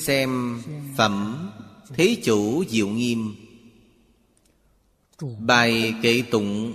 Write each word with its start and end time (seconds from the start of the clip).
xem 0.00 0.62
Phẩm 0.96 1.50
Thế 1.88 2.16
Chủ 2.24 2.64
Diệu 2.68 2.88
Nghiêm. 2.88 3.34
Bài 5.38 5.94
kệ 6.02 6.22
tụng 6.30 6.72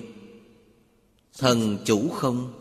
Thần 1.37 1.77
Chủ 1.85 2.09
Không. 2.09 2.53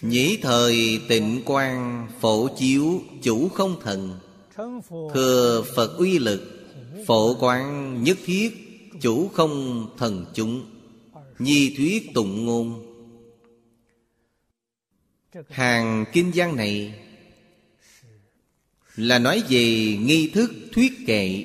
Nhĩ 0.00 0.38
thời 0.42 1.00
tịnh 1.08 1.42
quang 1.44 2.08
phổ 2.20 2.48
chiếu 2.56 3.02
chủ 3.22 3.48
không 3.48 3.80
thần. 3.82 4.18
Thừa 5.14 5.64
Phật 5.76 5.98
uy 5.98 6.18
lực, 6.18 6.40
Phổ 7.06 7.34
quang 7.34 8.02
nhất 8.02 8.18
thiết, 8.24 8.50
Chủ 9.00 9.28
không 9.28 9.86
thần 9.98 10.26
chúng. 10.34 10.75
Nhi 11.38 11.74
thuyết 11.76 12.14
tụng 12.14 12.44
ngôn. 12.44 12.82
Hàng 15.50 16.04
kinh 16.12 16.32
văn 16.34 16.56
này 16.56 16.94
Là 18.96 19.18
nói 19.18 19.42
về 19.48 19.96
nghi 20.00 20.30
thức 20.34 20.52
thuyết 20.72 20.92
kệ. 21.06 21.44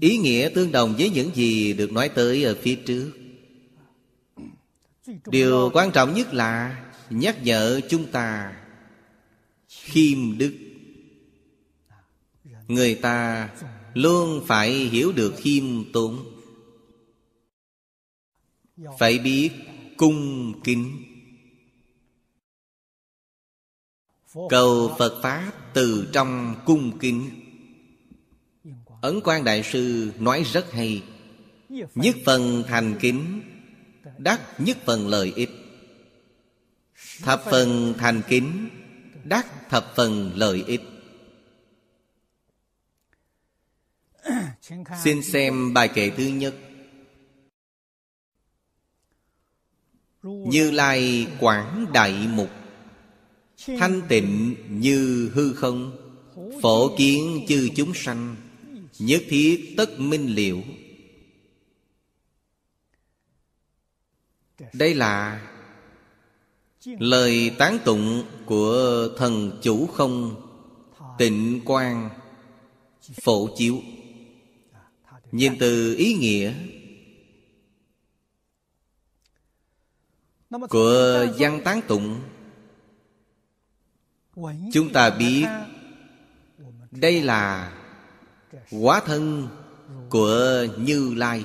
Ý 0.00 0.16
nghĩa 0.18 0.50
tương 0.54 0.72
đồng 0.72 0.94
với 0.98 1.10
những 1.10 1.30
gì 1.34 1.72
được 1.72 1.92
nói 1.92 2.08
tới 2.08 2.44
ở 2.44 2.56
phía 2.62 2.74
trước. 2.74 3.12
Điều 5.26 5.70
quan 5.72 5.90
trọng 5.90 6.14
nhất 6.14 6.34
là 6.34 6.84
Nhắc 7.10 7.42
nhở 7.42 7.80
chúng 7.88 8.06
ta, 8.06 8.56
Khiêm 9.68 10.38
đức. 10.38 10.54
Người 12.68 12.94
ta 12.94 13.48
luôn 13.94 14.44
phải 14.46 14.72
hiểu 14.72 15.12
được 15.12 15.34
khiêm 15.38 15.92
tốn 15.92 16.37
phải 18.98 19.18
biết 19.18 19.50
cung 19.96 20.52
kính. 20.64 21.04
Cầu 24.48 24.94
phật 24.98 25.20
pháp 25.22 25.52
từ 25.74 26.10
trong 26.12 26.56
cung 26.66 26.98
kính. 26.98 27.30
Ấn 29.00 29.20
quang 29.20 29.44
đại 29.44 29.62
sư 29.62 30.12
nói 30.18 30.44
rất 30.52 30.72
hay. 30.72 31.02
Nhất 31.94 32.16
phần 32.24 32.64
thành 32.68 32.96
kính, 33.00 33.42
đắc 34.18 34.60
nhất 34.60 34.78
phần 34.84 35.08
lợi 35.08 35.32
ích. 35.36 35.50
Thập 37.22 37.44
phần 37.44 37.94
thành 37.98 38.22
kính, 38.28 38.68
đắc 39.24 39.46
thập 39.70 39.92
phần 39.96 40.32
lợi 40.34 40.64
ích. 40.66 40.80
Xin 45.04 45.22
xem 45.22 45.74
bài 45.74 45.88
kệ 45.88 46.10
thứ 46.10 46.24
nhất. 46.24 46.54
Như 50.22 50.70
Lai 50.70 51.26
Quảng 51.40 51.86
Đại 51.92 52.28
Mục. 52.34 52.50
Thanh 53.66 54.02
tịnh 54.08 54.54
như 54.68 55.30
hư 55.34 55.52
không. 55.52 55.96
Phổ 56.62 56.96
kiến 56.96 57.44
chư 57.48 57.68
chúng 57.76 57.94
sanh. 57.94 58.36
Nhất 58.98 59.22
thiết 59.28 59.74
tất 59.76 60.00
minh 60.00 60.26
liệu. 60.26 60.62
Đây 64.72 64.94
là 64.94 65.40
Lời 66.84 67.50
tán 67.58 67.78
tụng 67.84 68.24
của 68.46 69.08
thần 69.16 69.58
chủ 69.62 69.86
không, 69.86 70.42
Tịnh 71.18 71.60
quang, 71.64 72.10
Phổ 73.22 73.48
chiếu. 73.56 73.82
Nhìn 75.32 75.52
từ 75.58 75.94
ý 75.94 76.14
nghĩa 76.14 76.54
của 80.50 81.26
văn 81.38 81.60
tán 81.64 81.80
tụng 81.88 82.20
chúng 84.72 84.92
ta 84.92 85.10
biết 85.10 85.46
đây 86.90 87.22
là 87.22 87.72
hóa 88.70 89.02
thân 89.06 89.48
của 90.08 90.66
như 90.78 91.14
lai. 91.14 91.44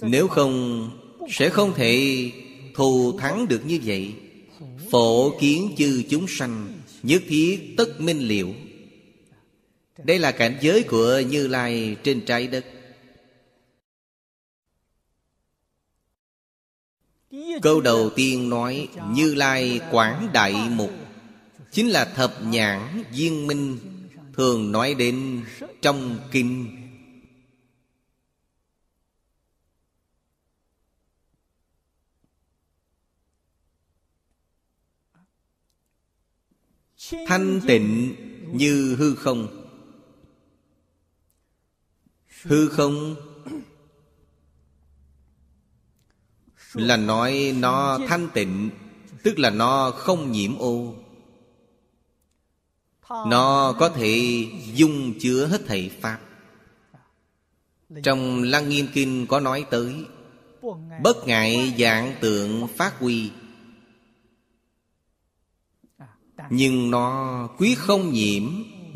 Nếu 0.00 0.28
không 0.28 0.90
sẽ 1.30 1.48
không 1.48 1.74
thể 1.74 2.30
thù 2.74 3.18
thắng 3.18 3.48
được 3.48 3.66
như 3.66 3.80
vậy. 3.84 4.14
Phổ 4.90 5.38
kiến 5.38 5.74
chư 5.78 6.02
chúng 6.10 6.26
sanh 6.28 6.72
nhất 7.02 7.22
thiết 7.28 7.74
tất 7.76 8.00
minh 8.00 8.18
liệu. 8.18 8.54
Đây 10.04 10.18
là 10.18 10.32
cảnh 10.32 10.58
giới 10.60 10.82
của 10.82 11.20
như 11.30 11.46
lai 11.46 11.96
trên 12.02 12.24
trái 12.26 12.46
đất. 12.46 12.64
Câu 17.62 17.80
đầu 17.80 18.10
tiên 18.10 18.50
nói, 18.50 18.88
Như 19.10 19.34
Lai 19.34 19.80
quảng 19.90 20.28
đại 20.32 20.68
mục, 20.70 20.90
Chính 21.72 21.88
là 21.90 22.04
thập 22.04 22.34
nhãn 22.44 23.04
viên 23.12 23.46
minh, 23.46 23.78
Thường 24.32 24.72
nói 24.72 24.94
đến 24.94 25.44
trong 25.82 26.18
kinh. 26.32 26.80
Thanh 37.26 37.60
tịnh 37.66 38.14
như 38.52 38.96
hư 38.98 39.14
không. 39.14 39.64
Hư 42.42 42.68
không 42.68 43.16
Là 46.74 46.96
nói 46.96 47.54
nó 47.58 47.98
thanh 48.08 48.28
tịnh, 48.34 48.70
Tức 49.22 49.38
là 49.38 49.50
nó 49.50 49.90
không 49.90 50.32
nhiễm 50.32 50.58
ô. 50.58 50.94
Nó 53.08 53.74
có 53.78 53.88
thể 53.88 54.46
dung 54.74 55.14
chứa 55.20 55.46
hết 55.46 55.66
thảy 55.66 55.90
Pháp. 56.00 56.18
Trong 58.02 58.42
Lăng 58.42 58.68
Nghiêm 58.68 58.86
Kinh 58.94 59.26
có 59.26 59.40
nói 59.40 59.66
tới, 59.70 60.04
Bất 61.02 61.26
ngại 61.26 61.74
dạng 61.78 62.14
tượng 62.20 62.66
phát 62.66 62.98
huy. 62.98 63.30
Nhưng 66.50 66.90
nó 66.90 67.48
quý 67.58 67.74
không 67.74 68.12
nhiễm 68.12 68.42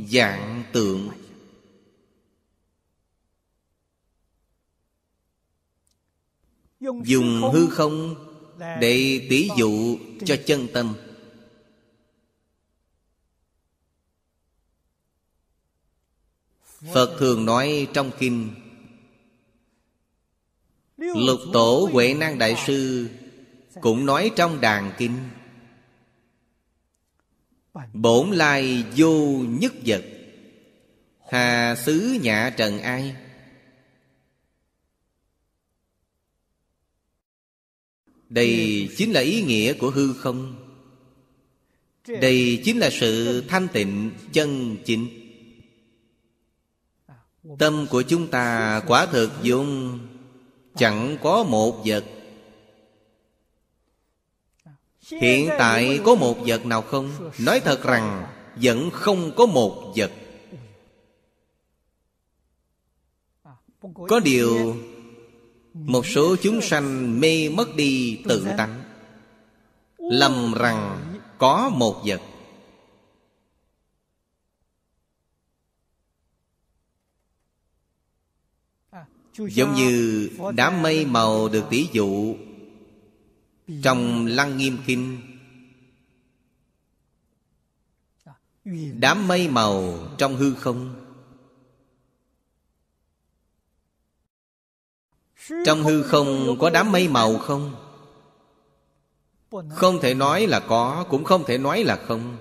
dạng 0.09 0.65
tượng 0.73 1.09
Dùng 7.05 7.51
hư 7.53 7.67
không 7.71 8.15
để 8.81 9.27
tỷ 9.31 9.49
dụ 9.59 9.99
cho 10.25 10.37
chân 10.47 10.69
tâm. 10.73 10.95
Phật 16.95 17.17
thường 17.19 17.45
nói 17.45 17.89
trong 17.93 18.11
kinh 18.19 18.51
Lục 20.97 21.41
tổ 21.53 21.89
Huệ 21.93 22.15
Năng 22.15 22.39
Đại 22.39 22.57
Sư 22.67 23.09
Cũng 23.81 24.07
nói 24.07 24.31
trong 24.37 24.61
đàn 24.61 24.93
kinh. 24.99 25.19
Bổn 27.93 28.31
lai 28.31 28.85
vô 28.97 29.45
nhất 29.49 29.73
vật 29.87 30.05
Hà 31.31 31.75
xứ 31.75 32.19
nhã 32.23 32.51
trần 32.57 32.79
ai 32.81 33.17
Đây 38.29 38.89
chính 38.97 39.13
là 39.13 39.21
ý 39.21 39.43
nghĩa 39.43 39.73
của 39.73 39.91
hư 39.91 40.13
không. 40.13 40.55
Đây 42.21 42.63
chính 42.65 42.79
là 42.79 42.91
sự 42.91 43.41
thanh 43.49 43.69
tịnh, 43.69 44.11
chân 44.33 44.77
chính 44.85 45.09
Tâm 47.59 47.87
của 47.91 48.03
chúng 48.03 48.27
ta 48.27 48.81
quả 48.87 49.07
thực 49.07 49.31
dung, 49.43 49.99
Chẳng 50.77 51.17
có 51.23 51.45
một 51.45 51.83
vật. 51.85 52.05
Hiện 55.01 55.49
tại 55.59 56.01
có 56.05 56.15
một 56.15 56.37
vật 56.47 56.67
nào 56.67 56.83
không? 56.83 57.31
Nói 57.39 57.61
thật 57.61 57.83
rằng, 57.83 58.27
Vẫn 58.57 58.91
không 58.91 59.33
có 59.37 59.47
một 59.47 59.93
vật. 59.97 60.13
Có 64.09 64.21
điều 64.21 64.77
một 65.87 66.07
số 66.07 66.37
chúng 66.43 66.61
sanh 66.63 67.21
mê 67.21 67.49
mất 67.49 67.77
đi 67.77 68.23
tự 68.29 68.47
tánh. 68.57 68.83
Lầm 69.99 70.55
rằng 70.55 70.99
có 71.39 71.71
một 71.75 72.03
vật. 72.05 72.21
Giống 79.39 79.75
như 79.75 80.29
đám 80.57 80.83
mây 80.83 81.07
màu 81.07 81.49
được 81.49 81.65
tỷ 81.71 81.89
dụ 81.93 82.37
Trong 83.83 84.27
Lăng 84.27 84.57
Nghiêm 84.57 84.79
Kinh. 84.87 85.21
Đám 89.01 89.29
mây 89.29 89.49
màu 89.49 89.99
trong 90.19 90.37
hư 90.37 90.55
không. 90.55 91.08
Trong 95.65 95.83
hư 95.83 96.03
không 96.03 96.57
có 96.61 96.71
đám 96.71 96.93
mây 96.93 97.09
màu 97.09 97.39
không? 97.39 97.75
Không 99.71 100.01
thể 100.01 100.15
nói 100.15 100.47
là 100.47 100.61
có, 100.61 101.07
Cũng 101.09 101.25
không 101.25 101.45
thể 101.45 101.59
nói 101.59 101.85
là 101.85 101.97
không. 101.97 102.37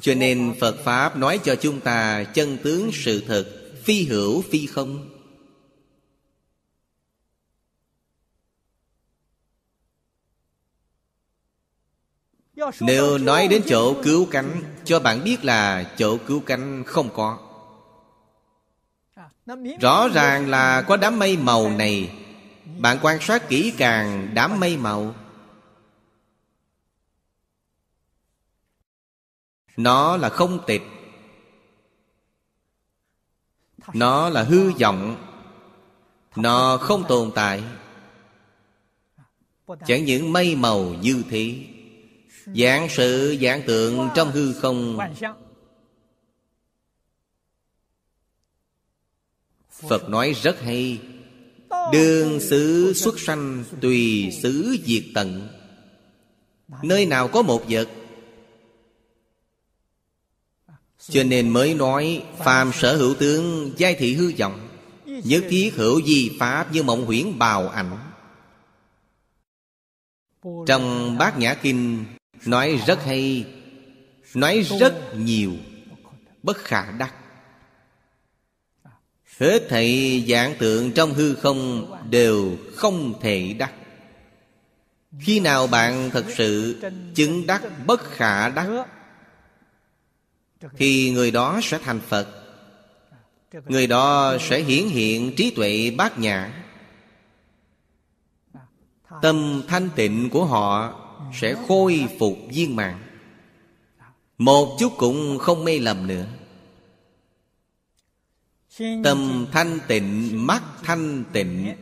Cho 0.00 0.14
nên 0.14 0.54
Phật 0.60 0.76
Pháp 0.84 1.16
nói 1.16 1.40
cho 1.44 1.56
chúng 1.56 1.80
ta 1.80 2.24
Chân 2.24 2.58
tướng 2.62 2.90
sự 2.92 3.24
thật, 3.26 3.46
Phi 3.82 4.04
hữu, 4.04 4.42
phi 4.42 4.66
không. 4.66 5.10
Nếu 12.80 13.18
nói 13.18 13.48
đến 13.48 13.62
chỗ 13.66 14.02
cứu 14.02 14.26
cánh, 14.30 14.62
Cho 14.84 15.00
bạn 15.00 15.24
biết 15.24 15.44
là 15.44 15.94
chỗ 15.98 16.18
cứu 16.26 16.40
cánh 16.46 16.84
không 16.86 17.08
có. 17.14 17.43
Rõ 19.80 20.08
ràng 20.08 20.50
là 20.50 20.82
có 20.82 20.96
đám 20.96 21.18
mây 21.18 21.36
màu 21.36 21.70
này. 21.70 22.10
Bạn 22.78 22.98
quan 23.02 23.20
sát 23.20 23.48
kỹ 23.48 23.74
càng 23.78 24.30
đám 24.34 24.60
mây 24.60 24.76
màu. 24.76 25.14
Nó 29.76 30.16
là 30.16 30.28
không 30.28 30.58
tịch. 30.66 30.82
Nó 33.94 34.28
là 34.28 34.42
hư 34.42 34.72
vọng. 34.72 35.16
Nó 36.36 36.76
không 36.76 37.04
tồn 37.08 37.30
tại. 37.34 37.62
Chẳng 39.86 40.04
những 40.04 40.32
mây 40.32 40.56
màu 40.56 40.84
như 40.84 41.24
thế 41.30 41.66
Dạng 42.46 42.88
sự 42.88 43.36
dạng 43.42 43.62
tượng 43.66 44.08
trong 44.14 44.30
hư 44.30 44.52
không 44.52 44.98
Phật 49.80 50.08
nói 50.08 50.34
rất 50.42 50.60
hay. 50.60 51.00
Đường 51.92 52.40
xứ 52.40 52.92
xuất 52.94 53.20
sanh 53.20 53.64
Tùy 53.80 54.30
xứ 54.42 54.76
diệt 54.84 55.04
tận. 55.14 55.48
Nơi 56.82 57.06
nào 57.06 57.28
có 57.28 57.42
một 57.42 57.64
vật? 57.68 57.88
Cho 60.98 61.22
nên 61.22 61.48
mới 61.48 61.74
nói, 61.74 62.24
Phàm 62.38 62.72
sở 62.72 62.96
hữu 62.96 63.14
tướng, 63.14 63.72
Giai 63.76 63.94
thị 63.94 64.14
hư 64.14 64.32
vọng, 64.38 64.68
Nhất 65.06 65.44
thiết 65.48 65.74
hữu 65.74 66.02
di 66.02 66.30
pháp 66.38 66.72
như 66.72 66.82
mộng 66.82 67.06
huyễn 67.06 67.38
bào 67.38 67.68
ảnh. 67.68 67.98
Trong 70.66 71.16
bát 71.18 71.38
nhã 71.38 71.54
kinh, 71.54 72.04
Nói 72.46 72.80
rất 72.86 73.04
hay, 73.04 73.46
Nói 74.34 74.66
rất 74.80 75.16
nhiều, 75.16 75.52
Bất 76.42 76.56
khả 76.56 76.90
đắc. 76.90 77.23
Hết 79.40 79.68
thảy 79.68 80.24
dạng 80.28 80.54
tượng 80.58 80.92
trong 80.92 81.14
hư 81.14 81.34
không 81.34 81.90
Đều 82.10 82.56
không 82.74 83.20
thể 83.20 83.54
đắc. 83.58 83.72
Khi 85.20 85.40
nào 85.40 85.66
bạn 85.66 86.10
thật 86.10 86.24
sự 86.36 86.82
chứng 87.14 87.46
đắc 87.46 87.62
bất 87.86 88.10
khả 88.10 88.48
đắc, 88.48 88.86
Thì 90.76 91.10
người 91.10 91.30
đó 91.30 91.60
sẽ 91.62 91.78
thành 91.78 92.00
Phật. 92.00 92.28
Người 93.66 93.86
đó 93.86 94.36
sẽ 94.40 94.60
hiển 94.60 94.88
hiện 94.88 95.34
trí 95.36 95.50
tuệ 95.50 95.90
bát 95.90 96.18
nhã. 96.18 96.64
Tâm 99.22 99.62
thanh 99.68 99.90
tịnh 99.96 100.30
của 100.30 100.44
họ 100.44 101.00
Sẽ 101.40 101.54
khôi 101.68 102.06
phục 102.18 102.38
viên 102.48 102.76
mạng 102.76 103.02
Một 104.38 104.76
chút 104.80 104.92
cũng 104.96 105.38
không 105.38 105.64
mê 105.64 105.78
lầm 105.78 106.06
nữa. 106.06 106.26
Tâm 108.78 109.46
thanh 109.52 109.78
tịnh, 109.88 110.30
mắt 110.46 110.62
thanh 110.82 111.24
tịnh 111.32 111.74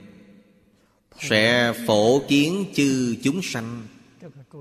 Sẽ 1.20 1.72
phổ 1.86 2.20
kiến 2.28 2.64
chư 2.74 3.16
chúng 3.22 3.42
sanh. 3.42 3.86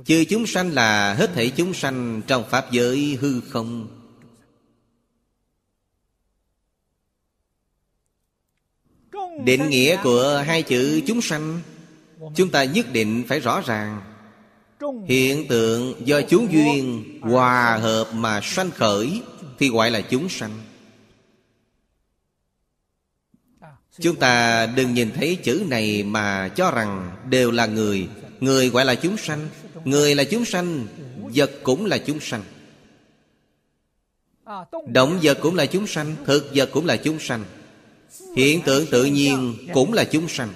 Chư 0.05 0.23
chúng 0.29 0.47
sanh 0.47 0.73
là 0.73 1.13
hết 1.13 1.29
thảy 1.33 1.49
chúng 1.49 1.73
sanh 1.73 2.21
Trong 2.27 2.43
Pháp 2.49 2.71
giới 2.71 3.17
hư 3.21 3.41
không. 3.41 3.87
Định 9.45 9.69
nghĩa 9.69 10.03
của 10.03 10.43
hai 10.47 10.63
chữ 10.63 11.01
chúng 11.07 11.21
sanh 11.21 11.59
Chúng 12.35 12.49
ta 12.49 12.63
nhất 12.63 12.85
định 12.93 13.23
phải 13.27 13.39
rõ 13.39 13.61
ràng. 13.65 14.01
Hiện 15.07 15.47
tượng 15.47 16.07
do 16.07 16.21
chúng 16.21 16.51
duyên 16.51 17.03
Hòa 17.21 17.77
hợp 17.81 18.13
mà 18.13 18.41
sanh 18.43 18.71
khởi 18.71 19.21
Thì 19.59 19.69
gọi 19.69 19.91
là 19.91 20.01
chúng 20.01 20.29
sanh 20.29 20.59
Chúng 23.99 24.15
ta 24.15 24.65
đừng 24.65 24.93
nhìn 24.93 25.11
thấy 25.15 25.35
chữ 25.43 25.63
này 25.67 26.03
mà 26.03 26.47
cho 26.55 26.71
rằng 26.71 27.11
đều 27.29 27.51
là 27.51 27.65
người. 27.65 28.07
Người 28.39 28.69
gọi 28.69 28.85
là 28.85 28.95
chúng 28.95 29.17
sanh, 29.17 29.49
Người 29.85 30.15
là 30.15 30.23
chúng 30.23 30.45
sanh, 30.45 30.87
Vật 31.35 31.51
cũng 31.63 31.85
là 31.85 31.97
chúng 31.97 32.19
sanh. 32.19 32.43
Động 34.87 35.19
vật 35.23 35.37
cũng 35.41 35.55
là 35.55 35.65
chúng 35.65 35.87
sanh, 35.87 36.15
Thực 36.25 36.51
vật 36.55 36.69
cũng 36.73 36.85
là 36.85 36.97
chúng 36.97 37.19
sanh. 37.19 37.43
Hiện 38.35 38.61
tượng 38.61 38.85
tự 38.91 39.05
nhiên 39.05 39.55
cũng 39.73 39.93
là 39.93 40.03
chúng 40.03 40.27
sanh. 40.27 40.49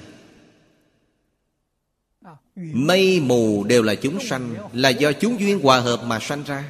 Mây, 2.56 3.20
mù 3.20 3.64
đều 3.64 3.84
là 3.84 3.96
chúng 3.96 4.20
sanh, 4.20 4.56
Là 4.74 4.90
do 4.90 5.12
chúng 5.12 5.40
duyên 5.40 5.60
hòa 5.60 5.80
hợp 5.80 6.04
mà 6.04 6.20
sanh 6.20 6.44
ra. 6.44 6.64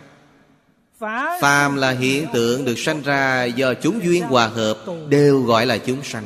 Phàm 1.42 1.76
là 1.76 1.92
hiện 1.92 2.26
tượng 2.34 2.66
được 2.66 2.80
sanh 2.80 3.02
ra 3.02 3.44
Do 3.44 3.74
chúng 3.74 4.04
duyên 4.04 4.24
hòa 4.24 4.48
hợp 4.48 4.78
Đều 5.10 5.42
gọi 5.42 5.66
là 5.66 5.78
chúng 5.78 6.04
sanh 6.04 6.26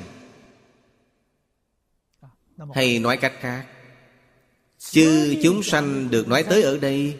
hay 2.73 2.99
nói 2.99 3.17
cách 3.17 3.33
khác 3.39 3.65
Chư 4.79 5.35
chúng 5.43 5.63
sanh 5.63 6.09
được 6.09 6.27
nói 6.27 6.43
tới 6.43 6.63
ở 6.63 6.77
đây 6.77 7.17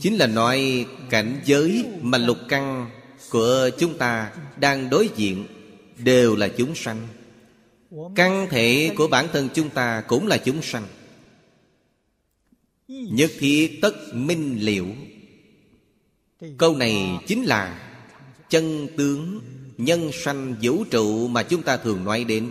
Chính 0.00 0.16
là 0.16 0.26
nói 0.26 0.86
cảnh 1.10 1.40
giới 1.44 1.84
mà 2.00 2.18
lục 2.18 2.38
căn 2.48 2.90
của 3.30 3.70
chúng 3.78 3.98
ta 3.98 4.32
đang 4.56 4.90
đối 4.90 5.10
diện 5.16 5.46
Đều 5.98 6.36
là 6.36 6.48
chúng 6.48 6.74
sanh. 6.74 7.08
Căn 8.14 8.46
thể 8.50 8.92
của 8.96 9.08
bản 9.08 9.28
thân 9.32 9.48
chúng 9.54 9.70
ta 9.70 10.00
cũng 10.00 10.26
là 10.26 10.36
chúng 10.38 10.62
sanh. 10.62 10.86
Nhất 12.88 13.30
thiết 13.38 13.78
tất 13.82 13.92
minh 14.12 14.58
liệu. 14.60 14.86
Câu 16.58 16.76
này 16.76 17.18
chính 17.26 17.44
là 17.44 17.92
Chân 18.50 18.88
tướng 18.96 19.40
Nhân 19.78 20.10
sanh 20.12 20.54
vũ 20.62 20.84
trụ 20.90 21.28
mà 21.28 21.42
chúng 21.42 21.62
ta 21.62 21.76
thường 21.76 22.04
nói 22.04 22.24
đến 22.24 22.50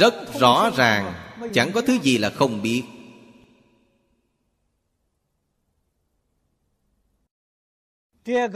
Rất 0.00 0.14
rõ 0.40 0.70
ràng 0.76 1.14
Chẳng 1.52 1.72
có 1.72 1.80
thứ 1.80 1.98
gì 2.02 2.18
là 2.18 2.30
không 2.30 2.62
biết. 2.62 2.82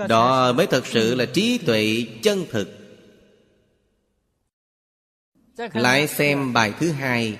Đó 0.09 0.53
mới 0.53 0.67
thật 0.67 0.87
sự 0.87 1.15
là 1.15 1.27
trí 1.27 1.59
tuệ 1.59 2.07
chân 2.23 2.47
thực. 2.51 2.79
Lại 5.73 6.09
xem 6.09 6.53
bài 6.53 6.73
thứ 6.81 6.91
hai 6.91 7.39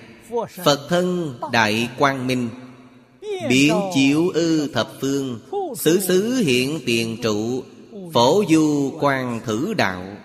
Phật 0.63 0.87
thân 0.89 1.39
Đại 1.51 1.89
Quang 1.97 2.27
Minh. 2.27 2.49
Biến 3.49 3.73
chiếu 3.93 4.29
ư 4.29 4.67
thập 4.73 4.89
phương 5.01 5.39
Xứ 5.75 5.99
xứ 5.99 6.33
hiện 6.45 6.79
tiền 6.85 7.17
trụ 7.23 7.63
Phổ 8.13 8.43
du 8.49 8.97
quan 8.99 9.39
thử 9.45 9.73
đạo 9.73 10.17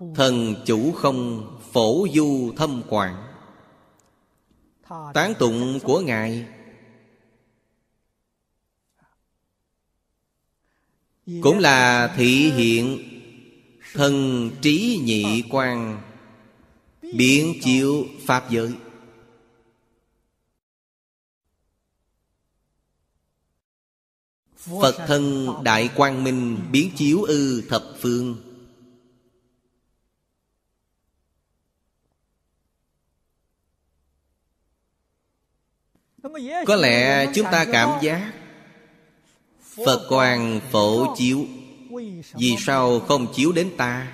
Thần 0.00 0.54
chủ 0.66 0.92
không 0.92 1.46
phổ 1.72 2.06
du 2.14 2.52
thâm 2.56 2.82
quảng. 2.88 3.26
Tán 5.14 5.34
tụng 5.38 5.80
của 5.80 6.00
Ngài. 6.00 6.46
Cũng 11.42 11.58
là 11.58 12.12
thị 12.16 12.50
hiện 12.50 12.98
Thần 13.94 14.50
trí 14.62 15.00
nhị 15.04 15.44
quan 15.50 16.02
Biến 17.02 17.54
chiếu 17.62 18.04
Pháp 18.26 18.50
giới. 18.50 18.74
Phật 24.56 24.94
thân 25.06 25.48
đại 25.64 25.90
quang 25.96 26.24
minh 26.24 26.58
biến 26.72 26.90
chiếu 26.96 27.22
ư 27.22 27.62
thập 27.68 27.84
phương. 28.00 28.49
Có 36.66 36.76
lẽ 36.76 37.26
chúng 37.34 37.46
ta 37.52 37.66
cảm 37.72 37.90
giác 38.02 38.32
phật 39.86 40.06
quang 40.08 40.60
phổ 40.72 41.16
chiếu. 41.16 41.46
vì 42.34 42.56
sao 42.58 43.00
không 43.00 43.32
chiếu 43.34 43.52
đến 43.52 43.76
ta? 43.76 44.12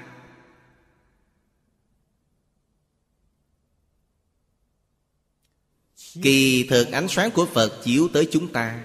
Kỳ 6.23 6.67
thực 6.71 6.93
ánh 6.93 7.09
sáng 7.09 7.31
của 7.31 7.47
phật 7.47 7.81
chiếu 7.85 8.09
tới 8.13 8.29
chúng 8.31 8.53
ta. 8.53 8.85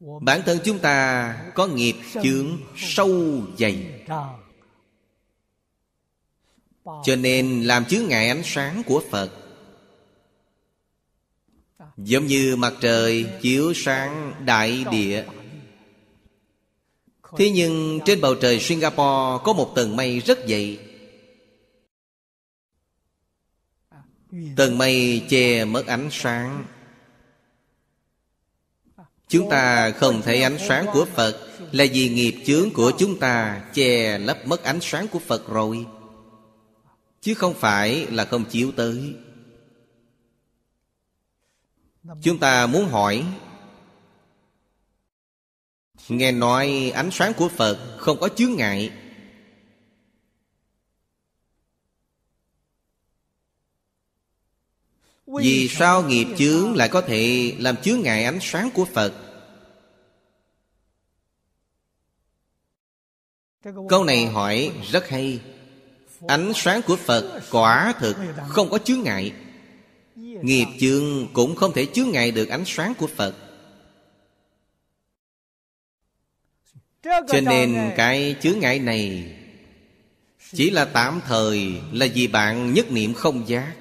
bản 0.00 0.42
thân 0.46 0.58
chúng 0.64 0.78
ta 0.78 1.34
có 1.54 1.66
nghiệp 1.66 1.94
chướng 2.22 2.58
sâu 2.76 3.42
dày. 3.58 4.06
cho 6.84 7.16
nên 7.16 7.62
làm 7.62 7.84
chướng 7.84 8.08
ngại 8.08 8.28
ánh 8.28 8.42
sáng 8.44 8.82
của 8.86 9.02
phật 9.10 9.39
giống 12.04 12.26
như 12.26 12.56
mặt 12.56 12.74
trời 12.80 13.26
chiếu 13.42 13.72
sáng 13.74 14.34
đại 14.44 14.84
địa. 14.90 15.24
Thế 17.36 17.50
nhưng 17.50 18.00
trên 18.06 18.20
bầu 18.20 18.34
trời 18.34 18.60
singapore 18.60 19.42
có 19.44 19.52
một 19.56 19.72
tầng 19.74 19.96
mây 19.96 20.20
rất 20.20 20.38
dày. 20.48 20.78
Tầng 24.56 24.78
mây 24.78 25.26
che 25.28 25.64
mất 25.64 25.86
ánh 25.86 26.08
sáng. 26.12 26.64
Chúng 29.28 29.50
ta 29.50 29.90
không 29.90 30.22
thấy 30.22 30.42
ánh 30.42 30.58
sáng 30.68 30.86
của 30.92 31.06
phật 31.14 31.48
là 31.72 31.84
vì 31.92 32.08
nghiệp 32.08 32.42
chướng 32.46 32.70
của 32.70 32.92
chúng 32.98 33.18
ta 33.18 33.64
che 33.74 34.18
lấp 34.18 34.46
mất 34.46 34.62
ánh 34.62 34.78
sáng 34.82 35.08
của 35.08 35.18
phật 35.18 35.48
rồi. 35.48 35.86
Chứ 37.20 37.34
không 37.34 37.54
phải 37.54 38.06
là 38.06 38.24
không 38.24 38.44
chiếu 38.44 38.72
tới 38.76 39.14
chúng 42.22 42.38
ta 42.38 42.66
muốn 42.66 42.88
hỏi, 42.88 43.26
nghe 46.08 46.32
nói 46.32 46.92
ánh 46.94 47.10
sáng 47.12 47.32
của 47.34 47.48
phật 47.48 47.96
không 47.98 48.20
có 48.20 48.28
chướng 48.28 48.56
ngại. 48.56 48.92
Vì 55.26 55.68
sao 55.68 56.02
nghiệp 56.02 56.26
chướng 56.38 56.74
lại 56.74 56.88
có 56.88 57.00
thể 57.00 57.54
làm 57.58 57.76
chướng 57.76 58.00
ngại 58.00 58.24
ánh 58.24 58.38
sáng 58.42 58.70
của 58.74 58.84
phật? 58.84 59.14
Câu 63.88 64.04
này 64.04 64.26
hỏi 64.26 64.72
rất 64.90 65.08
hay. 65.08 65.40
Ánh 66.28 66.52
sáng 66.54 66.82
của 66.86 66.96
phật 66.96 67.40
quả 67.50 67.94
thực 67.98 68.16
không 68.48 68.70
có 68.70 68.78
chướng 68.78 69.02
ngại 69.02 69.32
nghiệp 70.42 70.66
chướng 70.80 71.26
cũng 71.32 71.56
không 71.56 71.72
thể 71.72 71.86
chướng 71.86 72.10
ngại 72.10 72.30
được 72.30 72.48
ánh 72.48 72.64
sáng 72.66 72.94
của 72.94 73.06
phật. 73.06 73.34
Cho 77.02 77.40
nên 77.42 77.92
cái 77.96 78.36
chướng 78.42 78.58
ngại 78.58 78.78
này 78.78 79.36
chỉ 80.52 80.70
là 80.70 80.84
tạm 80.84 81.20
thời, 81.26 81.72
là 81.92 82.06
vì 82.14 82.26
bạn 82.26 82.72
nhất 82.72 82.90
niệm 82.90 83.14
không 83.14 83.48
giác. 83.48 83.76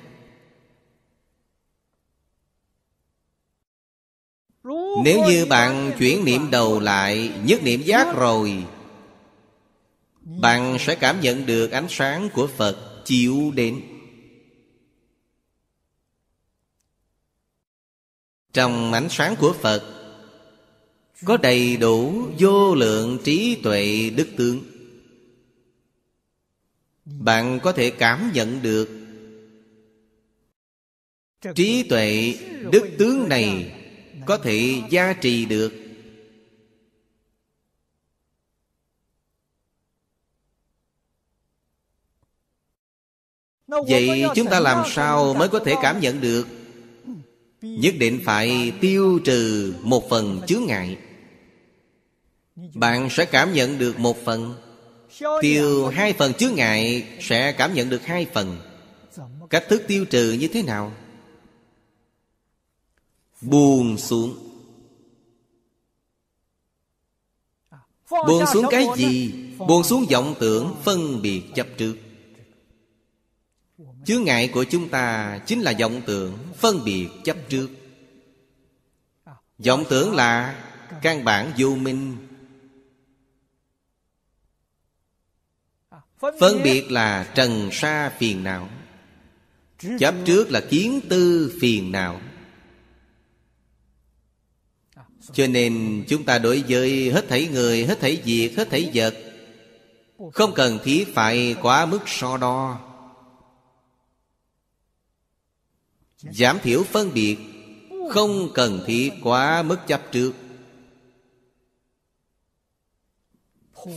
Nếu 5.04 5.24
như 5.28 5.46
bạn 5.46 5.92
chuyển 6.00 6.26
niệm 6.26 6.52
đầu 6.52 6.80
lại, 6.80 7.32
Nhất 7.44 7.64
niệm 7.64 7.82
giác 7.82 8.16
rồi, 8.16 8.64
Bạn 10.22 10.78
sẽ 10.80 10.96
cảm 10.96 11.22
nhận 11.22 11.46
được 11.46 11.72
ánh 11.72 11.88
sáng 11.90 12.30
của 12.34 12.48
Phật 12.48 13.06
chiếu 13.06 13.52
đến. 13.56 13.82
Trong 18.54 18.94
ánh 18.94 19.08
sáng 19.10 19.36
của 19.40 19.54
Phật, 19.54 19.84
Có 21.26 21.38
đầy 21.38 21.78
đủ 21.78 22.28
vô 22.40 22.76
lượng 22.76 23.18
trí 23.24 23.58
tuệ 23.64 24.10
đức 24.10 24.28
tướng 24.38 24.64
Bạn 27.06 27.60
có 27.64 27.72
thể 27.72 27.90
cảm 27.90 28.32
nhận 28.34 28.62
được 28.62 28.90
Trí 31.56 31.84
tuệ 31.84 32.36
đức 32.72 32.90
tướng 32.98 33.30
này 33.30 33.72
có 34.26 34.38
thể 34.38 34.82
gia 34.90 35.14
trì 35.14 35.46
được. 35.46 35.74
Vậy 43.68 44.24
chúng 44.36 44.48
ta 44.48 44.60
làm 44.60 44.86
sao 44.88 45.34
mới 45.34 45.50
có 45.50 45.60
thể 45.60 45.76
cảm 45.82 46.00
nhận 46.00 46.22
được 46.22 46.48
nhất 47.62 47.94
định 47.98 48.22
phải 48.26 48.74
tiêu 48.82 49.20
trừ 49.26 49.74
một 49.82 50.10
phần 50.10 50.42
chướng 50.48 50.66
ngại. 50.66 50.98
Bạn 52.74 53.10
sẽ 53.10 53.26
cảm 53.26 53.54
nhận 53.54 53.78
được 53.78 54.00
một 54.00 54.18
phần. 54.26 54.56
Tiêu 55.42 55.88
hai 55.88 56.14
phần 56.14 56.34
chướng 56.34 56.56
ngại 56.56 57.08
sẽ 57.22 57.52
cảm 57.52 57.74
nhận 57.74 57.90
được 57.90 58.06
hai 58.06 58.26
phần. 58.34 58.58
Cách 59.50 59.66
thức 59.70 59.84
tiêu 59.88 60.06
trừ 60.06 60.32
như 60.32 60.48
thế 60.48 60.64
nào? 60.64 60.94
Buồn 63.42 63.98
xuống. 63.98 64.38
Buồn 68.10 68.44
xuống 68.54 68.66
cái 68.70 68.88
gì? 68.98 69.34
Buồn 69.58 69.84
xuống 69.84 70.06
vọng 70.12 70.36
tưởng 70.40 70.76
phân 70.84 71.22
biệt 71.22 71.42
chấp 71.56 71.68
trước 71.78 71.96
chướng 74.10 74.24
ngại 74.24 74.48
của 74.48 74.64
chúng 74.64 74.90
ta 74.90 75.40
chính 75.46 75.62
là 75.62 75.74
vọng 75.80 76.02
tưởng 76.06 76.38
phân 76.58 76.84
biệt 76.86 77.08
chấp 77.24 77.38
trước. 77.50 77.70
Vọng 79.66 79.84
tưởng 79.90 80.16
là 80.16 80.64
căn 81.02 81.24
bản 81.24 81.52
vô 81.58 81.76
minh. 81.76 82.18
Phân 86.20 86.64
biệt 86.64 86.92
là 86.92 87.32
trần 87.36 87.70
sa 87.72 88.10
phiền 88.20 88.44
não. 88.44 88.70
Chấp 90.00 90.16
trước 90.26 90.52
là 90.52 90.62
kiến 90.70 91.00
tư 91.10 91.54
phiền 91.62 91.92
não. 91.92 92.22
Cho 95.34 95.48
nên 95.48 96.04
chúng 96.08 96.24
ta 96.24 96.40
đối 96.40 96.64
với 96.70 97.12
hết 97.12 97.26
thảy 97.30 97.48
người, 97.48 97.86
hết 97.86 98.00
thảy 98.00 98.22
việc, 98.26 98.58
hết 98.58 98.70
thảy 98.70 98.92
vật 98.94 99.16
Không 100.34 100.54
cần 100.54 100.80
thiết 100.84 101.08
phải 101.14 101.56
quá 101.62 101.86
mức 101.86 102.00
so 102.06 102.38
đo. 102.38 102.89
Giảm 106.22 106.60
thiểu 106.64 106.84
phân 106.84 107.14
biệt, 107.14 107.38
Không 108.10 108.52
cần 108.54 108.84
thiết 108.88 109.12
quá 109.24 109.64
mức 109.64 109.78
chấp 109.88 110.02
trước. 110.12 110.34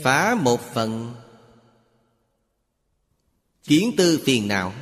Phá 0.02 0.34
một 0.34 0.60
phần. 0.74 1.14
Kiến 3.62 3.94
tư 3.96 4.20
phiền 4.24 4.48
não. 4.48 4.74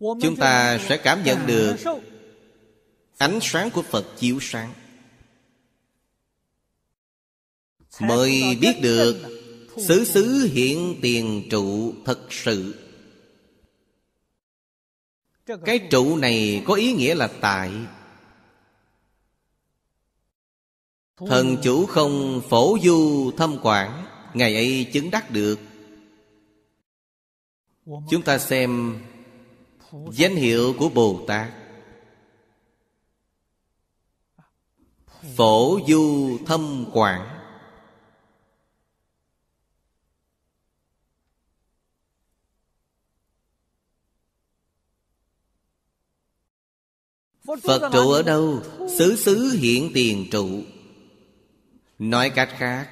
Chúng 0.00 0.36
ta 0.36 0.78
sẽ 0.88 0.96
cảm 0.96 1.24
nhận 1.24 1.46
được 1.46 1.76
Ánh 3.16 3.38
sáng 3.42 3.70
của 3.70 3.82
Phật 3.82 4.06
chiếu 4.18 4.38
sáng. 4.40 4.72
Mới 8.00 8.56
biết 8.60 8.74
được, 8.82 9.42
Xứ 9.78 10.04
xứ 10.04 10.50
hiện 10.52 10.98
tiền 11.02 11.48
trụ 11.50 11.94
thật 12.04 12.20
sự. 12.30 12.85
Cái 15.46 15.78
trụ 15.90 16.16
này 16.16 16.62
có 16.66 16.74
ý 16.74 16.92
nghĩa 16.92 17.14
là 17.14 17.28
tại 17.40 17.72
Thần 21.16 21.56
chủ 21.62 21.86
không 21.86 22.42
phổ 22.48 22.76
du 22.82 23.30
thâm 23.36 23.56
quản 23.62 24.06
Ngày 24.34 24.54
ấy 24.54 24.90
chứng 24.92 25.10
đắc 25.10 25.30
được. 25.30 25.60
Chúng 28.10 28.22
ta 28.24 28.38
xem 28.38 29.00
Danh 30.12 30.36
hiệu 30.36 30.74
của 30.78 30.88
Bồ 30.88 31.24
Tát. 31.26 31.52
Phổ 35.36 35.78
du 35.88 36.38
thâm 36.46 36.86
quảng 36.92 37.35
Phật 47.62 47.90
trụ 47.92 48.10
ở 48.10 48.22
đâu? 48.22 48.62
Xứ 48.98 49.16
xứ 49.16 49.56
hiện 49.60 49.90
tiền 49.94 50.26
trụ. 50.30 50.48
Nói 51.98 52.30
cách 52.30 52.48
khác 52.58 52.88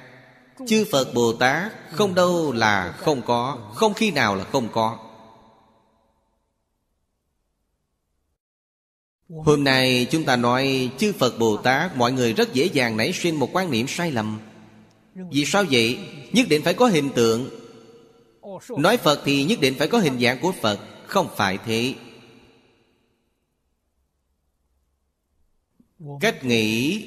Chư 0.67 0.85
Phật 0.91 1.13
Bồ 1.13 1.33
Tát 1.33 1.71
Không 1.91 2.15
đâu 2.15 2.51
là 2.51 2.91
không 2.97 3.21
có 3.21 3.57
Không 3.75 3.93
khi 3.93 4.11
nào 4.11 4.35
là 4.35 4.43
không 4.43 4.69
có. 4.71 4.99
Hôm 9.29 9.63
nay 9.63 10.07
chúng 10.11 10.23
ta 10.23 10.35
nói 10.35 10.89
chư 10.97 11.13
Phật 11.13 11.39
Bồ 11.39 11.57
Tát 11.57 11.97
Mọi 11.97 12.11
người 12.11 12.33
rất 12.33 12.53
dễ 12.53 12.65
dàng 12.65 12.97
nảy 12.97 13.13
sinh 13.13 13.39
một 13.39 13.49
quan 13.53 13.71
niệm 13.71 13.87
sai 13.87 14.11
lầm. 14.11 14.39
Vì 15.31 15.45
sao 15.45 15.63
vậy? 15.71 15.99
Nhất 16.31 16.47
định 16.49 16.61
phải 16.63 16.73
có 16.73 16.87
hình 16.87 17.09
tượng. 17.09 17.49
Nói 18.77 18.97
Phật 18.97 19.21
thì 19.25 19.43
nhất 19.43 19.59
định 19.61 19.75
phải 19.79 19.87
có 19.87 19.97
hình 19.97 20.19
dạng 20.19 20.39
của 20.41 20.51
Phật 20.61 20.79
Không 21.07 21.27
phải 21.35 21.57
thế 21.65 21.93
cách 26.19 26.43
nghĩ 26.43 27.03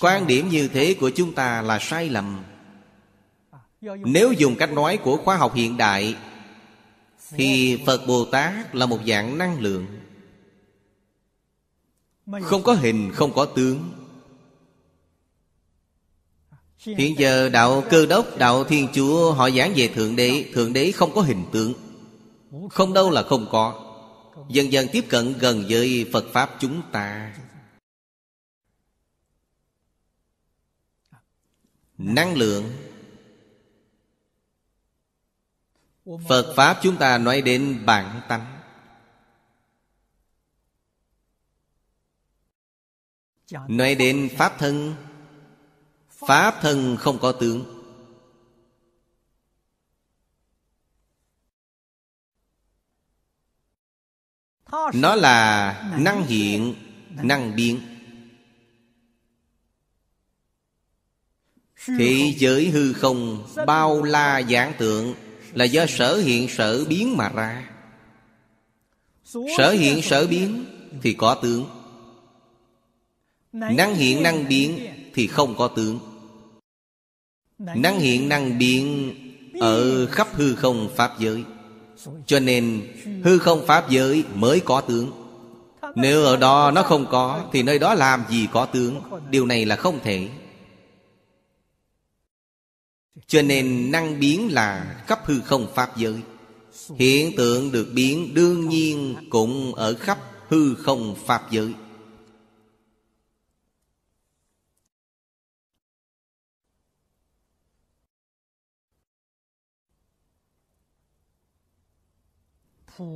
quan 0.00 0.26
điểm 0.26 0.48
như 0.48 0.68
thế 0.68 0.96
của 1.00 1.10
chúng 1.10 1.34
ta 1.34 1.62
là 1.62 1.78
sai 1.78 2.08
lầm. 2.08 2.44
Nếu 4.04 4.32
dùng 4.32 4.56
cách 4.56 4.72
nói 4.72 4.96
của 4.96 5.16
khoa 5.16 5.36
học 5.36 5.54
hiện 5.54 5.76
đại 5.76 6.16
thì 7.30 7.78
phật 7.86 8.06
bồ 8.06 8.24
tát 8.24 8.74
là 8.74 8.86
một 8.86 8.98
dạng 9.06 9.38
năng 9.38 9.60
lượng. 9.60 9.86
Không 12.42 12.62
có 12.62 12.72
hình 12.72 13.10
không 13.14 13.32
có 13.32 13.44
tướng. 13.44 13.90
Hiện 16.78 17.18
giờ 17.18 17.48
đạo 17.48 17.84
cơ 17.90 18.06
đốc 18.06 18.38
đạo 18.38 18.64
thiên 18.64 18.88
chúa 18.92 19.32
họ 19.32 19.50
giảng 19.50 19.72
về 19.76 19.88
thượng 19.88 20.16
đế. 20.16 20.50
Thượng 20.54 20.72
đế 20.72 20.92
không 20.92 21.14
có 21.14 21.20
hình 21.20 21.44
tượng. 21.52 21.74
Không 22.70 22.92
đâu 22.92 23.10
là 23.10 23.22
không 23.22 23.46
có 23.50 23.89
dần 24.48 24.72
dần 24.72 24.86
tiếp 24.92 25.04
cận 25.08 25.38
gần 25.38 25.64
với 25.68 26.10
phật 26.12 26.24
pháp 26.32 26.56
chúng 26.60 26.82
ta. 26.92 27.36
Năng 31.98 32.36
lượng. 32.36 32.72
Phật 36.28 36.54
pháp 36.56 36.78
chúng 36.82 36.96
ta 36.96 37.18
nói 37.18 37.42
đến 37.42 37.82
bản 37.86 38.20
tánh 38.28 38.60
nói 43.68 43.94
đến 43.94 44.28
pháp 44.36 44.58
thân. 44.58 44.94
Pháp 46.10 46.54
thân 46.60 46.96
không 46.96 47.18
có 47.18 47.32
tướng. 47.32 47.79
Nó 54.94 55.14
là 55.14 55.74
năng 55.98 56.26
hiện 56.26 56.74
năng 57.22 57.56
biến. 57.56 57.80
Thế 61.86 62.34
giới 62.36 62.70
hư 62.70 62.92
không 62.92 63.46
bao 63.66 64.02
la 64.02 64.42
giảng 64.42 64.72
tượng 64.78 65.14
Là 65.52 65.64
do 65.64 65.86
sở 65.86 66.16
hiện 66.16 66.48
sở 66.48 66.84
biến 66.84 67.16
mà 67.16 67.28
ra. 67.28 67.70
Sở 69.58 69.70
hiện 69.70 70.02
sở 70.02 70.26
biến 70.26 70.64
thì 71.02 71.12
có 71.12 71.34
tướng. 71.34 71.66
Năng 73.52 73.94
hiện 73.94 74.22
năng 74.22 74.48
biến 74.48 74.86
thì 75.14 75.26
không 75.26 75.54
có 75.58 75.68
tướng. 75.68 75.98
Năng 77.58 77.98
hiện 77.98 78.28
năng 78.28 78.58
biến 78.58 79.14
Ở 79.60 80.06
khắp 80.06 80.28
hư 80.32 80.54
không 80.54 80.90
Pháp 80.96 81.18
giới 81.18 81.44
cho 82.26 82.40
nên, 82.40 82.92
hư 83.24 83.38
không 83.38 83.66
Pháp 83.66 83.90
giới 83.90 84.24
mới 84.34 84.60
có 84.60 84.80
tướng. 84.80 85.10
Nếu 85.94 86.24
ở 86.24 86.36
đó 86.36 86.70
nó 86.70 86.82
không 86.82 87.06
có, 87.10 87.44
Thì 87.52 87.62
nơi 87.62 87.78
đó 87.78 87.94
làm 87.94 88.24
gì 88.30 88.48
có 88.52 88.66
tướng? 88.66 89.00
Điều 89.30 89.46
này 89.46 89.66
là 89.66 89.76
không 89.76 89.98
thể. 90.02 90.28
Cho 93.26 93.42
nên, 93.42 93.90
năng 93.90 94.20
biến 94.20 94.52
là 94.52 94.96
khắp 95.06 95.20
hư 95.24 95.40
không 95.40 95.66
pháp 95.74 95.96
giới. 95.96 96.14
Hiện 96.96 97.36
tượng 97.36 97.72
được 97.72 97.88
biến 97.94 98.34
đương 98.34 98.68
nhiên 98.68 99.16
cũng 99.30 99.74
ở 99.74 99.94
khắp 99.94 100.18
hư 100.48 100.74
không 100.74 101.14
pháp 101.26 101.50
giới. 101.50 101.72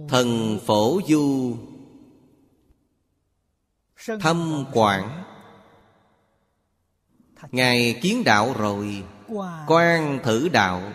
Thần 0.09 0.59
phổ 0.66 1.01
du. 1.09 1.57
Thâm 4.20 4.64
quảng. 4.73 5.25
Ngài 7.53 7.99
kiến 8.03 8.25
đạo 8.25 8.55
rồi. 8.59 9.03
Quan 9.66 10.18
thử 10.25 10.49
đạo. 10.49 10.92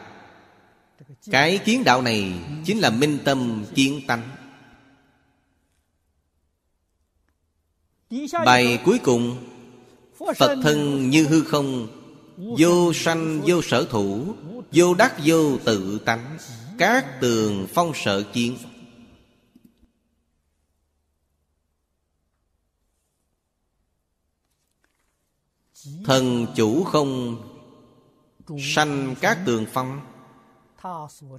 Cái 1.32 1.58
kiến 1.58 1.84
đạo 1.84 2.02
này 2.02 2.34
Chính 2.66 2.80
là 2.80 2.90
minh 2.90 3.20
tâm 3.26 3.66
kiến 3.76 4.02
tánh. 4.08 4.30
Bài 8.46 8.80
cuối 8.86 9.00
cùng. 9.04 9.38
Phật 10.38 10.56
thân 10.64 11.10
như 11.10 11.28
hư 11.28 11.42
không. 11.42 11.88
Vô 12.38 12.94
sanh, 12.94 13.42
vô 13.46 13.62
sở 13.62 13.88
thủ. 13.90 14.36
Vô 14.72 14.94
đắc, 14.94 15.16
vô 15.26 15.58
tự 15.58 16.00
tánh. 16.06 16.38
Các 16.78 17.22
tường 17.22 17.68
phong 17.74 17.92
sở 17.96 18.24
kiến. 18.24 18.58
Thần 26.06 26.48
chủ 26.56 26.84
không 26.84 27.42
Sanh 28.60 29.16
các 29.22 29.38
tường 29.46 29.66
phong. 29.74 30.02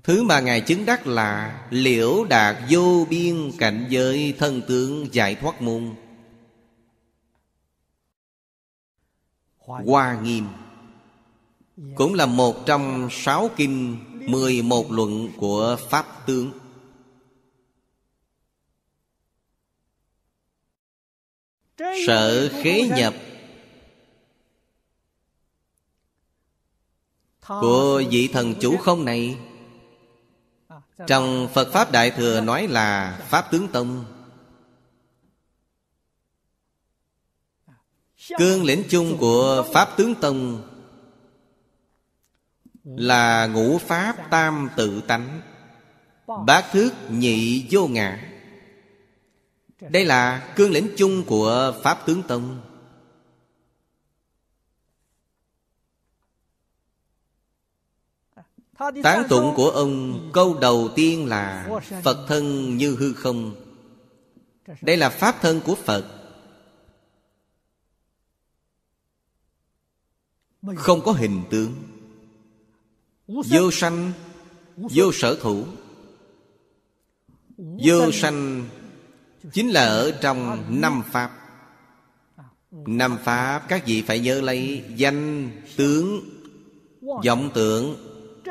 Thứ 0.04 0.22
mà 0.22 0.40
Ngài 0.40 0.60
chứng 0.60 0.84
đắc 0.86 1.06
là 1.06 1.60
Liễu 1.70 2.24
đạt 2.24 2.56
vô 2.70 3.06
biên 3.10 3.52
cảnh 3.58 3.86
giới 3.88 4.34
thân 4.38 4.62
tướng 4.68 5.14
giải 5.14 5.34
thoát 5.34 5.62
môn. 5.62 5.94
Hoa 9.58 10.20
nghiêm 10.22 10.46
Cũng 11.94 12.14
là 12.14 12.26
một 12.26 12.66
trong 12.66 13.08
sáu 13.10 13.50
kinh 13.56 13.98
Mười 14.30 14.62
một 14.62 14.92
luận 14.92 15.28
của 15.36 15.76
Pháp 15.90 16.26
tướng. 16.26 16.52
Sở 22.06 22.48
khế 22.62 22.88
nhập 22.96 23.14
Của 27.60 28.02
vị 28.10 28.28
thần 28.32 28.54
chủ 28.60 28.76
không 28.76 29.04
này. 29.04 29.38
Trong 31.06 31.48
Phật 31.54 31.72
Pháp 31.72 31.92
Đại 31.92 32.10
Thừa 32.10 32.40
nói 32.40 32.66
là 32.66 33.18
Pháp 33.28 33.50
tướng 33.50 33.68
tông. 33.68 34.04
Cương 38.38 38.64
lĩnh 38.64 38.82
chung 38.88 39.16
của 39.18 39.66
Pháp 39.72 39.96
tướng 39.96 40.14
tông 40.14 40.62
Là 42.84 43.46
ngũ 43.46 43.78
Pháp 43.78 44.30
tam 44.30 44.68
tự 44.76 45.00
tánh, 45.00 45.40
Bát 46.46 46.64
thước 46.72 46.90
nhị 47.10 47.66
vô 47.70 47.86
ngã. 47.86 48.20
Đây 49.80 50.04
là 50.04 50.52
cương 50.56 50.70
lĩnh 50.70 50.88
chung 50.96 51.24
của 51.26 51.74
Pháp 51.82 52.06
tướng 52.06 52.22
tông. 52.22 52.60
Tán 59.02 59.24
tụng 59.28 59.52
của 59.56 59.70
ông 59.70 60.30
câu 60.32 60.58
đầu 60.60 60.88
tiên 60.96 61.26
là 61.26 61.68
Phật 62.02 62.26
thân 62.28 62.76
như 62.76 62.96
hư 62.96 63.12
không? 63.12 63.54
Đây 64.82 64.96
là 64.96 65.08
Pháp 65.08 65.36
thân 65.40 65.60
của 65.60 65.74
Phật. 65.74 66.04
Không 70.76 71.00
có 71.00 71.12
hình 71.12 71.42
tướng. 71.50 71.74
Vô 73.26 73.70
sanh 73.70 74.12
Vô 74.76 75.12
sở 75.12 75.38
thủ. 75.40 75.64
Vô 77.58 78.12
sanh 78.12 78.68
Chính 79.52 79.70
là 79.70 79.86
ở 79.86 80.10
trong 80.20 80.64
năm 80.80 81.02
Pháp. 81.10 81.30
Năm 82.70 83.18
Pháp 83.24 83.68
các 83.68 83.86
vị 83.86 84.02
phải 84.02 84.20
nhớ 84.20 84.40
lấy 84.40 84.84
Danh, 84.96 85.50
tướng, 85.76 86.20
vọng 87.00 87.50
tượng 87.54 88.09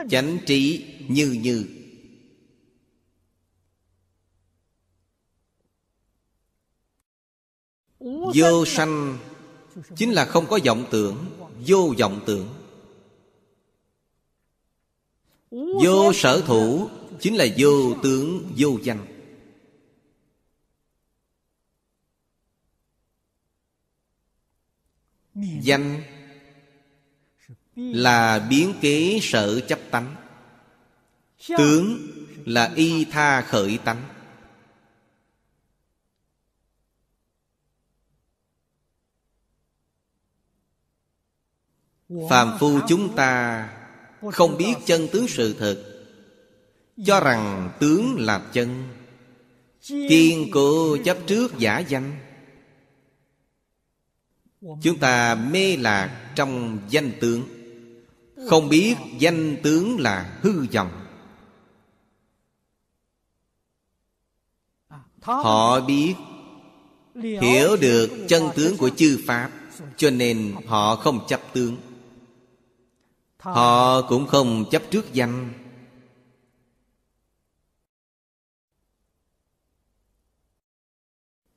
chánh 0.10 0.38
trí 0.46 0.86
như 1.08 1.38
như. 1.42 1.68
Vô 8.36 8.66
sanh 8.66 9.18
chính 9.96 10.12
là 10.12 10.26
không 10.26 10.46
có 10.48 10.60
vọng 10.66 10.86
tưởng, 10.92 11.26
vô 11.68 11.94
vọng 12.00 12.24
tưởng. 12.28 12.54
Vô 15.84 16.14
sở 16.14 16.44
thủ 16.48 16.90
chính 17.20 17.36
là 17.36 17.46
vô 17.58 17.96
tướng, 18.04 18.54
vô 18.58 18.78
danh. 18.84 19.06
Danh 25.62 26.04
là 27.80 28.40
biến 28.50 28.74
kế 28.82 29.20
sở 29.22 29.60
chấp 29.60 29.80
tánh. 29.92 30.16
Tướng 31.58 31.98
là 32.46 32.72
y 32.76 33.06
tha 33.06 33.42
khởi 33.42 33.78
tánh. 33.78 34.04
Phàm 42.30 42.58
phu 42.60 42.80
chúng 42.88 43.16
ta 43.16 43.70
không 44.32 44.58
biết 44.58 44.74
chân 44.86 45.08
tướng 45.12 45.28
sự 45.28 45.56
thật, 45.60 46.06
cho 47.06 47.20
rằng 47.20 47.72
tướng 47.80 48.16
là 48.20 48.50
chân, 48.54 48.84
kiên 49.88 50.50
cố 50.52 50.98
chấp 51.06 51.18
trước 51.28 51.58
giả 51.58 51.80
danh. 51.80 52.16
Chúng 54.62 55.00
ta 55.00 55.36
mê 55.36 55.78
lạc 55.78 56.32
trong 56.36 56.80
danh 56.90 57.12
tướng 57.22 57.59
không 58.50 58.70
biết 58.70 58.96
danh 59.18 59.58
tướng 59.64 60.00
là 60.00 60.40
hư 60.42 60.66
vọng. 60.74 60.92
Họ 65.22 65.80
biết, 65.80 66.16
hiểu 67.16 67.76
được 67.82 68.26
chân 68.28 68.50
tướng 68.56 68.78
của 68.78 68.90
chư 68.90 69.24
pháp, 69.28 69.52
cho 69.98 70.10
nên 70.10 70.56
họ 70.68 70.96
không 70.96 71.26
chấp 71.28 71.42
tướng. 71.54 71.78
Họ 73.38 74.02
cũng 74.02 74.28
không 74.28 74.66
chấp 74.72 74.84
trước 74.92 75.14
danh. 75.14 75.54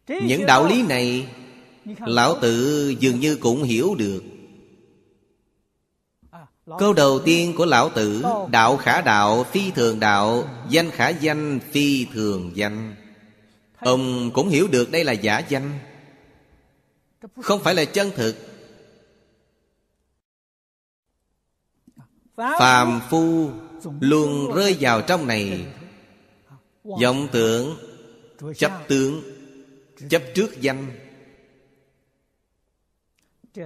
Những 0.08 0.46
đạo 0.46 0.66
lý 0.66 0.82
này, 0.82 1.34
lão 1.98 2.40
tử 2.40 2.88
dường 3.00 3.20
như 3.20 3.36
cũng 3.36 3.62
hiểu 3.62 3.94
được 3.94 4.22
câu 6.66 6.92
đầu 6.92 7.20
tiên 7.24 7.54
của 7.56 7.66
lão 7.66 7.90
tử 7.90 8.24
đạo 8.50 8.76
khả 8.76 9.00
đạo 9.00 9.44
phi 9.44 9.70
thường 9.70 10.00
đạo 10.00 10.44
danh 10.68 10.90
khả 10.90 11.08
danh 11.08 11.60
phi 11.70 12.04
thường 12.04 12.50
danh. 12.54 12.94
Ông 13.78 14.30
cũng 14.30 14.48
hiểu 14.48 14.68
được 14.68 14.90
đây 14.90 15.04
là 15.04 15.12
giả 15.12 15.38
danh. 15.38 15.78
Không 17.42 17.62
phải 17.62 17.74
là 17.74 17.84
chân 17.84 18.10
thực. 18.16 18.36
Phàm 22.36 23.00
phu 23.10 23.50
luôn 24.00 24.54
rơi 24.54 24.76
vào 24.80 25.02
trong 25.02 25.26
này. 25.26 25.66
vọng 26.84 27.28
tưởng 27.32 27.76
chấp 28.56 28.72
tướng 28.88 29.22
chấp 30.08 30.22
trước 30.34 30.60
danh 30.60 31.01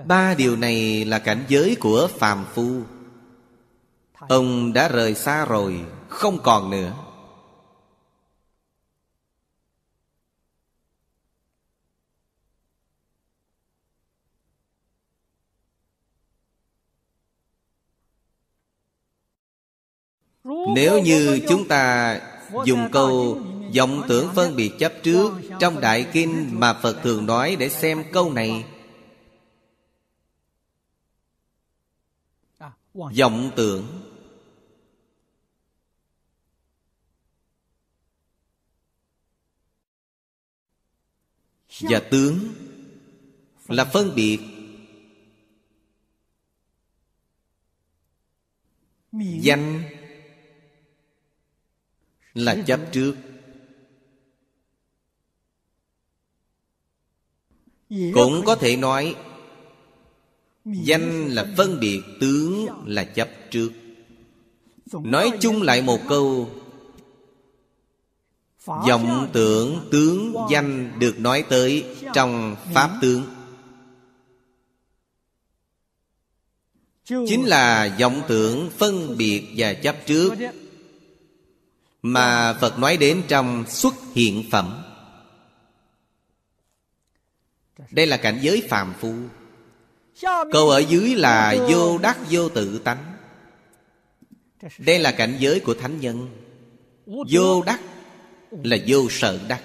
ba 0.07 0.35
điều 0.35 0.57
này 0.57 1.05
là 1.05 1.19
cảnh 1.19 1.45
giới 1.49 1.77
của 1.81 2.09
phàm 2.19 2.45
phu. 2.55 2.81
Ông 4.29 4.73
đã 4.73 4.89
rời 4.89 5.15
xa 5.15 5.45
rồi 5.45 5.81
không 6.09 6.39
còn 6.43 6.71
nữa. 6.71 6.93
Nếu 20.75 21.03
như 21.03 21.41
chúng 21.49 21.69
ta 21.69 22.21
dùng 22.65 22.89
câu 22.93 23.39
vọng 23.77 24.03
tưởng 24.09 24.29
phân 24.35 24.57
biệt 24.57 24.73
chấp 24.79 24.93
trước 25.03 25.33
trong 25.61 25.81
đại 25.81 26.07
kinh 26.13 26.61
mà 26.61 26.73
phật 26.73 26.97
thường 27.03 27.27
nói 27.27 27.57
để 27.59 27.69
xem 27.69 28.05
câu 28.13 28.33
này 28.33 28.65
vọng 32.97 33.51
tưởng. 33.57 34.03
Và 41.81 42.03
tướng 42.11 42.55
là 43.69 43.85
phân 43.85 44.15
biệt. 44.15 44.41
Danh 49.41 49.83
là 52.35 52.57
chấp 52.67 52.81
trước. 52.93 53.17
Cũng 57.89 58.43
có 58.47 58.57
thể 58.57 58.77
nói 58.77 59.17
danh 60.67 61.29
là 61.29 61.47
phân 61.57 61.81
biệt, 61.81 62.03
tướng 62.21 62.67
là 62.87 63.05
chấp 63.05 63.29
trước. 63.51 63.73
Nói 64.93 65.33
chung 65.41 65.63
lại 65.63 65.83
một 65.83 66.01
câu, 66.09 66.51
vọng 68.65 69.31
tưởng 69.33 69.89
tướng 69.91 70.35
danh 70.51 70.99
được 70.99 71.21
nói 71.21 71.45
tới 71.49 71.85
trong 72.15 72.57
pháp 72.75 72.99
tướng. 73.03 73.23
Chính 77.05 77.45
là 77.45 77.97
vọng 78.01 78.23
tưởng 78.29 78.71
phân 78.71 79.17
biệt 79.17 79.49
và 79.57 79.75
chấp 79.75 79.97
trước 80.07 80.35
mà 82.03 82.59
phật 82.61 82.79
nói 82.79 82.97
đến 82.97 83.23
trong 83.29 83.65
xuất 83.69 83.95
hiện 84.15 84.45
phẩm. 84.51 84.83
Đây 87.91 88.07
là 88.07 88.17
cảnh 88.17 88.39
giới 88.43 88.63
phàm 88.69 88.95
phu 89.01 89.15
câu 90.53 90.71
ở 90.71 90.79
dưới 90.79 91.15
là 91.15 91.57
vô 91.69 91.99
đắc 91.99 92.19
vô 92.31 92.49
tự 92.49 92.79
tánh. 92.79 93.17
Đây 94.79 94.99
là 94.99 95.13
cảnh 95.13 95.37
giới 95.39 95.61
của 95.61 95.75
thánh 95.75 96.01
nhân. 96.01 96.29
Vô 97.07 97.63
đắc 97.63 97.81
là 98.51 98.77
vô 98.87 99.07
sợ 99.11 99.41
đắc. 99.49 99.63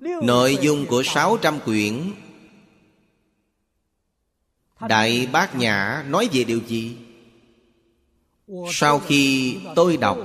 Nội 0.00 0.58
dung 0.60 0.86
của 0.86 1.02
sáu 1.02 1.36
trăm 1.42 1.60
quyển 1.60 2.12
đại 4.88 5.26
bát 5.32 5.56
nhã 5.56 6.04
nói 6.08 6.28
về 6.32 6.44
điều 6.44 6.60
gì? 6.66 6.96
Sau 8.72 8.98
khi 8.98 9.56
tôi 9.76 9.96
đọc 9.96 10.18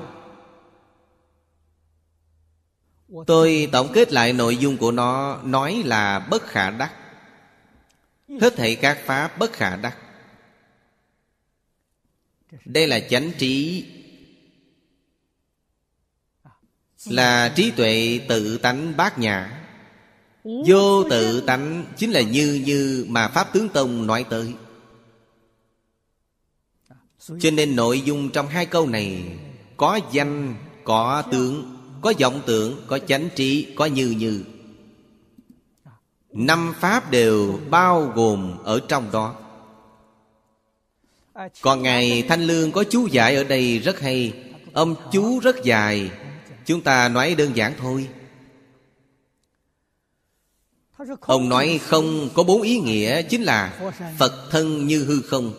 tôi 3.27 3.69
tổng 3.71 3.91
kết 3.93 4.13
lại 4.13 4.33
nội 4.33 4.57
dung 4.57 4.77
của 4.77 4.91
nó 4.91 5.41
nói 5.43 5.81
là 5.85 6.19
bất 6.19 6.47
khả 6.47 6.69
đắc. 6.69 6.93
Hết 8.41 8.53
thảy 8.57 8.75
các 8.75 8.97
pháp 9.05 9.37
bất 9.37 9.53
khả 9.53 9.75
đắc. 9.75 9.97
Đây 12.65 12.87
là 12.87 12.99
chánh 12.99 13.31
trí. 13.37 13.85
Là 17.05 17.53
trí 17.55 17.71
tuệ 17.71 18.19
tự 18.29 18.57
tánh 18.57 18.97
bát 18.97 19.19
nhã. 19.19 19.65
Vô 20.43 21.09
tự 21.09 21.41
tánh 21.41 21.85
chính 21.97 22.11
là 22.11 22.21
như 22.21 22.63
như 22.65 23.05
mà 23.09 23.27
pháp 23.27 23.53
tướng 23.53 23.69
tông 23.69 24.07
nói 24.07 24.25
tới. 24.29 24.53
Cho 27.39 27.51
nên 27.51 27.75
nội 27.75 28.01
dung 28.01 28.31
trong 28.31 28.47
hai 28.47 28.65
câu 28.65 28.87
này 28.87 29.37
có 29.77 29.99
danh 30.11 30.55
có 30.83 31.23
tướng 31.31 31.78
có 32.01 32.13
vọng 32.19 32.41
tưởng, 32.45 32.81
có 32.87 32.99
chánh 32.99 33.29
trí, 33.35 33.73
có 33.75 33.85
như 33.85 34.07
như. 34.07 34.43
Năm 36.31 36.73
pháp 36.79 37.11
đều 37.11 37.59
bao 37.69 38.11
gồm 38.15 38.57
ở 38.63 38.79
trong 38.87 39.11
đó. 39.11 39.35
Còn 41.61 41.81
Ngài 41.81 42.23
Thanh 42.27 42.41
Lương 42.41 42.71
có 42.71 42.83
chú 42.83 43.07
giải 43.07 43.35
ở 43.35 43.43
đây 43.43 43.79
rất 43.79 43.99
hay. 43.99 44.33
Ông 44.73 44.95
chú 45.11 45.39
rất 45.39 45.63
dài. 45.63 46.11
Chúng 46.65 46.81
ta 46.81 47.09
nói 47.09 47.35
đơn 47.35 47.55
giản 47.55 47.73
thôi. 47.79 48.07
Ông 51.21 51.49
nói 51.49 51.79
không 51.83 52.29
có 52.33 52.43
bốn 52.43 52.61
ý 52.61 52.79
nghĩa, 52.79 53.21
Chính 53.21 53.43
là 53.43 53.91
Phật 54.17 54.47
thân 54.51 54.87
như 54.87 55.03
hư 55.03 55.21
không. 55.21 55.53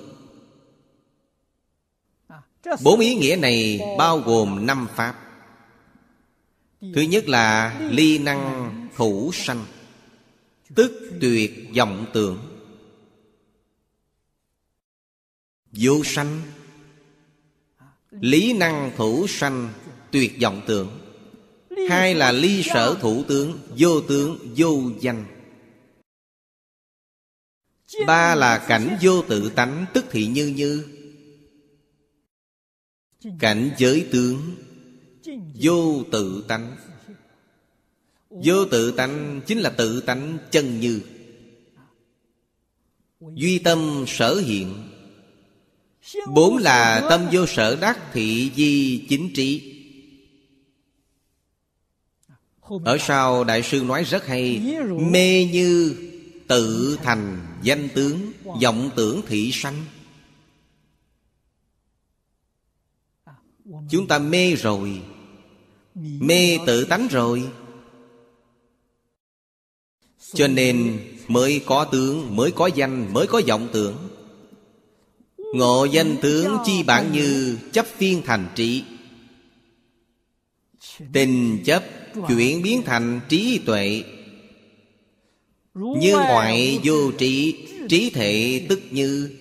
Bốn 2.83 3.01
ý 3.01 3.15
nghĩa 3.15 3.37
này 3.37 3.81
bao 3.99 4.19
gồm 4.19 4.67
năm 4.67 4.87
pháp. 4.97 5.30
Thứ 6.81 7.01
nhất 7.01 7.29
là 7.29 7.79
ly 7.91 8.19
năng 8.19 8.89
thủ 8.97 9.31
sanh, 9.35 9.67
Tức 10.75 11.11
tuyệt 11.21 11.69
vọng 11.77 12.07
tưởng. 12.13 12.39
Vô 15.73 16.03
sanh, 16.05 16.43
Lý 18.11 18.53
năng 18.53 18.93
thủ 18.97 19.27
sanh, 19.29 19.73
Tuyệt 20.11 20.33
vọng 20.43 20.63
tưởng. 20.67 21.01
Hai 21.89 22.15
là 22.15 22.33
ly 22.33 22.63
sở 22.63 22.97
thủ 23.01 23.25
tướng, 23.29 23.59
Vô 23.79 24.01
tướng, 24.01 24.55
vô 24.57 24.91
danh. 25.01 25.25
Ba 28.07 28.35
là 28.35 28.65
cảnh 28.69 28.99
vô 29.03 29.23
tự 29.23 29.51
tánh, 29.51 29.87
Tức 29.95 30.05
thị 30.11 30.27
như 30.27 30.47
như. 30.47 30.87
Cảnh 33.39 33.71
giới 33.79 34.09
tướng 34.13 34.57
Vô 35.55 36.05
tự 36.13 36.45
tánh. 36.49 36.77
Vô 38.31 38.65
tự 38.65 38.91
tánh 38.91 39.41
chính 39.47 39.59
là 39.59 39.71
tự 39.71 40.01
tánh 40.01 40.39
chân 40.51 40.81
như. 40.81 41.01
Duy 43.21 43.59
tâm 43.59 44.05
sở 44.07 44.35
hiện. 44.35 44.89
Bốn 46.29 46.57
là 46.57 47.07
tâm 47.11 47.29
vô 47.33 47.47
sở 47.47 47.77
đắc 47.81 47.99
thị 48.13 48.51
di 48.57 49.07
chính 49.09 49.31
trí. 49.35 49.77
Ở 52.85 52.97
sau 53.01 53.45
Đại 53.45 53.63
sư 53.63 53.83
nói 53.83 54.05
rất 54.05 54.27
hay, 54.27 54.77
Mê 55.13 55.49
như 55.53 55.97
tự 56.49 56.99
thành 57.03 57.47
danh 57.63 57.89
tướng, 57.95 58.33
vọng 58.63 58.91
tưởng 58.97 59.21
thị 59.27 59.51
sanh. 59.53 59.85
Chúng 63.91 64.09
ta 64.09 64.19
mê 64.19 64.55
rồi 64.55 65.03
mê 66.01 66.59
tự 66.67 66.85
tánh 66.85 67.09
rồi. 67.09 67.49
Cho 70.35 70.49
nên 70.49 71.01
mới 71.29 71.61
có 71.67 71.85
tướng 71.85 72.37
mới 72.37 72.51
có 72.51 72.67
danh 72.67 73.13
mới 73.13 73.27
có 73.27 73.41
vọng 73.49 73.69
tưởng. 73.73 73.97
Ngộ 75.55 75.85
danh 75.85 76.17
tướng 76.23 76.57
chi 76.65 76.83
bản 76.83 77.13
như 77.13 77.59
chấp 77.73 77.87
phiên 77.87 78.23
thành 78.25 78.49
trị, 78.55 78.85
tình 81.13 81.63
chấp 81.65 81.85
chuyển 82.29 82.63
biến 82.63 82.83
thành 82.83 83.21
trí 83.29 83.59
tuệ. 83.59 84.05
Như 85.75 86.13
ngoại 86.13 86.81
vô 86.85 87.13
trí 87.13 87.67
trí 87.89 88.11
thể 88.11 88.67
tức 88.69 88.81
như. 88.91 89.37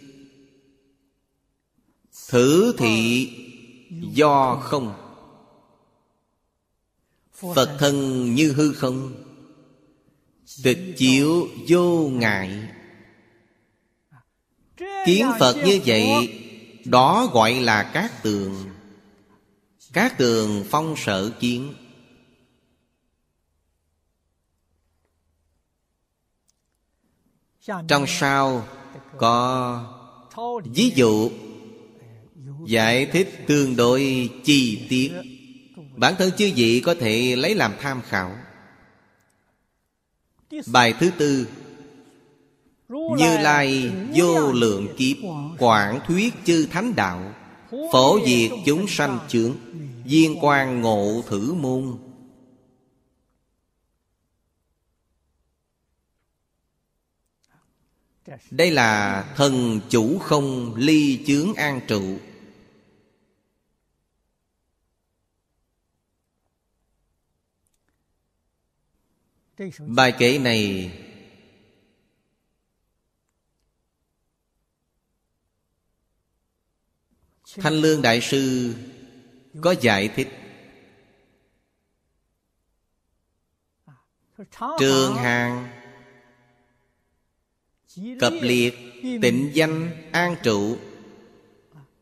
Thử 2.30 2.74
thị 2.78 3.30
do 4.14 4.56
không 4.56 4.94
phật 7.40 7.78
thân 7.80 8.26
như 8.36 8.52
hư 8.52 8.74
không? 8.74 9.24
Tịch 10.64 10.80
chiếu 10.98 11.48
vô 11.68 12.10
ngại. 12.10 12.70
Kiến 15.06 15.32
phật 15.40 15.56
như 15.66 15.80
vậy 15.86 16.08
đó 16.86 17.30
gọi 17.34 17.54
là 17.54 17.92
các 17.94 18.24
tường. 18.24 18.66
Các 19.94 20.18
tường 20.18 20.64
phong 20.70 20.96
sở 20.98 21.32
kiến. 21.40 21.74
Trong 27.88 28.06
sau 28.08 28.68
có 29.18 29.96
ví 30.66 30.92
dụ 30.96 31.32
giải 32.66 33.06
thích 33.06 33.44
tương 33.48 33.76
đối 33.76 34.30
chi 34.44 34.88
tiết 34.90 35.12
bản 36.00 36.16
thân 36.18 36.32
chư 36.38 36.52
vị 36.56 36.82
có 36.86 36.96
thể 37.00 37.36
lấy 37.36 37.56
làm 37.56 37.74
tham 37.80 38.02
khảo. 38.10 38.36
Bài 40.68 40.94
thứ 41.00 41.12
tư. 41.18 41.48
Như 42.90 43.38
lai 43.38 43.92
vô 44.16 44.52
lượng 44.52 44.88
kiếp 44.98 45.18
quảng 45.60 46.00
thuyết 46.08 46.34
chư 46.46 46.68
thánh 46.72 46.96
đạo, 46.96 47.34
phổ 47.92 48.20
diệt 48.28 48.52
chúng 48.66 48.88
sanh 48.88 49.20
trưởng 49.28 49.56
viên 50.06 50.38
quan 50.42 50.82
ngộ 50.82 51.24
thử 51.28 51.54
môn. 51.54 51.98
Đây 58.52 58.72
là 58.72 59.24
thần 59.36 59.80
chủ 59.90 60.20
không 60.20 60.76
ly 60.76 61.24
chướng 61.28 61.54
an 61.54 61.82
trụ. 61.88 62.18
Bài 69.88 70.14
kệ 70.20 70.38
này 70.38 70.92
thanh 77.56 77.74
lương 77.74 78.02
đại 78.02 78.22
sư 78.22 78.74
có 79.62 79.76
giải 79.82 80.08
thích. 80.08 80.28
Trường 84.80 85.16
hàng, 85.16 85.68
cập 88.20 88.34
liệt, 88.42 88.74
tịnh 89.22 89.52
danh, 89.54 89.92
an 90.12 90.36
trụ 90.44 90.78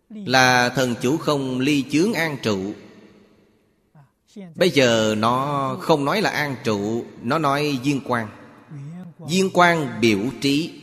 là 0.10 0.70
thần 0.70 0.96
chủ 1.02 1.17
không 1.17 1.60
ly 1.60 1.86
chướng 1.91 2.13
an 2.13 2.38
trụ 2.43 2.74
bây 4.56 4.69
giờ 4.69 5.15
nó 5.17 5.78
không 5.82 6.06
nói 6.06 6.21
là 6.21 6.30
an 6.30 6.56
trụ, 6.63 7.06
nó 7.21 7.39
nói 7.39 7.80
viên 7.84 8.02
quan 8.06 8.28
viên 9.28 9.50
quan 9.54 9.97
biểu 10.02 10.19
trí. 10.41 10.82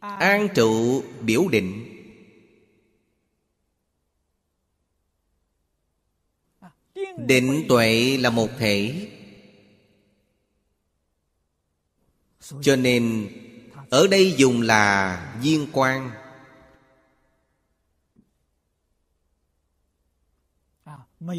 An 0.00 0.48
trụ 0.54 1.02
biểu 1.20 1.48
định. 1.48 1.88
Định 7.16 7.64
tuệ 7.68 8.16
là 8.20 8.30
một 8.30 8.48
thể. 8.58 9.08
Cho 12.62 12.76
nên, 12.76 13.28
ở 13.90 14.06
đây 14.06 14.34
dùng 14.36 14.60
là 14.60 15.18
viên 15.42 15.66
quan 15.72 16.10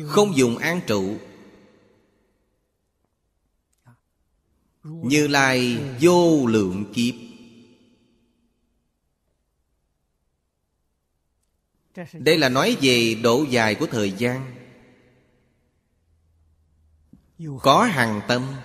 không 0.08 0.38
dùng 0.38 0.58
an 0.58 0.82
trụ. 0.88 1.18
Như 4.84 5.28
lai 5.28 5.78
vô 6.02 6.46
lượng 6.48 6.94
kiếp. 6.94 7.16
Đây 12.14 12.38
là 12.38 12.50
nói 12.50 12.78
về 12.82 13.16
độ 13.24 13.44
dài 13.50 13.76
của 13.76 13.86
thời 13.86 14.12
gian. 14.12 14.56
Có 17.62 17.84
hằng 17.84 18.22
tâm. 18.28 18.56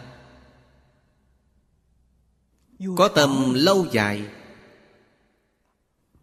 Có 2.97 3.09
tâm 3.09 3.55
lâu 3.55 3.87
dài. 3.93 4.29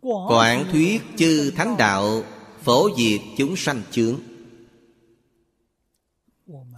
Quảng 0.02 0.66
thuyết 0.72 1.02
chư 1.18 1.52
thánh 1.56 1.78
đạo, 1.78 2.24
phổ 2.64 2.90
diệt 2.98 3.22
chúng 3.38 3.56
sanh 3.56 3.82
chướng 3.92 4.35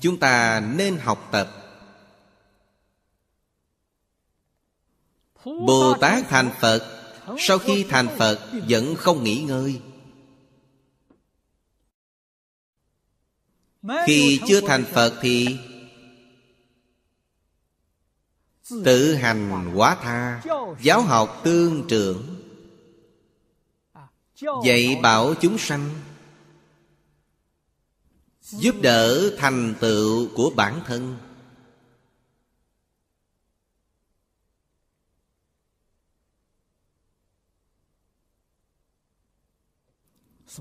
chúng 0.02 0.20
ta 0.20 0.60
nên 0.60 0.98
học 0.98 1.30
tập. 1.32 1.52
Bồ 5.46 5.98
tát 6.02 6.24
thành 6.30 6.52
phật, 6.62 7.12
sau 7.40 7.58
khi 7.58 7.86
thành 7.90 8.08
phật, 8.18 8.50
vẫn 8.70 8.96
không 8.96 9.24
nghỉ 9.24 9.44
ngơi. 9.44 9.82
Khi 14.06 14.42
chưa 14.48 14.62
thành 14.62 14.86
phật 14.86 15.14
thì 15.22 15.60
tự 18.86 19.14
hành 19.16 19.74
quá 19.76 19.98
tha, 20.02 20.42
giáo 20.82 21.02
học 21.02 21.42
tương 21.44 21.88
trưởng. 21.88 22.44
Dạy 24.66 25.00
bảo 25.04 25.34
chúng 25.42 25.58
sanh 25.58 25.90
giúp 28.50 28.76
đỡ 28.82 29.36
thành 29.38 29.76
tựu 29.80 30.28
của 30.36 30.50
bản 30.56 30.82
thân. 30.86 31.18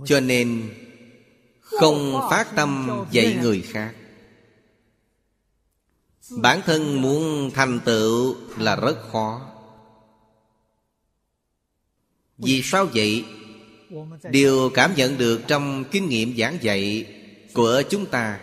Cho 0.05 0.20
nên, 0.20 0.75
không 1.61 2.20
phát 2.31 2.53
tâm 2.57 3.05
dạy 3.11 3.38
người 3.42 3.62
khác. 3.62 3.94
Bản 6.31 6.61
thân 6.66 7.03
muốn 7.03 7.51
thành 7.55 7.81
tựu 7.85 8.37
là 8.59 8.77
rất 8.77 8.96
khó. 9.12 9.53
Vì 12.38 12.62
sao 12.62 12.87
vậy? 12.94 13.25
Điều 14.31 14.70
cảm 14.75 14.94
nhận 14.94 15.18
được 15.18 15.40
trong 15.49 15.85
kinh 15.90 16.09
nghiệm 16.09 16.37
giảng 16.37 16.59
dạy 16.62 17.15
của 17.57 17.83
chúng 17.90 18.07
ta. 18.07 18.40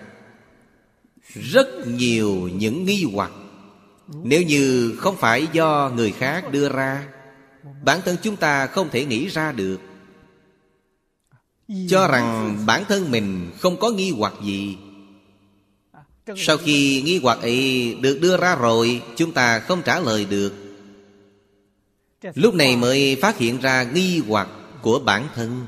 Rất 1.33 1.67
nhiều 1.87 2.49
những 2.53 2.85
nghi 2.85 3.05
hoặc. 3.13 3.31
Nếu 4.23 4.41
như 4.41 4.95
không 4.97 5.17
phải 5.17 5.47
do 5.53 5.91
người 5.95 6.11
khác 6.11 6.51
đưa 6.51 6.69
ra, 6.69 7.07
bản 7.83 7.99
thân 8.05 8.17
chúng 8.21 8.35
ta 8.35 8.67
không 8.67 8.89
thể 8.89 9.05
nghĩ 9.05 9.27
ra 9.27 9.51
được. 9.51 9.77
Cho 11.89 12.07
rằng 12.07 12.57
bản 12.65 12.83
thân 12.89 13.11
mình 13.11 13.51
không 13.59 13.77
có 13.79 13.89
nghi 13.89 14.13
hoặc 14.17 14.33
gì. 14.43 14.77
Sau 16.35 16.57
khi 16.57 17.01
nghi 17.01 17.19
hoặc 17.23 17.41
ấy 17.41 17.97
được 18.01 18.19
đưa 18.21 18.37
ra 18.37 18.55
rồi, 18.55 19.01
chúng 19.15 19.31
ta 19.31 19.59
không 19.59 19.81
trả 19.85 19.99
lời 19.99 20.25
được. 20.25 20.53
Lúc 22.35 22.53
này 22.53 22.77
mới 22.77 23.15
phát 23.21 23.37
hiện 23.37 23.59
ra 23.61 23.83
nghi 23.83 24.21
hoặc 24.27 24.47
của 24.81 24.99
bản 24.99 25.27
thân. 25.35 25.65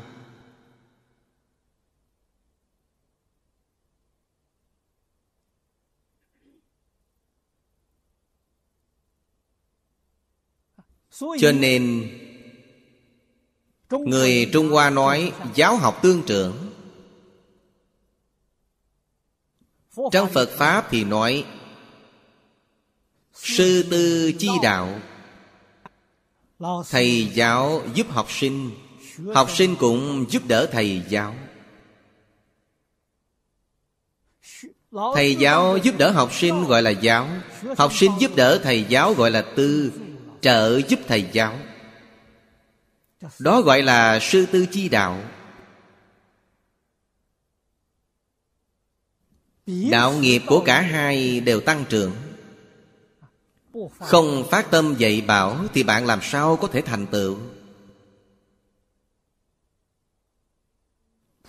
Cho 11.19 11.51
nên 11.51 12.09
người 13.89 14.49
trung 14.53 14.69
hoa 14.69 14.89
nói 14.89 15.31
giáo 15.55 15.77
học 15.77 15.99
tương 16.01 16.23
trưởng. 16.23 16.71
Trong 20.11 20.29
phật 20.29 20.49
pháp 20.49 20.87
thì 20.89 21.03
nói 21.03 21.45
sư 23.33 23.85
tư 23.91 24.31
chi 24.39 24.49
đạo. 24.63 24.99
Thầy 26.89 27.31
giáo 27.33 27.81
giúp 27.93 28.07
học 28.09 28.31
sinh 28.31 28.71
học 29.33 29.49
sinh 29.51 29.75
cũng 29.75 30.25
giúp 30.29 30.43
đỡ 30.47 30.69
thầy 30.71 31.01
giáo. 31.09 31.35
Thầy 35.15 35.35
giáo 35.35 35.77
giúp 35.77 35.97
đỡ 35.97 36.11
học 36.11 36.33
sinh 36.33 36.63
gọi 36.63 36.81
là 36.81 36.89
giáo. 36.89 37.27
Học 37.77 37.93
sinh 37.93 38.11
giúp 38.19 38.35
đỡ 38.35 38.59
thầy 38.63 38.85
giáo 38.89 39.13
gọi 39.13 39.31
là 39.31 39.41
tư 39.55 39.91
Trợ 40.45 40.81
giúp 40.87 40.99
thầy 41.07 41.29
giáo. 41.31 41.59
Đó 43.39 43.61
gọi 43.61 43.81
là 43.81 44.19
sư 44.19 44.45
tư 44.51 44.65
chi 44.71 44.89
đạo. 44.89 45.23
Đạo 49.65 50.13
nghiệp 50.13 50.41
của 50.47 50.63
cả 50.65 50.81
hai 50.81 51.39
đều 51.39 51.61
tăng 51.61 51.85
trưởng. 51.89 52.11
Không 53.99 54.47
phát 54.51 54.71
tâm 54.71 54.95
dạy 54.97 55.21
bảo 55.27 55.65
Thì 55.73 55.83
bạn 55.83 56.05
làm 56.05 56.19
sao 56.21 56.57
có 56.57 56.67
thể 56.67 56.81
thành 56.81 57.07
tựu? 57.07 57.37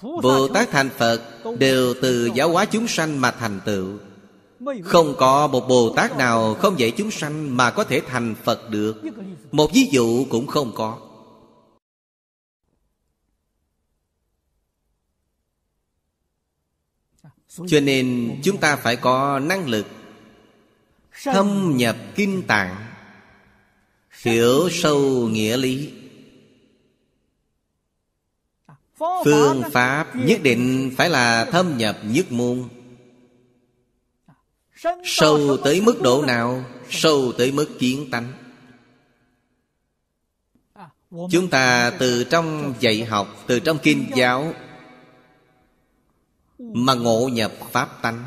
Bồ 0.02 0.48
Tát 0.48 0.70
thành 0.70 0.90
Phật 0.90 1.22
Đều 1.58 1.94
từ 2.02 2.30
giáo 2.34 2.50
hóa 2.50 2.64
chúng 2.64 2.88
sanh 2.88 3.20
mà 3.20 3.30
thành 3.30 3.60
tựu. 3.64 3.98
Không 4.84 5.14
có 5.18 5.46
một 5.46 5.68
Bồ 5.68 5.92
Tát 5.96 6.16
nào 6.16 6.54
không 6.54 6.78
dạy 6.78 6.90
chúng 6.90 7.10
sanh 7.10 7.56
Mà 7.56 7.70
có 7.70 7.84
thể 7.84 8.00
thành 8.06 8.34
Phật 8.44 8.70
được. 8.70 9.02
Một 9.52 9.70
ví 9.72 9.88
dụ 9.90 10.26
cũng 10.30 10.46
không 10.46 10.72
có. 10.74 10.98
Cho 17.66 17.80
nên 17.80 18.36
chúng 18.44 18.56
ta 18.56 18.76
phải 18.76 18.96
có 18.96 19.38
năng 19.38 19.68
lực 19.68 19.86
Thâm 21.24 21.76
nhập 21.76 21.96
kinh 22.14 22.42
tạng, 22.42 22.86
Hiểu 24.22 24.68
sâu 24.70 25.28
nghĩa 25.28 25.56
lý, 25.56 25.92
Phương 28.98 29.62
pháp 29.72 30.16
nhất 30.16 30.42
định 30.42 30.94
phải 30.96 31.10
là 31.10 31.44
thâm 31.44 31.78
nhập 31.78 31.98
nhất 32.04 32.32
môn. 32.32 32.68
Sâu 35.04 35.56
tới 35.64 35.80
mức 35.80 36.02
độ 36.02 36.22
nào? 36.22 36.64
Sâu 36.90 37.32
tới 37.38 37.52
mức 37.52 37.66
kiến 37.78 38.08
tánh. 38.10 38.32
Chúng 41.30 41.50
ta 41.50 41.92
từ 41.98 42.24
trong 42.24 42.74
dạy 42.80 43.04
học 43.04 43.44
Từ 43.46 43.60
trong 43.60 43.78
kinh 43.82 44.10
giáo 44.14 44.54
Mà 46.58 46.94
ngộ 46.94 47.28
nhập 47.28 47.52
Pháp 47.70 48.02
tánh. 48.02 48.24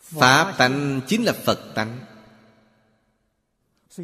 Pháp 0.00 0.54
tánh 0.58 1.00
chính 1.06 1.24
là 1.24 1.32
Phật 1.32 1.60
tánh. 1.74 1.98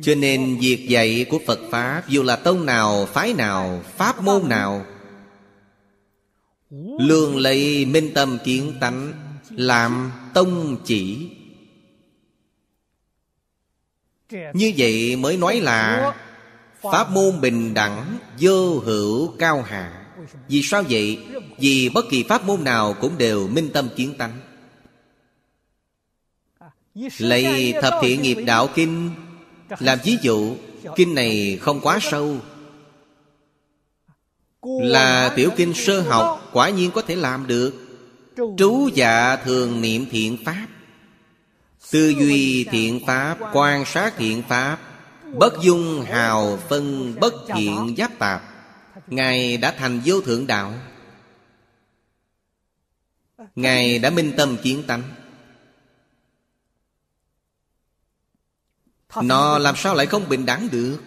Cho 0.02 0.14
nên 0.14 0.58
việc 0.60 0.86
dạy 0.88 1.26
của 1.30 1.40
Phật 1.46 1.60
Pháp 1.70 2.08
Dù 2.08 2.22
là 2.22 2.36
tông 2.36 2.66
nào, 2.66 3.06
phái 3.06 3.34
nào, 3.34 3.82
pháp 3.96 4.22
môn 4.22 4.48
nào 4.48 4.86
Lương 6.70 7.36
lấy 7.36 7.84
minh 7.84 8.10
tâm 8.14 8.38
kiến 8.44 8.72
tánh, 8.80 9.12
Làm 9.50 10.12
tông 10.34 10.76
chỉ. 10.84 11.30
Như 14.30 14.72
vậy 14.76 15.16
mới 15.16 15.36
nói 15.36 15.60
là 15.60 16.12
Pháp 16.92 17.10
môn 17.10 17.40
bình 17.40 17.74
đẳng, 17.74 18.18
Vô 18.40 18.78
hữu 18.78 19.32
cao 19.38 19.62
hạ. 19.62 20.06
Vì 20.48 20.62
sao 20.62 20.82
vậy? 20.90 21.18
Vì 21.58 21.88
bất 21.88 22.04
kỳ 22.10 22.22
pháp 22.22 22.44
môn 22.44 22.64
nào 22.64 22.96
Cũng 23.00 23.18
đều 23.18 23.48
minh 23.48 23.70
tâm 23.72 23.88
kiến 23.96 24.14
tánh. 24.18 24.40
Lấy 27.18 27.74
thập 27.82 27.94
thiện 28.02 28.22
nghiệp 28.22 28.38
đạo 28.46 28.68
kinh, 28.74 29.10
làm 29.78 29.98
ví 30.04 30.16
dụ, 30.22 30.56
Kinh 30.96 31.14
này 31.14 31.58
không 31.60 31.80
quá 31.80 31.98
sâu. 32.02 32.36
Là 34.66 35.32
tiểu 35.36 35.50
kinh 35.56 35.74
sơ 35.74 36.00
học, 36.00 36.48
Quả 36.52 36.70
nhiên 36.70 36.90
có 36.90 37.02
thể 37.02 37.16
làm 37.16 37.46
được. 37.46 37.74
Trú 38.58 38.88
dạ 38.94 39.36
thường 39.36 39.80
niệm 39.80 40.06
thiện 40.10 40.44
pháp. 40.44 40.66
Tư 41.90 42.08
duy 42.08 42.64
thiện 42.64 43.06
pháp, 43.06 43.38
Quan 43.52 43.84
sát 43.84 44.14
thiện 44.16 44.42
pháp. 44.48 44.78
Bất 45.34 45.52
dung 45.62 46.02
hào 46.02 46.58
phân, 46.68 47.14
Bất 47.20 47.34
thiện 47.48 47.94
giáp 47.98 48.18
tạp. 48.18 48.42
Ngài 49.06 49.56
đã 49.56 49.74
thành 49.78 50.00
vô 50.04 50.20
thượng 50.20 50.46
đạo. 50.46 50.74
Ngài 53.56 53.98
đã 53.98 54.10
minh 54.10 54.32
tâm 54.36 54.56
kiến 54.62 54.82
tánh. 54.86 55.02
Nó 59.22 59.58
làm 59.58 59.76
sao 59.76 59.94
lại 59.94 60.06
không 60.06 60.28
bình 60.28 60.46
đẳng 60.46 60.68
được? 60.72 60.98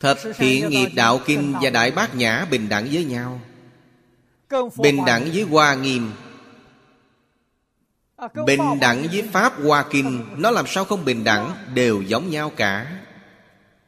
Thập 0.00 0.18
thiện 0.36 0.68
nghiệp 0.68 0.88
đạo 0.94 1.20
kinh 1.26 1.54
và 1.62 1.70
đại 1.70 1.90
bát 1.90 2.14
nhã 2.14 2.46
bình 2.50 2.68
đẳng 2.68 2.88
với 2.92 3.04
nhau. 3.04 3.40
Bình 4.76 5.04
đẳng 5.06 5.30
với 5.32 5.42
hoa 5.42 5.74
nghiêm. 5.74 6.12
Bình 8.46 8.60
đẳng 8.80 9.06
với 9.12 9.22
Pháp 9.32 9.52
Hoa 9.62 9.84
Kinh 9.90 10.24
Nó 10.36 10.50
làm 10.50 10.66
sao 10.68 10.84
không 10.84 11.04
bình 11.04 11.24
đẳng 11.24 11.54
Đều 11.74 12.02
giống 12.02 12.30
nhau 12.30 12.52
cả. 12.56 13.00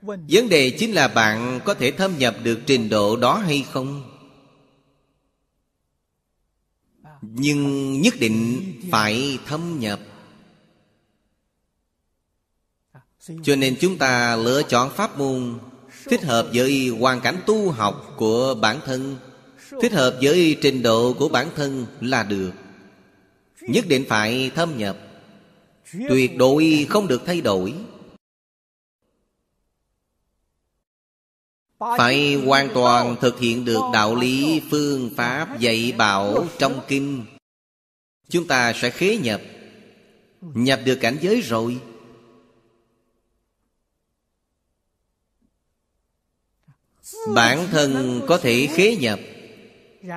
Vấn 0.02 0.48
đề 0.48 0.70
chính 0.78 0.92
là 0.92 1.08
bạn 1.08 1.60
có 1.64 1.74
thể 1.74 1.90
thâm 1.90 2.18
nhập 2.18 2.36
được 2.42 2.60
trình 2.66 2.88
độ 2.88 3.16
đó 3.16 3.36
hay 3.36 3.66
không? 3.72 4.02
Nhưng 7.22 7.92
nhất 8.02 8.14
định 8.20 8.62
phải 8.90 9.38
thâm 9.46 9.78
nhập. 9.80 10.00
Cho 13.42 13.56
nên 13.56 13.76
chúng 13.80 13.98
ta 13.98 14.36
lựa 14.36 14.62
chọn 14.62 14.90
pháp 14.90 15.18
môn 15.18 15.58
thích 16.04 16.22
hợp 16.22 16.48
với 16.54 16.88
hoàn 16.88 17.20
cảnh 17.20 17.36
tu 17.46 17.70
học 17.70 18.14
của 18.16 18.54
bản 18.54 18.80
thân. 18.84 19.16
Thích 19.82 19.92
hợp 19.92 20.18
với 20.22 20.58
trình 20.62 20.82
độ 20.82 21.14
của 21.18 21.28
bản 21.28 21.48
thân 21.56 21.86
là 22.00 22.22
được. 22.22 22.50
Nhất 23.60 23.84
định 23.88 24.04
phải 24.08 24.50
thâm 24.54 24.78
nhập. 24.78 24.98
Tuyệt 26.08 26.36
đối 26.36 26.86
không 26.88 27.08
được 27.08 27.22
thay 27.26 27.40
đổi. 27.40 27.74
Phải 31.78 32.34
hoàn 32.34 32.68
toàn 32.74 33.16
thực 33.20 33.40
hiện 33.40 33.64
được 33.64 33.80
đạo 33.92 34.14
lý, 34.14 34.62
phương 34.70 35.10
pháp 35.16 35.58
dạy 35.58 35.92
bảo 35.98 36.46
trong 36.58 36.80
kinh. 36.88 37.24
Chúng 38.28 38.46
ta 38.46 38.72
sẽ 38.72 38.90
khế 38.90 39.16
nhập. 39.16 39.40
Nhập 40.40 40.80
được 40.84 40.98
cảnh 41.00 41.16
giới 41.20 41.40
rồi. 41.40 41.78
Bản 47.28 47.68
thân 47.70 48.20
có 48.28 48.38
thể 48.38 48.68
khế 48.74 48.96
nhập, 48.96 49.18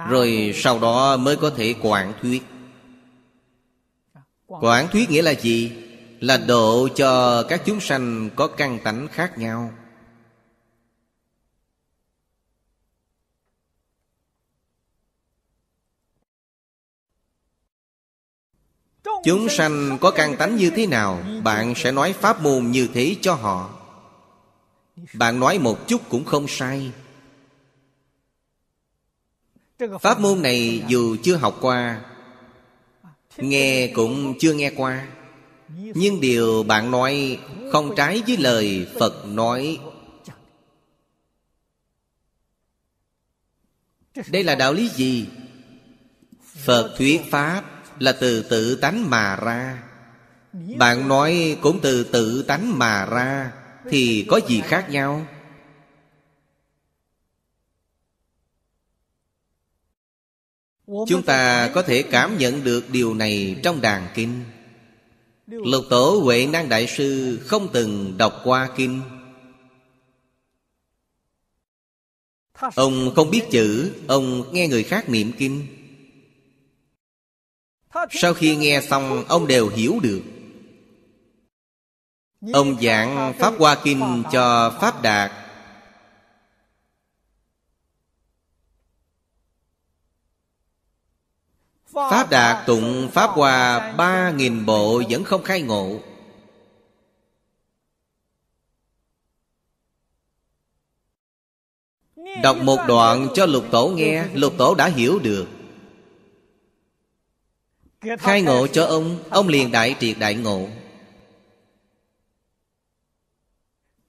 Rồi 0.09 0.53
sau 0.55 0.79
đó 0.79 1.17
mới 1.17 1.35
có 1.35 1.49
thể 1.49 1.75
quảng 1.81 2.13
thuyết. 2.21 2.43
Quảng 4.47 4.87
thuyết 4.91 5.09
nghĩa 5.09 5.21
là 5.21 5.31
gì? 5.31 5.71
Là 6.19 6.37
độ 6.37 6.87
cho 6.95 7.43
các 7.43 7.61
chúng 7.65 7.79
sanh 7.79 8.29
có 8.35 8.47
căn 8.47 8.79
tánh 8.83 9.07
khác 9.07 9.37
nhau. 9.37 9.73
Chúng 19.23 19.49
sanh 19.49 19.97
có 20.01 20.11
căn 20.11 20.37
tánh 20.37 20.55
như 20.55 20.69
thế 20.69 20.87
nào, 20.87 21.23
Bạn 21.43 21.73
sẽ 21.75 21.91
nói 21.91 22.13
pháp 22.13 22.41
môn 22.41 22.71
như 22.71 22.87
thế 22.93 23.15
cho 23.21 23.33
họ 23.33 23.74
bạn 25.13 25.39
nói 25.39 25.59
một 25.59 25.87
chút 25.87 26.01
cũng 26.09 26.25
không 26.25 26.45
sai. 26.47 26.91
Pháp 30.01 30.19
môn 30.19 30.41
này 30.41 30.83
dù 30.87 31.17
chưa 31.23 31.35
học 31.35 31.57
qua, 31.61 32.01
Nghe 33.37 33.87
cũng 33.87 34.33
chưa 34.39 34.53
nghe 34.53 34.71
qua. 34.75 35.07
Nhưng 35.77 36.21
điều 36.21 36.63
bạn 36.63 36.91
nói 36.91 37.39
không 37.71 37.93
trái 37.97 38.23
với 38.27 38.37
lời 38.37 38.87
Phật 38.99 39.25
nói. 39.25 39.79
Đây 44.27 44.43
là 44.43 44.55
đạo 44.55 44.73
lý 44.73 44.89
gì? 44.89 45.27
Phật 46.65 46.95
thuyết 46.97 47.21
Pháp 47.31 47.63
là 47.99 48.11
từ 48.11 48.41
tự 48.41 48.75
tánh 48.75 49.09
mà 49.09 49.35
ra. 49.35 49.83
Bạn 50.77 51.07
nói 51.07 51.57
cũng 51.61 51.79
từ 51.81 52.03
tự 52.03 52.43
tánh 52.43 52.79
mà 52.79 53.05
ra 53.05 53.51
thì 53.89 54.25
có 54.29 54.39
gì 54.47 54.61
khác 54.61 54.87
nhau? 54.89 55.27
Chúng 60.87 61.23
ta 61.25 61.71
có 61.73 61.81
thể 61.81 62.03
cảm 62.03 62.37
nhận 62.37 62.63
được 62.63 62.89
điều 62.89 63.13
này 63.13 63.59
trong 63.63 63.81
đàn 63.81 64.07
kinh. 64.15 64.43
Lục 65.47 65.85
tổ 65.89 66.21
huệ 66.23 66.47
năng 66.47 66.69
đại 66.69 66.87
sư 66.87 67.39
không 67.45 67.67
từng 67.73 68.17
đọc 68.17 68.41
qua 68.43 68.69
kinh. 68.77 69.01
Ông 72.75 73.11
không 73.15 73.29
biết 73.31 73.41
chữ, 73.51 73.91
ông 74.07 74.53
nghe 74.53 74.67
người 74.67 74.83
khác 74.83 75.09
niệm 75.09 75.31
kinh. 75.37 75.67
Sau 78.11 78.33
khi 78.33 78.55
nghe 78.55 78.81
xong, 78.89 79.25
ông 79.27 79.47
đều 79.47 79.69
hiểu 79.69 79.99
được. 80.03 80.21
Ông 82.53 82.81
giảng 82.81 83.33
Pháp 83.39 83.53
Hoa 83.59 83.77
Kinh 83.83 84.23
cho 84.31 84.77
Pháp 84.81 85.01
Đạt. 85.01 85.31
Pháp 91.93 92.29
Đạt 92.29 92.67
tụng 92.67 93.09
Pháp 93.13 93.29
Hoa 93.29 93.91
ba 93.97 94.31
nghìn 94.31 94.65
bộ 94.65 95.03
vẫn 95.09 95.23
không 95.23 95.43
khai 95.43 95.61
ngộ. 95.61 95.99
Đọc 102.43 102.57
một 102.57 102.79
đoạn 102.87 103.27
cho 103.33 103.45
lục 103.45 103.65
tổ 103.71 103.87
nghe, 103.87 104.25
Lục 104.33 104.53
tổ 104.57 104.75
đã 104.75 104.87
hiểu 104.87 105.19
được. 105.19 105.47
Khai 108.19 108.41
ngộ 108.41 108.67
cho 108.67 108.85
ông 108.85 109.23
Ông 109.29 109.47
liền 109.47 109.71
đại 109.71 109.95
triệt 109.99 110.17
đại 110.19 110.35
ngộ. 110.35 110.67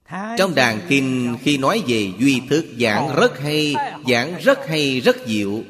Trong 0.09 0.54
đàn 0.54 0.86
kinh 0.88 1.36
khi 1.42 1.59
nói 1.59 1.82
về 1.86 2.12
duy 2.18 2.42
thức 2.48 2.66
Giảng 2.80 3.16
rất 3.16 3.38
hay 3.38 3.74
Giảng 4.09 4.38
rất 4.42 4.59
hay 4.66 5.00
rất 5.00 5.16
diệu. 5.26 5.62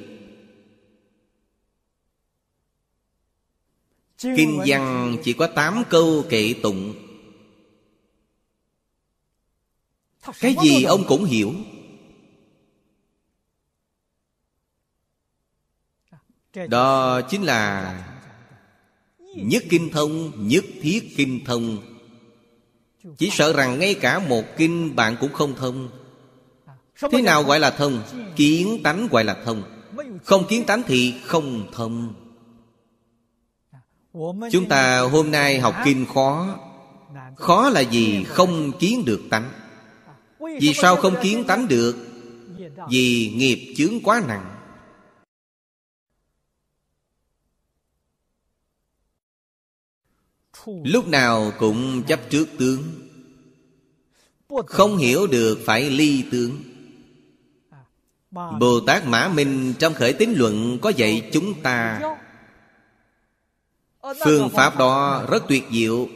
Kinh 4.19 4.61
văn 4.67 5.17
chỉ 5.25 5.33
có 5.33 5.47
8 5.47 5.83
câu 5.91 6.25
kệ 6.29 6.55
tụng. 6.63 6.95
Cái 10.41 10.57
gì 10.63 10.83
ông 10.83 11.05
cũng 11.09 11.25
hiểu. 11.25 11.55
Đó 16.69 17.21
chính 17.21 17.43
là 17.43 17.95
Nhất 19.19 19.65
kinh 19.71 19.91
thông 19.93 20.33
Nhất 20.49 20.65
thiết 20.83 21.15
kinh 21.17 21.45
thông 21.45 21.96
chỉ 23.19 23.31
sợ 23.31 23.53
rằng 23.53 23.79
ngay 23.79 23.95
cả 23.95 24.19
một 24.19 24.45
kinh 24.57 24.97
bạn 24.97 25.17
cũng 25.21 25.33
không 25.33 25.55
thông. 25.57 25.89
Thế 27.13 27.23
nào 27.23 27.43
gọi 27.43 27.61
là 27.61 27.71
thông? 27.71 28.03
Kiến 28.37 28.81
tánh 28.85 29.09
gọi 29.11 29.25
là 29.25 29.37
thông. 29.45 29.63
Không 30.25 30.47
kiến 30.49 30.65
tánh 30.65 30.83
thì 30.87 31.15
không 31.25 31.67
thông. 31.73 32.15
Chúng 34.53 34.69
ta 34.69 35.01
hôm 35.01 35.31
nay 35.31 35.61
học 35.61 35.75
kinh 35.85 36.07
khó. 36.15 36.59
Khó 37.37 37.69
là 37.69 37.81
gì 37.81 38.25
không 38.25 38.73
kiến 38.79 39.05
được 39.05 39.21
tánh. 39.31 39.51
Vì 40.61 40.75
sao 40.75 40.97
không 40.97 41.15
kiến 41.23 41.45
tánh 41.45 41.69
được? 41.69 41.97
Vì 42.91 43.33
nghiệp 43.37 43.75
chướng 43.77 44.01
quá 44.01 44.23
nặng. 44.29 44.56
Lúc 50.67 51.09
nào 51.09 51.53
cũng 51.59 52.03
chấp 52.03 52.21
trước 52.31 52.49
tướng. 52.59 52.83
Không 54.67 54.97
hiểu 54.97 55.27
được 55.27 55.59
phải 55.67 55.91
ly 55.91 56.25
tướng. 56.31 56.63
Bồ 58.31 58.81
Tát 58.87 59.07
Mã 59.07 59.29
Minh 59.29 59.75
trong 59.79 59.95
khởi 59.95 60.13
tín 60.13 60.33
luận 60.37 60.79
có 60.83 60.91
dạy 60.91 61.31
chúng 61.33 61.63
ta. 61.63 62.01
Phương 64.25 64.51
pháp 64.51 64.79
đó 64.79 65.25
rất 65.31 65.43
tuyệt 65.49 65.65
diệu. 65.73 66.09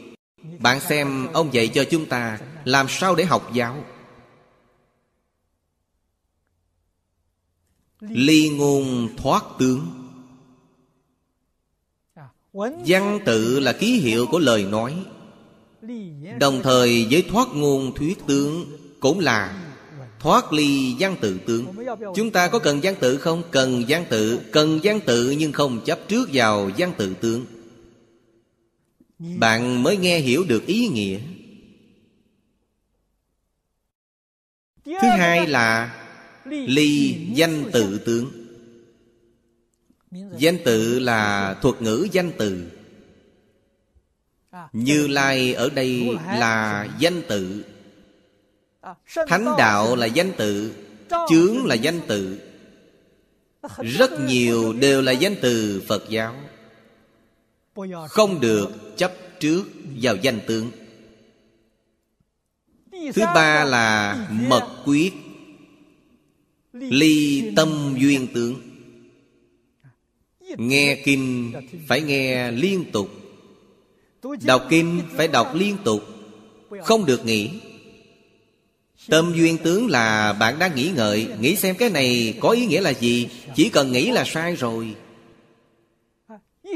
Bạn 0.59 0.79
xem, 0.79 1.27
ông 1.33 1.53
dạy 1.53 1.67
cho 1.67 1.83
chúng 1.83 2.05
ta 2.05 2.39
Làm 2.63 2.87
sao 2.89 3.15
để 3.15 3.25
học 3.25 3.49
giáo. 3.53 3.83
Ly 7.99 8.49
ngôn 8.49 9.09
thoát 9.17 9.43
tướng. 9.59 10.00
Văn 12.53 13.19
tự 13.25 13.59
là 13.59 13.73
ký 13.73 13.99
hiệu 13.99 14.27
của 14.27 14.39
lời 14.39 14.63
nói. 14.63 14.95
Đồng 16.39 16.61
thời 16.63 17.07
với 17.11 17.21
thoát 17.29 17.47
ngôn 17.53 17.95
thuyết 17.95 18.17
tướng 18.27 18.77
Cũng 18.99 19.19
là 19.19 19.67
thoát 20.19 20.53
ly 20.53 20.95
văn 20.99 21.15
tự 21.21 21.39
tướng. 21.47 21.65
Chúng 22.15 22.31
ta 22.31 22.47
có 22.47 22.59
cần 22.59 22.79
văn 22.83 22.95
tự 22.99 23.17
không? 23.17 23.43
Cần 23.51 23.83
văn 23.87 24.05
tự 24.09 24.39
Cần 24.51 24.79
văn 24.83 24.99
tự 25.05 25.31
nhưng 25.31 25.51
không 25.51 25.81
chấp 25.85 25.99
trước 26.07 26.29
vào 26.33 26.69
văn 26.77 26.93
tự 26.97 27.13
tướng. 27.13 27.45
Bạn 29.19 29.83
mới 29.83 29.97
nghe 29.97 30.19
hiểu 30.19 30.43
được 30.43 30.65
ý 30.65 30.87
nghĩa. 30.87 31.19
Thứ 34.85 35.07
hai 35.17 35.47
là 35.47 35.97
Ly 36.45 37.15
danh 37.33 37.71
tự 37.71 37.97
tướng 38.05 38.40
Danh 40.11 40.57
tự 40.65 40.99
là 40.99 41.53
thuật 41.61 41.81
ngữ 41.81 42.07
danh 42.11 42.31
từ. 42.37 42.71
Như 44.73 45.07
Lai 45.07 45.53
ở 45.53 45.69
đây 45.69 46.17
là 46.25 46.87
danh 46.99 47.21
tự. 47.27 47.65
Thánh 49.27 49.45
đạo 49.57 49.95
là 49.95 50.05
danh 50.05 50.31
tự 50.37 50.73
Chướng 51.29 51.65
là 51.65 51.75
danh 51.75 51.99
tự 52.07 52.39
Rất 53.77 54.11
nhiều 54.19 54.73
đều 54.73 55.01
là 55.01 55.11
danh 55.11 55.35
từ 55.41 55.83
Phật 55.87 56.09
giáo. 56.09 56.35
Không 58.09 58.39
được 58.39 58.97
chấp 58.97 59.13
trước 59.39 59.63
vào 60.01 60.15
danh 60.15 60.39
tướng. 60.47 60.71
Thứ 62.91 63.21
ba 63.35 63.63
là 63.63 64.15
mật 64.31 64.83
quyết 64.85 65.13
Ly 66.73 67.43
tâm 67.55 67.95
duyên 67.97 68.27
tướng 68.33 68.70
Nghe 70.57 71.01
kinh 71.05 71.53
phải 71.87 72.01
nghe 72.01 72.51
liên 72.51 72.91
tục. 72.91 73.09
Đọc 74.41 74.65
kinh 74.69 75.01
phải 75.15 75.27
đọc 75.27 75.51
liên 75.55 75.77
tục. 75.83 76.03
Không 76.83 77.05
được 77.05 77.25
nghỉ. 77.25 77.49
Tâm 79.07 79.33
duyên 79.35 79.57
tướng 79.57 79.87
là 79.87 80.33
bạn 80.33 80.59
đang 80.59 80.75
nghĩ 80.75 80.91
ngợi, 80.95 81.27
Nghĩ 81.39 81.55
xem 81.55 81.75
cái 81.75 81.89
này 81.89 82.37
có 82.39 82.49
ý 82.49 82.65
nghĩa 82.65 82.81
là 82.81 82.93
gì. 82.93 83.27
Chỉ 83.55 83.69
cần 83.69 83.91
nghĩ 83.91 84.11
là 84.11 84.23
sai 84.25 84.55
rồi. 84.55 84.95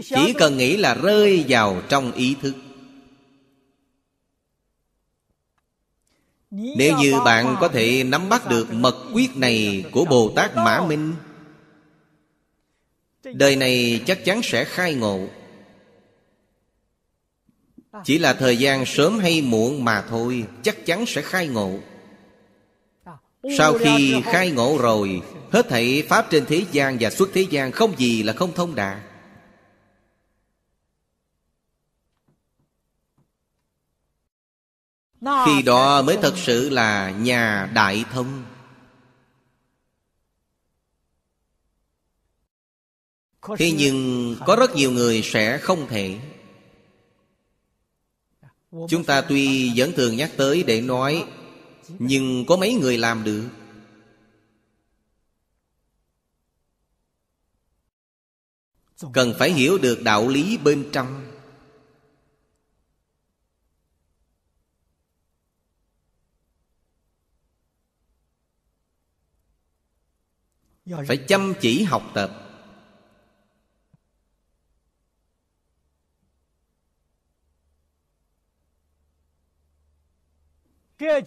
Chỉ 0.04 0.34
cần 0.38 0.58
nghĩ 0.58 0.78
là 0.78 0.94
rơi 0.94 1.46
vào 1.48 1.82
trong 1.90 2.12
ý 2.12 2.36
thức. 2.42 2.54
Nếu 6.52 6.98
như 6.98 7.14
bạn 7.26 7.56
có 7.60 7.68
thể 7.68 8.04
nắm 8.04 8.30
bắt 8.30 8.50
được 8.50 8.74
mật 8.74 8.96
quyết 9.14 9.38
này 9.38 9.84
Của 9.92 10.06
Bồ 10.06 10.32
Tát 10.36 10.56
Mã 10.56 10.86
Minh 10.88 11.14
Đời 13.34 13.56
này 13.56 14.04
chắc 14.06 14.26
chắn 14.26 14.42
sẽ 14.44 14.66
khai 14.66 14.94
ngộ. 14.94 15.28
Chỉ 18.04 18.18
là 18.18 18.34
thời 18.34 18.58
gian 18.58 18.86
sớm 18.86 19.20
hay 19.20 19.42
muộn 19.42 19.86
mà 19.86 20.06
thôi, 20.10 20.46
Chắc 20.64 20.86
chắn 20.86 21.06
sẽ 21.06 21.22
khai 21.22 21.48
ngộ. 21.48 21.80
Sau 23.58 23.74
khi 23.74 24.22
khai 24.24 24.52
ngộ 24.52 24.78
rồi, 24.78 25.22
Hết 25.52 25.70
thảy 25.70 26.04
Pháp 26.10 26.28
trên 26.30 26.46
thế 26.46 26.66
gian 26.72 26.98
và 27.00 27.10
xuất 27.10 27.30
thế 27.34 27.42
gian 27.50 27.72
Không 27.72 28.00
gì 28.00 28.24
là 28.24 28.34
không 28.34 28.54
thông 28.54 28.76
đạt. 28.76 28.98
Khi 35.46 35.62
đó 35.66 36.02
mới 36.02 36.18
thật 36.22 36.34
sự 36.38 36.70
là 36.70 37.10
nhà 37.10 37.70
đại 37.74 38.06
thông. 38.12 38.44
Thế 43.58 43.72
nhưng 43.72 44.36
có 44.46 44.56
rất 44.56 44.76
nhiều 44.76 44.92
người 44.92 45.22
sẽ 45.22 45.58
không 45.58 45.88
thể. 45.88 46.20
Chúng 48.90 49.04
ta 49.04 49.22
tuy 49.22 49.72
vẫn 49.76 49.92
thường 49.96 50.18
nhắc 50.18 50.32
tới 50.38 50.64
để 50.64 50.82
nói 50.82 51.26
Nhưng 52.00 52.46
có 52.46 52.58
mấy 52.58 52.74
người 52.74 52.98
làm 52.98 53.24
được? 53.24 53.50
Cần 59.14 59.34
phải 59.40 59.52
hiểu 59.52 59.78
được 59.78 60.02
đạo 60.04 60.28
lý 60.28 60.58
bên 60.58 60.90
trong. 60.92 61.32
Phải 71.08 71.18
chăm 71.18 71.54
chỉ 71.62 71.84
học 71.84 72.12
tập 72.14 72.45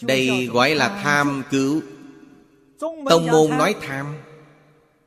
Đây 0.00 0.46
gọi 0.46 0.74
là 0.74 1.00
tham 1.02 1.42
cứu. 1.50 1.82
Tông 2.80 3.26
môn 3.26 3.50
nói 3.50 3.74
tham. 3.80 4.14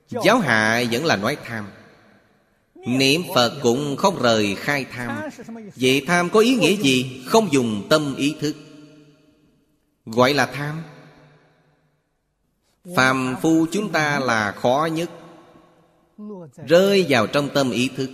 Giáo 0.09 0.39
hạ 0.39 0.84
vẫn 0.91 1.05
là 1.05 1.15
nói 1.15 1.38
tham. 1.45 1.67
Niệm 2.76 3.22
Phật 3.36 3.59
cũng 3.61 3.95
không 3.95 4.22
rời 4.22 4.55
khai 4.55 4.86
tham. 4.91 5.30
Vậy 5.76 6.03
tham 6.07 6.30
có 6.30 6.39
ý 6.39 6.55
nghĩa 6.55 6.76
gì? 6.76 7.24
Không 7.26 7.53
dùng 7.53 7.88
tâm 7.89 8.15
ý 8.15 8.36
thức. 8.39 8.55
Gọi 10.05 10.34
là 10.34 10.45
tham. 10.45 10.84
Phàm 12.95 13.36
phu 13.41 13.65
chúng 13.72 13.91
ta 13.91 14.19
là 14.19 14.51
khó 14.51 14.89
nhất. 14.93 15.09
Rơi 16.67 17.05
vào 17.09 17.28
trong 17.28 17.49
tâm 17.53 17.72
ý 17.72 17.89
thức. 17.97 18.09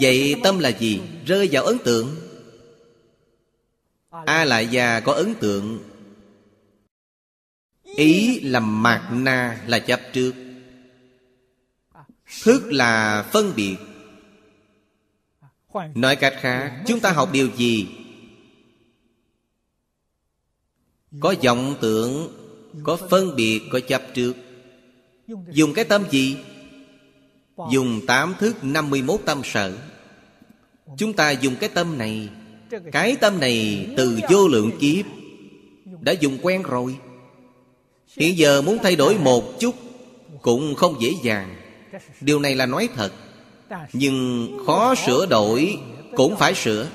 Vậy 0.00 0.34
tâm 0.42 0.58
là 0.58 0.68
gì? 0.68 1.00
Rơi 1.26 1.48
vào 1.52 1.64
ấn 1.64 1.78
tượng 1.78 2.16
a 4.10 4.44
lại 4.44 4.68
gia 4.68 5.00
có 5.00 5.12
ấn 5.12 5.34
tượng. 5.34 5.78
Ý 7.82 8.40
là 8.40 8.60
mạt 8.60 9.02
na 9.12 9.60
là 9.66 9.78
chấp 9.78 10.00
trước. 10.12 10.34
Thức 12.42 12.62
là 12.72 13.22
phân 13.32 13.52
biệt. 13.56 13.76
Nói 15.94 16.16
cách 16.16 16.34
khác, 16.40 16.82
chúng 16.86 17.00
ta 17.00 17.12
học 17.12 17.28
điều 17.32 17.48
gì? 17.56 17.88
Có 21.20 21.34
vọng 21.44 21.74
tưởng, 21.80 22.28
có 22.84 22.96
phân 23.10 23.36
biệt, 23.36 23.62
có 23.72 23.80
chấp 23.80 24.02
trước. 24.14 24.36
Dùng 25.50 25.74
cái 25.74 25.84
tâm 25.84 26.04
gì? 26.10 26.36
Dùng 27.70 28.00
tám 28.06 28.34
thức 28.38 28.56
51 28.62 29.20
tâm 29.26 29.40
sở. 29.44 29.78
Chúng 30.98 31.12
ta 31.12 31.30
dùng 31.30 31.56
cái 31.60 31.68
tâm 31.68 31.98
này 31.98 32.28
cái 32.92 33.16
tâm 33.20 33.40
này 33.40 33.86
từ 33.96 34.20
vô 34.30 34.48
lượng 34.48 34.70
kiếp 34.80 35.06
đã 36.00 36.12
dùng 36.12 36.38
quen 36.42 36.62
rồi. 36.62 36.96
Hiện 38.16 38.38
giờ 38.38 38.62
muốn 38.62 38.78
thay 38.82 38.96
đổi 38.96 39.18
một 39.18 39.60
chút 39.60 39.74
cũng 40.42 40.74
không 40.74 40.96
dễ 41.00 41.12
dàng. 41.22 41.56
Điều 42.20 42.40
này 42.40 42.54
là 42.54 42.66
nói 42.66 42.88
thật, 42.94 43.12
nhưng 43.92 44.48
khó 44.66 44.94
sửa 44.94 45.26
đổi 45.26 45.78
cũng 46.16 46.36
phải 46.36 46.54
sửa. 46.54 46.88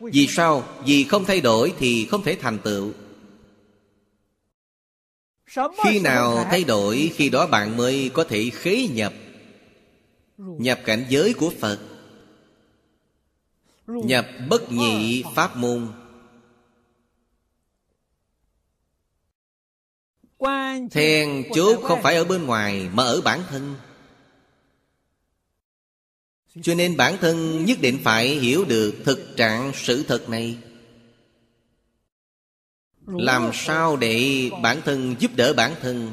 Vì 0.00 0.26
sao? 0.26 0.64
Vì 0.86 1.04
không 1.04 1.24
thay 1.24 1.40
đổi 1.40 1.72
thì 1.78 2.06
không 2.06 2.22
thể 2.22 2.36
thành 2.40 2.58
tựu. 2.58 2.90
Khi 5.84 6.00
nào 6.00 6.46
thay 6.50 6.64
đổi, 6.64 7.10
khi 7.14 7.28
đó 7.28 7.46
bạn 7.46 7.76
mới 7.76 8.10
có 8.14 8.24
thể 8.24 8.50
khế 8.54 8.88
nhập 8.94 9.12
nhập 10.38 10.80
cảnh 10.84 11.04
giới 11.08 11.32
của 11.32 11.52
phật 11.60 11.78
nhập 13.86 14.26
bất 14.48 14.72
nhị 14.72 15.24
pháp 15.34 15.56
môn. 15.56 15.88
Thèn 20.90 21.44
chốt 21.54 21.80
không 21.82 22.02
phải 22.02 22.16
ở 22.16 22.24
bên 22.24 22.46
ngoài 22.46 22.88
Mà 22.92 23.02
ở 23.04 23.20
bản 23.20 23.40
thân. 23.48 23.74
Cho 26.62 26.74
nên 26.74 26.96
bản 26.96 27.16
thân 27.20 27.64
nhất 27.64 27.78
định 27.80 27.98
phải 28.04 28.28
hiểu 28.28 28.64
được 28.64 28.94
Thực 29.04 29.36
trạng 29.36 29.72
sự 29.74 30.02
thật 30.02 30.28
này. 30.28 30.58
Làm 33.06 33.50
sao 33.54 33.96
để 33.96 34.50
bản 34.62 34.80
thân 34.84 35.14
giúp 35.18 35.30
đỡ 35.36 35.52
bản 35.56 35.74
thân? 35.80 36.12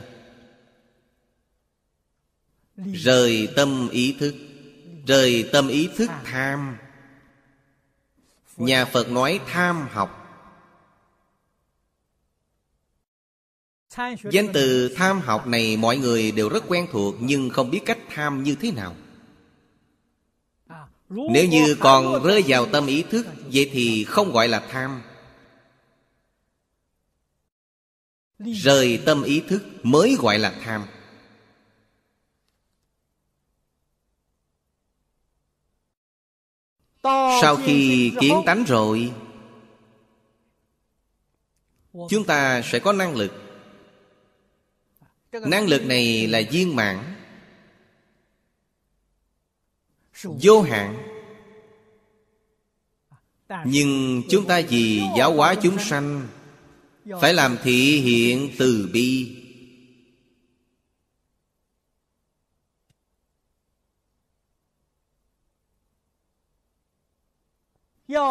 Rời 2.77 3.47
tâm 3.55 3.89
ý 3.91 4.15
thức. 4.19 4.35
Rời 5.07 5.49
tâm 5.51 5.67
ý 5.67 5.89
thức 5.95 6.09
tham. 6.23 6.77
Nhà 8.61 8.85
Phật 8.85 9.09
nói 9.11 9.39
tham 9.47 9.87
học. 9.91 10.17
Danh 14.31 14.47
từ 14.53 14.93
tham 14.95 15.19
học 15.19 15.47
này 15.47 15.77
mọi 15.77 15.97
người 15.97 16.31
đều 16.31 16.49
rất 16.49 16.63
quen 16.67 16.87
thuộc 16.91 17.15
Nhưng 17.19 17.49
không 17.49 17.71
biết 17.71 17.81
cách 17.85 17.97
tham 18.09 18.43
như 18.43 18.55
thế 18.55 18.71
nào. 18.71 18.95
Nếu 21.09 21.47
như 21.47 21.75
còn 21.79 22.23
rơi 22.23 22.43
vào 22.47 22.65
tâm 22.65 22.87
ý 22.87 23.03
thức 23.03 23.27
Vậy 23.53 23.69
thì 23.73 24.03
không 24.03 24.31
gọi 24.31 24.47
là 24.47 24.59
tham. 24.69 25.01
Rời 28.39 29.01
tâm 29.05 29.23
ý 29.23 29.39
thức 29.39 29.63
mới 29.83 30.15
gọi 30.19 30.39
là 30.39 30.53
tham. 30.63 30.85
Sau 37.03 37.57
khi 37.65 38.11
kiến 38.19 38.35
tánh 38.45 38.63
rồi 38.63 39.13
Chúng 42.09 42.25
ta 42.27 42.61
sẽ 42.61 42.79
có 42.79 42.93
năng 42.93 43.15
lực. 43.15 43.31
Năng 45.31 45.67
lực 45.67 45.85
này 45.85 46.27
là 46.27 46.41
viên 46.51 46.75
mãn 46.75 47.15
Vô 50.23 50.61
hạn. 50.61 51.07
Nhưng 53.65 54.23
chúng 54.29 54.45
ta 54.45 54.61
vì 54.69 55.01
giáo 55.17 55.33
hóa 55.33 55.55
chúng 55.55 55.79
sanh 55.79 56.27
Phải 57.21 57.33
làm 57.33 57.57
thị 57.63 57.99
hiện 57.99 58.49
từ 58.57 58.89
bi 58.93 59.40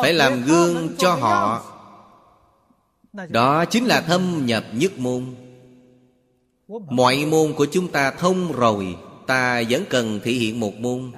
Phải 0.03 0.13
làm 0.13 0.43
gương 0.45 0.97
cho 0.99 1.15
họ. 1.15 1.63
Đó 3.29 3.65
chính 3.65 3.87
là 3.87 4.01
thâm 4.01 4.47
nhập 4.47 4.65
nhất 4.73 4.99
môn. 4.99 5.25
Mọi 6.91 7.27
môn 7.31 7.53
của 7.53 7.67
chúng 7.73 7.89
ta 7.89 8.11
thông 8.11 8.53
rồi 8.53 8.97
Ta 9.31 9.63
vẫn 9.71 9.85
cần 9.91 10.21
thể 10.25 10.33
hiện 10.33 10.61
một 10.61 10.75
môn 10.75 11.13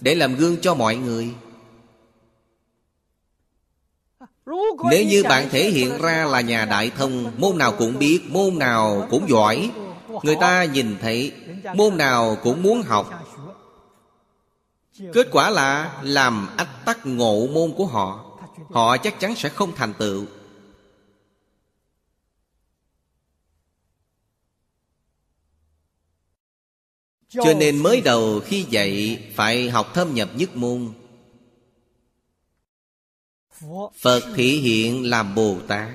Để 0.00 0.14
làm 0.14 0.36
gương 0.36 0.56
cho 0.60 0.74
mọi 0.74 0.96
người. 0.96 1.28
Nếu 4.90 5.04
như 5.04 5.22
bạn 5.22 5.48
thể 5.50 5.70
hiện 5.70 5.98
ra 6.02 6.24
là 6.24 6.40
nhà 6.40 6.64
đại 6.64 6.90
thông 6.96 7.32
Môn 7.38 7.58
nào 7.58 7.72
cũng 7.78 7.98
biết 7.98 8.20
Môn 8.28 8.58
nào 8.58 9.06
cũng 9.10 9.28
giỏi. 9.28 9.70
Người 10.22 10.36
ta 10.40 10.64
nhìn 10.64 10.96
thấy 11.00 11.32
Môn 11.74 11.96
nào 11.96 12.36
cũng 12.42 12.62
muốn 12.62 12.82
học 12.82 13.27
Kết 14.98 15.28
quả 15.32 15.50
là 15.50 16.00
Làm 16.02 16.56
ách 16.56 16.84
tắc 16.84 17.06
ngộ 17.06 17.46
môn 17.46 17.72
của 17.76 17.86
họ. 17.86 18.38
Họ 18.70 18.96
chắc 18.96 19.20
chắn 19.20 19.36
sẽ 19.36 19.48
không 19.48 19.72
thành 19.74 19.94
tựu. 19.98 20.26
Cho 27.28 27.54
nên 27.54 27.82
mới 27.82 28.00
đầu 28.00 28.40
khi 28.40 28.66
dạy 28.70 29.22
Phải 29.34 29.70
học 29.70 29.90
thâm 29.94 30.14
nhập 30.14 30.30
nhất 30.34 30.56
môn. 30.56 30.92
Phật 33.94 34.22
thể 34.34 34.44
hiện 34.44 35.10
làm 35.10 35.34
Bồ 35.34 35.58
Tát. 35.68 35.88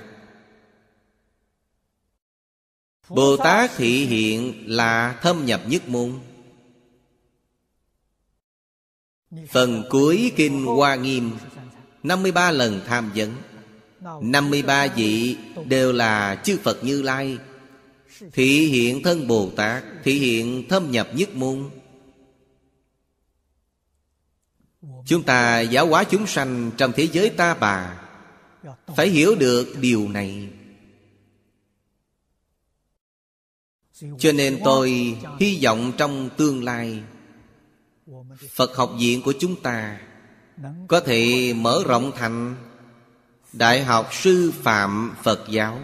Bồ 3.10 3.38
Tát 3.38 3.72
thể 3.76 3.88
hiện 3.88 4.64
là 4.68 5.20
thâm 5.22 5.46
nhập 5.46 5.62
nhất 5.68 5.88
môn 5.88 6.20
Phần 9.52 9.84
cuối 9.90 10.32
Kinh 10.36 10.66
Hoa 10.66 10.96
Nghiêm 10.96 11.32
53 12.04 12.52
lần 12.52 12.82
tham 12.88 13.12
vấn. 13.16 13.32
53 14.22 14.88
vị 14.88 15.38
đều 15.66 15.92
là 15.92 16.42
chư 16.44 16.58
Phật 16.64 16.84
Như 16.84 17.02
Lai. 17.02 17.38
Thị 18.34 18.68
hiện 18.68 19.04
thân 19.04 19.28
Bồ 19.28 19.50
Tát, 19.56 19.84
Thị 20.04 20.20
hiện 20.20 20.68
thâm 20.70 20.92
nhập 20.92 21.10
nhất 21.14 21.36
môn. 21.36 21.70
Chúng 25.06 25.24
ta 25.24 25.60
giáo 25.60 25.88
hóa 25.88 26.04
chúng 26.04 26.28
sanh 26.28 26.72
trong 26.78 26.92
thế 26.96 27.08
giới 27.12 27.30
ta 27.30 27.54
bà, 27.54 28.00
Phải 28.96 29.10
hiểu 29.10 29.36
được 29.36 29.76
điều 29.80 30.10
này. 30.10 30.50
Cho 34.20 34.32
nên 34.32 34.60
tôi 34.64 35.18
hy 35.40 35.60
vọng 35.64 35.92
trong 35.98 36.30
tương 36.38 36.64
lai 36.64 37.04
Phật 38.52 38.76
học 38.76 38.92
viện 39.00 39.22
của 39.22 39.34
chúng 39.40 39.62
ta 39.62 40.00
Có 40.88 41.00
thể 41.00 41.54
mở 41.54 41.84
rộng 41.86 42.12
thành 42.16 42.56
Đại 43.54 43.84
học 43.84 44.14
sư 44.14 44.54
phạm 44.62 45.16
Phật 45.24 45.46
giáo. 45.50 45.80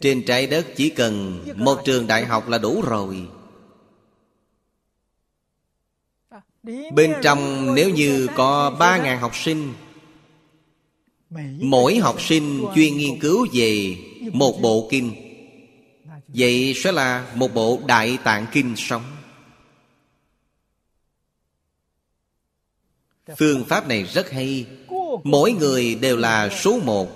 Trên 0.00 0.24
trái 0.26 0.46
đất 0.46 0.66
chỉ 0.76 0.90
cần 0.90 1.44
một 1.56 1.80
trường 1.84 2.06
đại 2.06 2.24
học 2.24 2.48
là 2.48 2.58
đủ 2.58 2.82
rồi. 2.82 3.28
Bên 6.92 7.14
trong 7.22 7.74
nếu 7.74 7.90
như 7.90 8.26
có 8.36 8.76
3.000 8.78 9.18
học 9.18 9.36
sinh, 9.36 9.72
Mỗi 11.60 11.96
học 11.98 12.20
sinh 12.20 12.64
chuyên 12.74 12.96
nghiên 12.96 13.18
cứu 13.20 13.46
về 13.52 13.96
một 14.32 14.60
bộ 14.62 14.88
kinh. 14.90 15.14
Vậy 16.28 16.74
sẽ 16.76 16.92
là 16.92 17.26
một 17.34 17.54
bộ 17.54 17.80
Đại 17.86 18.18
Tạng 18.24 18.46
Kinh 18.52 18.76
sống. 18.76 19.02
Phương 23.36 23.64
pháp 23.64 23.88
này 23.88 24.02
rất 24.02 24.30
hay. 24.30 24.66
Mỗi 25.24 25.52
người 25.52 25.94
đều 25.94 26.16
là 26.16 26.48
số 26.48 26.80
một. 26.84 27.08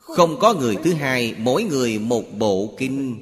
Không 0.00 0.38
có 0.40 0.54
người 0.54 0.76
thứ 0.84 0.94
hai, 0.94 1.34
Mỗi 1.38 1.62
người 1.62 1.98
một 1.98 2.24
bộ 2.38 2.74
kinh. 2.78 3.20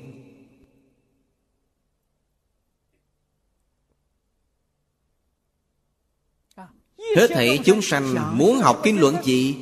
Hết 7.16 7.26
thảy 7.28 7.58
chúng 7.64 7.82
sanh 7.82 8.38
muốn 8.38 8.58
học 8.58 8.80
kinh 8.84 9.00
luận 9.00 9.16
gì? 9.24 9.56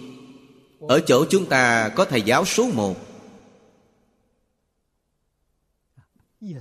Ở 0.80 1.00
chỗ 1.00 1.24
chúng 1.30 1.46
ta 1.46 1.88
có 1.88 2.04
thầy 2.04 2.22
giáo 2.22 2.44
số 2.44 2.70
một. 2.74 2.96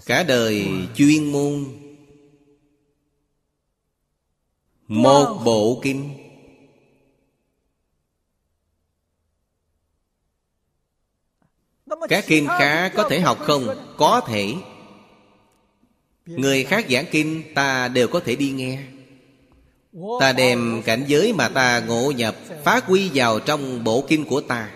Cả 0.05 0.23
đời 0.23 0.67
chuyên 0.95 1.31
môn. 1.31 1.65
Một 4.89 5.41
bộ 5.45 5.79
kinh 5.83 6.09
Các 12.09 12.25
kinh 12.27 12.47
khác 12.47 12.93
có 12.95 13.09
thể 13.09 13.19
học 13.19 13.37
không? 13.41 13.93
Có 13.97 14.21
thể. 14.27 14.53
Người 16.25 16.63
khác 16.63 16.85
giảng 16.89 17.05
kinh 17.11 17.43
ta 17.55 17.87
đều 17.87 18.07
có 18.07 18.19
thể 18.19 18.35
đi 18.35 18.49
nghe. 18.49 18.83
Ta 20.19 20.33
đem 20.33 20.81
cảnh 20.85 21.05
giới 21.07 21.33
mà 21.33 21.49
ta 21.49 21.79
ngộ 21.79 22.11
nhập 22.11 22.35
Phát 22.63 22.85
huy 22.85 23.09
vào 23.13 23.39
trong 23.39 23.83
bộ 23.83 24.05
kinh 24.07 24.25
của 24.25 24.41
ta. 24.41 24.75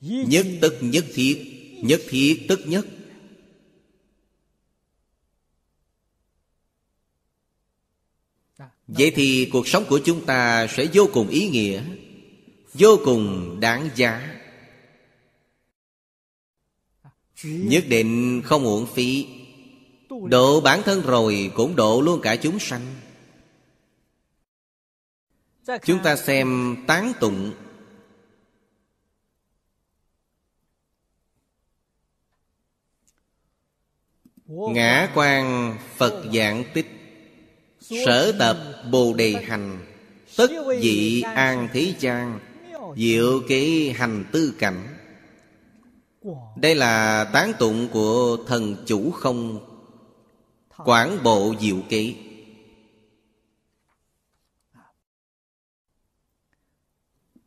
Nhất 0.00 0.46
tức 0.60 0.74
nhất 0.80 1.04
thiết 1.14 1.50
Nhất 1.82 2.00
thiết 2.08 2.46
tức 2.48 2.60
nhất 2.66 2.86
Vậy 8.86 9.12
thì 9.14 9.48
cuộc 9.52 9.68
sống 9.68 9.84
của 9.88 10.00
chúng 10.04 10.24
ta 10.24 10.66
sẽ 10.66 10.86
vô 10.92 11.08
cùng 11.12 11.28
ý 11.28 11.48
nghĩa, 11.48 11.82
Vô 12.74 12.98
cùng 13.04 13.56
đáng 13.60 13.90
giá. 13.94 14.40
Nhất 17.44 17.84
định 17.88 18.42
không 18.44 18.64
uổng 18.64 18.86
phí. 18.94 19.26
Độ 20.28 20.60
bản 20.60 20.82
thân 20.84 21.02
rồi 21.02 21.50
cũng 21.54 21.76
độ 21.76 22.00
luôn 22.00 22.20
cả 22.22 22.36
chúng 22.36 22.58
sanh. 22.58 22.94
Chúng 25.84 26.02
ta 26.02 26.16
xem 26.16 26.76
tán 26.86 27.12
tụng. 27.20 27.52
Ngã 34.46 35.12
quan 35.14 35.76
Phật 35.96 36.24
dạng 36.34 36.64
tích. 36.74 36.93
Sở 37.88 38.32
tập 38.38 38.56
Bồ 38.90 39.14
Đề 39.14 39.32
Hành, 39.32 39.78
Tất 40.36 40.50
dị 40.80 41.22
an 41.22 41.68
thế 41.72 41.94
gian, 41.98 42.40
Diệu 42.96 43.40
kế 43.48 43.92
hành 43.96 44.24
tư 44.32 44.54
cảnh. 44.58 44.96
Đây 46.56 46.74
là 46.74 47.24
tán 47.24 47.52
tụng 47.58 47.88
của 47.92 48.36
thần 48.46 48.76
chủ 48.86 49.10
không, 49.10 49.66
Quảng 50.76 51.18
bộ 51.22 51.54
diệu 51.60 51.76
kế 51.88 52.14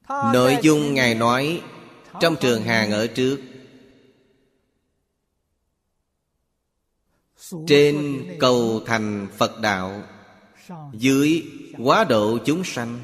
Nội 0.10 0.58
dung 0.62 0.94
Ngài 0.94 1.16
nói 1.16 1.62
Trong 2.22 2.36
trường 2.42 2.64
hàng 2.64 2.92
ở 2.92 3.08
trước. 3.08 3.42
Trên 7.68 8.26
cầu 8.40 8.82
thành 8.86 9.28
Phật 9.38 9.62
đạo 9.62 10.04
dưới 10.94 11.52
quá 11.78 12.04
độ 12.04 12.38
chúng 12.46 12.64
sanh. 12.64 13.00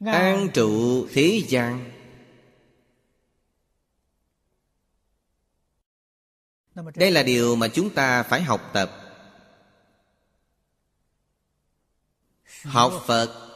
An 0.00 0.48
trụ 0.54 1.06
thế 1.12 1.42
gian. 1.48 1.92
Đây 6.94 7.10
là 7.10 7.22
điều 7.22 7.56
mà 7.56 7.68
chúng 7.68 7.90
ta 7.94 8.22
phải 8.22 8.42
học 8.42 8.70
tập. 8.72 8.90
Học 12.62 12.92
Phật 13.06 13.47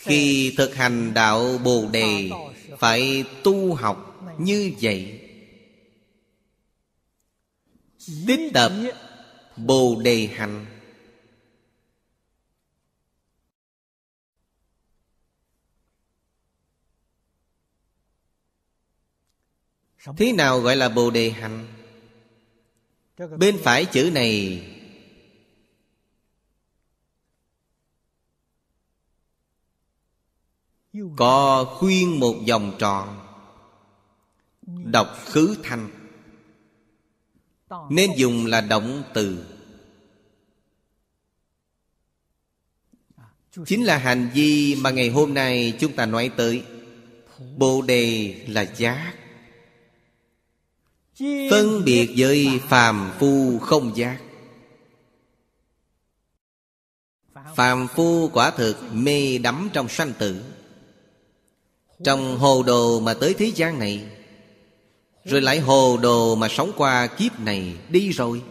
Khi 0.00 0.54
thực 0.56 0.74
hành 0.74 1.14
đạo 1.14 1.58
Bồ 1.64 1.88
Đề, 1.92 2.30
Phải 2.78 3.24
tu 3.44 3.74
học 3.74 4.22
như 4.38 4.72
vậy 4.80 5.20
Tích 8.26 8.40
tập 8.54 8.72
Bồ 9.56 10.00
Đề 10.02 10.26
Hành 10.26 10.66
Thế 20.16 20.32
nào 20.32 20.60
gọi 20.60 20.76
là 20.76 20.88
Bồ 20.88 21.10
Đề 21.10 21.30
Hành? 21.30 21.66
Bên 23.38 23.58
phải 23.62 23.84
chữ 23.84 24.10
này 24.14 24.62
Có 31.16 31.64
khuyên 31.78 32.20
một 32.20 32.34
vòng 32.48 32.76
tròn, 32.78 33.26
Đọc 34.66 35.08
khứ 35.24 35.56
thanh. 35.62 35.90
Nên 37.90 38.10
dùng 38.16 38.46
là 38.46 38.60
động 38.60 39.02
từ. 39.14 39.44
Chính 43.66 43.84
là 43.84 43.98
hành 43.98 44.30
vi 44.34 44.74
mà 44.74 44.90
ngày 44.90 45.10
hôm 45.10 45.34
nay 45.34 45.76
chúng 45.80 45.92
ta 45.92 46.06
nói 46.06 46.30
tới. 46.36 46.64
Bồ 47.56 47.82
đề 47.82 48.34
là 48.48 48.62
giác. 48.76 49.14
Phân 51.50 51.84
biệt 51.84 52.14
với 52.16 52.60
phàm 52.68 53.12
phu 53.18 53.58
không 53.58 53.96
giác. 53.96 54.20
Phàm 57.56 57.88
phu 57.88 58.28
quả 58.28 58.50
thực 58.50 58.76
mê 58.92 59.38
đắm 59.38 59.70
trong 59.72 59.88
sanh 59.88 60.12
tử 60.18 60.49
trong 62.04 62.38
hồ 62.38 62.62
đồ 62.62 63.00
mà 63.00 63.14
tới 63.14 63.34
thế 63.34 63.52
gian 63.54 63.78
này, 63.78 64.06
Rồi 65.24 65.40
lại 65.40 65.60
hồ 65.60 65.96
đồ 66.02 66.34
mà 66.34 66.48
sống 66.48 66.72
qua 66.76 67.06
kiếp 67.06 67.40
này 67.40 67.76
đi 67.88 68.10
rồi. 68.10 68.42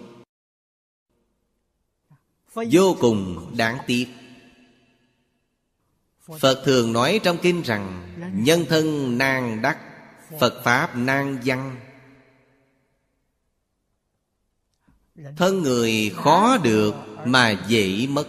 Vô 2.54 2.96
cùng 3.00 3.52
đáng 3.58 3.78
tiếc. 3.88 4.08
Phật 6.40 6.62
thường 6.66 6.94
nói 6.94 7.20
trong 7.24 7.38
kinh 7.38 7.62
rằng, 7.62 8.16
Nhân 8.34 8.66
thân 8.70 9.18
nan 9.18 9.62
đắc, 9.62 9.78
Phật 10.40 10.62
Pháp 10.64 10.96
nan 10.96 11.40
văn. 11.46 11.80
Thân 15.38 15.62
người 15.62 16.12
khó 16.16 16.58
được 16.58 16.94
mà 17.26 17.66
dễ 17.68 18.08
mất. 18.08 18.28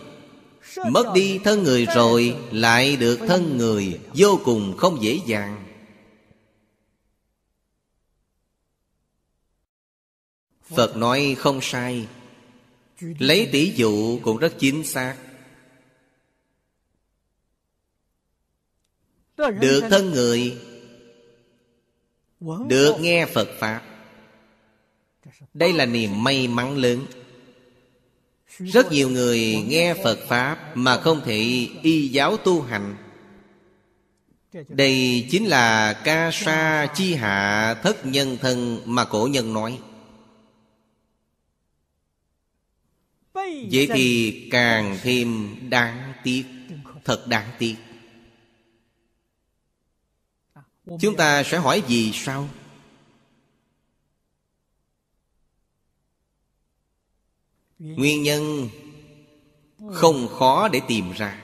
Mất 0.91 1.13
đi 1.15 1.41
thân 1.45 1.63
người 1.63 1.87
rồi, 1.95 2.37
Lại 2.53 2.97
được 2.97 3.19
thân 3.29 3.59
người, 3.59 4.01
Vô 4.15 4.41
cùng 4.45 4.77
không 4.77 5.03
dễ 5.03 5.21
dàng. 5.27 5.67
Phật 10.63 10.97
nói 10.97 11.37
không 11.39 11.61
sai. 11.63 12.09
Lấy 13.01 13.49
tỷ 13.53 13.73
dụ 13.77 14.21
cũng 14.23 14.37
rất 14.37 14.53
chính 14.59 14.85
xác. 14.85 15.17
Được 19.37 19.81
thân 19.91 20.11
người, 20.11 20.59
Được 22.69 22.97
nghe 23.01 23.27
Phật 23.27 23.49
Pháp. 23.59 23.83
Đây 25.55 25.73
là 25.73 25.87
niềm 25.87 26.25
may 26.25 26.49
mắn 26.49 26.77
lớn 26.77 27.07
rất 28.61 28.93
nhiều 28.93 29.11
người 29.11 29.65
nghe 29.69 29.95
Phật 30.05 30.19
Pháp 30.29 30.77
Mà 30.77 31.01
không 31.01 31.21
thể 31.25 31.69
y 31.83 32.09
giáo 32.09 32.37
tu 32.37 32.63
hành. 32.63 32.97
Đây 34.69 35.27
chính 35.31 35.47
là 35.47 35.93
ca 35.93 36.31
sa 36.33 36.87
chi 36.95 37.15
hạ 37.15 37.75
thất 37.83 38.07
nhân 38.07 38.37
thân 38.41 38.81
Mà 38.85 39.05
cổ 39.05 39.27
nhân 39.27 39.53
nói. 39.53 39.79
Vậy 43.71 43.89
thì 43.95 44.49
càng 44.51 44.99
thêm 45.03 45.57
đáng 45.71 46.13
tiếc, 46.25 46.45
Thật 47.05 47.27
đáng 47.27 47.51
tiếc. 47.59 47.75
Chúng 51.01 51.17
ta 51.17 51.43
sẽ 51.43 51.59
hỏi 51.59 51.83
gì 51.89 52.13
sau? 52.15 52.49
Nguyên 57.81 58.23
nhân. 58.23 58.69
không 59.93 60.29
khó 60.29 60.69
để 60.69 60.81
tìm 60.89 61.13
ra. 61.13 61.43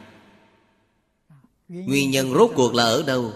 Nguyên 1.69 2.11
nhân 2.11 2.35
rốt 2.35 2.51
cuộc 2.55 2.75
là 2.75 2.85
ở 2.85 3.03
đâu? 3.03 3.33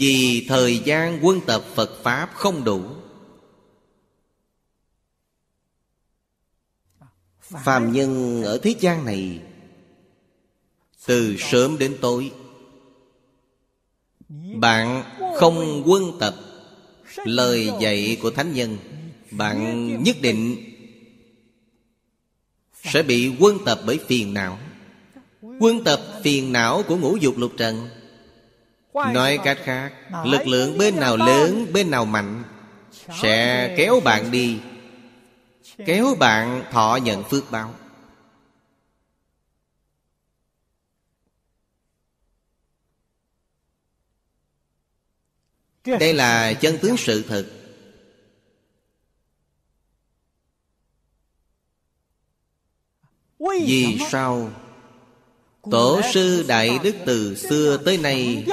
Vì 0.00 0.46
thời 0.48 0.78
gian 0.78 1.18
quân 1.22 1.40
tập 1.46 1.64
phật 1.74 2.02
pháp 2.02 2.30
không 2.34 2.64
đủ. 2.64 2.82
Phàm 7.40 7.92
nhân 7.92 8.42
ở 8.42 8.58
thế 8.62 8.74
gian 8.80 9.04
này 9.04 9.40
từ 11.06 11.36
sớm 11.38 11.78
đến 11.78 11.96
tối 12.00 12.32
bạn 14.54 15.02
không 15.36 15.82
quân 15.86 16.12
tập 16.20 16.34
lời 17.24 17.70
dạy 17.80 18.18
của 18.22 18.30
thánh 18.30 18.52
nhân 18.52 18.78
bạn 19.30 19.86
nhất 20.02 20.16
định 20.22 20.69
sẽ 22.82 23.02
bị 23.02 23.32
quân 23.40 23.58
tập 23.64 23.80
bởi 23.86 23.98
phiền 24.06 24.34
não. 24.34 24.58
Quân 25.60 25.84
tập 25.84 26.00
phiền 26.22 26.52
não 26.52 26.82
của 26.82 26.96
ngũ 26.96 27.16
dục 27.16 27.38
lục 27.38 27.52
trần. 27.58 27.88
Nói 28.94 29.38
cách 29.44 29.58
khác, 29.64 29.92
Lực 30.24 30.46
lượng 30.46 30.78
bên 30.78 31.00
nào 31.00 31.16
lớn, 31.16 31.66
bên 31.72 31.90
nào 31.90 32.04
mạnh, 32.04 32.42
Sẽ 33.22 33.74
kéo 33.76 34.00
bạn 34.00 34.30
đi. 34.30 34.58
Kéo 35.86 36.14
bạn 36.18 36.64
thọ 36.70 36.98
nhận 37.02 37.24
phước 37.24 37.50
báo. 37.50 37.74
Đây 45.84 46.14
là 46.14 46.52
chân 46.52 46.78
tướng 46.78 46.96
sự 46.96 47.24
thật. 47.28 47.59
Vì 53.66 53.98
sao? 54.10 54.50
Tổ 55.70 56.00
sư 56.14 56.44
Đại 56.48 56.78
Đức 56.84 56.96
từ 57.06 57.34
xưa 57.34 57.76
tới 57.84 57.96
nay 57.98 58.46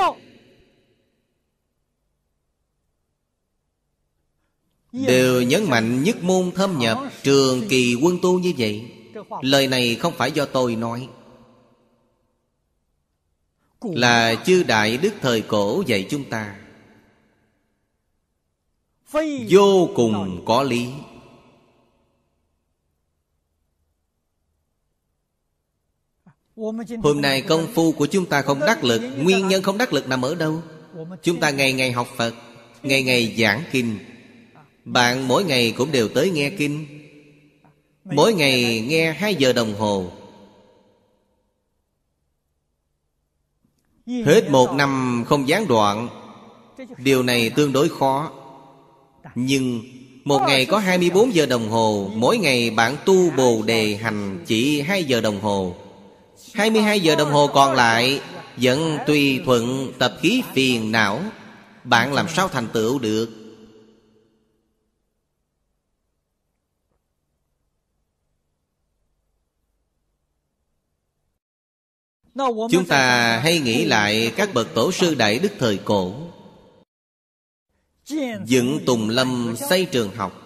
Đều 4.91 5.41
nhấn 5.41 5.63
mạnh 5.63 6.03
nhất 6.03 6.23
môn 6.23 6.51
thâm 6.51 6.79
nhập 6.79 6.99
Trường 7.23 7.67
kỳ 7.69 7.95
quân 8.01 8.17
tu 8.21 8.39
như 8.39 8.53
vậy. 8.57 8.91
Lời 9.41 9.67
này 9.67 9.95
không 9.95 10.13
phải 10.17 10.31
do 10.31 10.45
tôi 10.45 10.75
nói. 10.75 11.09
Là 13.81 14.35
chư 14.45 14.63
Đại 14.63 14.97
Đức 14.97 15.13
thời 15.21 15.41
cổ 15.41 15.83
dạy 15.87 16.07
chúng 16.09 16.23
ta. 16.23 16.55
Vô 19.49 19.89
cùng 19.95 20.43
có 20.45 20.63
lý 20.63 20.89
Hôm 27.03 27.21
nay 27.21 27.41
công 27.41 27.67
phu 27.73 27.91
của 27.91 28.05
chúng 28.05 28.25
ta 28.25 28.41
không 28.41 28.59
đắc 28.59 28.83
lực, 28.83 29.01
Nguyên 29.17 29.47
nhân 29.47 29.63
không 29.63 29.77
đắc 29.77 29.93
lực 29.93 30.07
nằm 30.07 30.21
ở 30.21 30.35
đâu? 30.35 30.61
Chúng 31.23 31.39
ta 31.39 31.49
ngày 31.49 31.73
ngày 31.73 31.91
học 31.91 32.07
Phật, 32.17 32.33
Ngày 32.83 33.03
ngày 33.03 33.35
giảng 33.37 33.63
kinh. 33.71 33.99
Bạn 34.85 35.27
mỗi 35.27 35.43
ngày 35.43 35.73
cũng 35.77 35.91
đều 35.91 36.09
tới 36.09 36.31
nghe 36.31 36.49
kinh. 36.49 36.85
Mỗi 38.05 38.33
ngày 38.33 38.85
nghe 38.87 39.13
hai 39.13 39.35
giờ 39.35 39.53
đồng 39.53 39.73
hồ. 39.73 40.11
Hết 44.07 44.49
một 44.49 44.73
năm 44.73 45.23
không 45.27 45.47
gián 45.47 45.67
đoạn, 45.67 46.09
Điều 46.97 47.23
này 47.23 47.49
tương 47.49 47.73
đối 47.73 47.89
khó. 47.89 48.31
Nhưng 49.35 49.81
một 50.23 50.41
ngày 50.47 50.65
có 50.65 50.77
24 50.77 51.35
giờ 51.35 51.45
đồng 51.45 51.69
hồ, 51.69 52.11
Mỗi 52.15 52.37
ngày 52.37 52.69
bạn 52.69 52.95
tu 53.05 53.29
bồ 53.29 53.61
đề 53.61 53.95
hành 53.95 54.43
chỉ 54.47 54.81
2 54.81 55.03
giờ 55.03 55.21
đồng 55.21 55.41
hồ. 55.41 55.75
22 56.57 56.99
giờ 56.99 57.15
đồng 57.15 57.31
hồ 57.31 57.47
còn 57.47 57.73
lại, 57.73 58.21
Vẫn 58.57 58.97
tùy 59.07 59.41
thuận 59.45 59.93
tập 59.99 60.17
khí 60.21 60.43
phiền 60.53 60.91
não, 60.91 61.23
Bạn 61.83 62.13
làm 62.13 62.27
sao 62.29 62.47
thành 62.47 62.67
tựu 62.73 62.99
được? 62.99 63.29
Chúng 72.71 72.85
ta 72.87 73.37
hay 73.43 73.59
nghĩ 73.59 73.85
lại 73.85 74.33
các 74.35 74.53
bậc 74.53 74.73
tổ 74.73 74.91
sư 74.91 75.15
đại 75.15 75.39
đức 75.39 75.51
thời 75.59 75.77
cổ. 75.77 76.13
Dựng 78.45 78.79
Tùng 78.85 79.09
Lâm 79.09 79.55
xây 79.69 79.85
trường 79.85 80.15
học. 80.15 80.41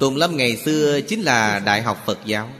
Tùng 0.00 0.16
Lâm 0.16 0.36
ngày 0.36 0.56
xưa 0.56 1.00
chính 1.00 1.22
là 1.22 1.58
Đại 1.58 1.82
học 1.82 2.02
Phật 2.06 2.18
giáo. 2.24 2.50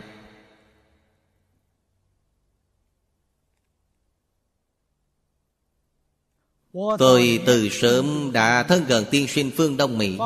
Tôi 6.72 7.40
từ 7.46 7.68
sớm 7.68 8.30
đã 8.32 8.62
thân 8.62 8.84
gần 8.88 9.04
tiên 9.10 9.28
sinh 9.28 9.50
Phương 9.56 9.76
Đông 9.76 9.98
Mỹ. 9.98 10.18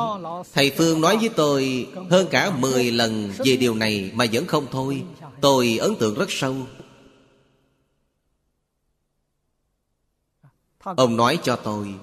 Thầy 0.53 0.71
Phương 0.77 1.01
nói 1.01 1.17
với 1.17 1.29
tôi, 1.29 1.87
hơn 2.09 2.27
cả 2.31 2.51
10 2.59 2.91
lần 2.91 3.31
về 3.37 3.57
điều 3.57 3.75
này 3.75 4.11
mà 4.13 4.25
vẫn 4.31 4.45
không 4.45 4.65
thôi. 4.71 5.03
Tôi 5.41 5.77
ấn 5.81 5.95
tượng 5.95 6.15
rất 6.15 6.31
sâu. 6.31 6.55
Ông 10.79 11.17
nói 11.17 11.39
cho 11.43 11.55
tôi, 11.55 11.93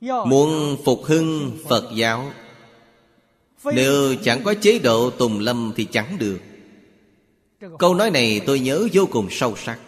Muốn 0.00 0.76
phục 0.84 1.04
hưng 1.04 1.58
Phật 1.68 1.90
giáo, 1.94 2.32
Nếu 3.64 4.14
chẳng 4.24 4.42
có 4.44 4.54
chế 4.54 4.78
độ 4.78 5.10
tùng 5.10 5.38
lâm 5.38 5.72
thì 5.76 5.84
chẳng 5.84 6.18
được. 6.18 6.38
Câu 7.78 7.94
nói 7.94 8.10
này 8.10 8.40
tôi 8.46 8.60
nhớ 8.60 8.88
vô 8.92 9.06
cùng 9.10 9.28
sâu 9.30 9.56
sắc. 9.56 9.78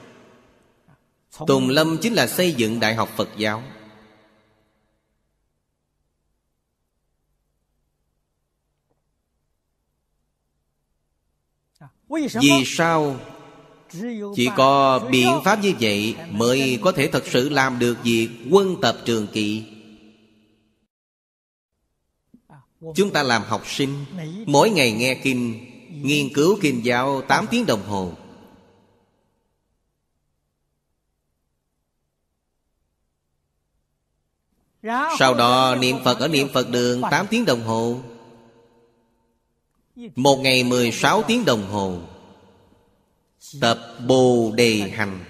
Tùng 1.47 1.69
lâm 1.69 1.99
chính 2.03 2.15
là 2.15 2.27
xây 2.27 2.53
dựng 2.53 2.81
Đại 2.81 2.95
học 2.95 3.09
Phật 3.17 3.29
giáo. 3.37 3.63
Vì 12.09 12.65
sao 12.67 13.17
Chỉ 14.37 14.49
có 14.57 14.99
biện 15.11 15.29
pháp 15.45 15.63
như 15.63 15.75
vậy 15.81 16.17
Mới 16.31 16.79
có 16.83 16.93
thể 16.93 17.09
thật 17.09 17.25
sự 17.27 17.49
làm 17.49 17.79
được 17.79 17.97
việc 18.03 18.29
quân 18.51 18.77
tập 18.83 18.97
trường 19.05 19.27
kỳ 19.33 19.65
Chúng 22.95 23.11
ta 23.11 23.23
làm 23.23 23.43
học 23.43 23.63
sinh, 23.67 24.05
Mỗi 24.47 24.71
ngày 24.71 24.93
nghe 24.93 25.15
kinh, 25.15 25.67
Nghiên 26.03 26.33
cứu 26.35 26.59
kinh 26.61 26.85
giáo 26.85 27.23
8 27.29 27.47
tiếng 27.51 27.67
đồng 27.67 27.83
hồ. 27.83 28.13
Sau 35.19 35.35
đó 35.35 35.77
niệm 35.81 35.97
Phật 36.05 36.19
ở 36.19 36.29
niệm 36.29 36.49
Phật 36.53 36.71
đường 36.71 37.03
8 37.11 37.27
tiếng 37.27 37.45
đồng 37.45 37.65
hồ. 37.65 38.01
Một 40.17 40.37
ngày 40.37 40.65
16 40.65 41.23
tiếng 41.23 41.45
đồng 41.45 41.71
hồ. 41.71 41.99
Tập 43.61 43.79
Bồ 44.07 44.53
Đề 44.57 44.79
Hành. 44.79 45.25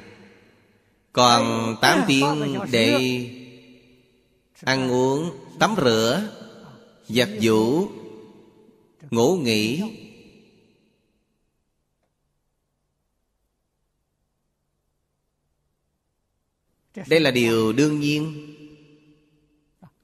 Còn 1.13 1.77
8 1.81 2.01
tiếng 2.07 2.59
để 2.71 3.21
Ăn 4.61 4.91
uống, 4.91 5.31
tắm 5.59 5.75
rửa 5.77 6.23
Giặt 7.09 7.29
vũ 7.43 7.89
Ngủ 9.11 9.37
nghỉ. 9.37 9.83
Đây 17.07 17.21
là 17.21 17.31
điều 17.31 17.73
đương 17.73 18.01
nhiên 18.01 18.56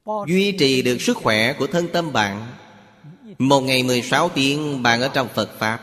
Duy 0.07 0.53
trì 0.53 0.83
được 0.83 1.01
sức 1.01 1.17
khỏe 1.17 1.53
của 1.53 1.67
thân 1.67 1.89
tâm 1.93 2.13
bạn. 2.13 2.47
Một 3.39 3.61
ngày 3.61 3.83
16 3.83 4.29
tiếng, 4.29 4.83
bạn 4.83 5.01
ở 5.01 5.09
trong 5.09 5.29
Phật 5.35 5.59
Pháp. 5.59 5.81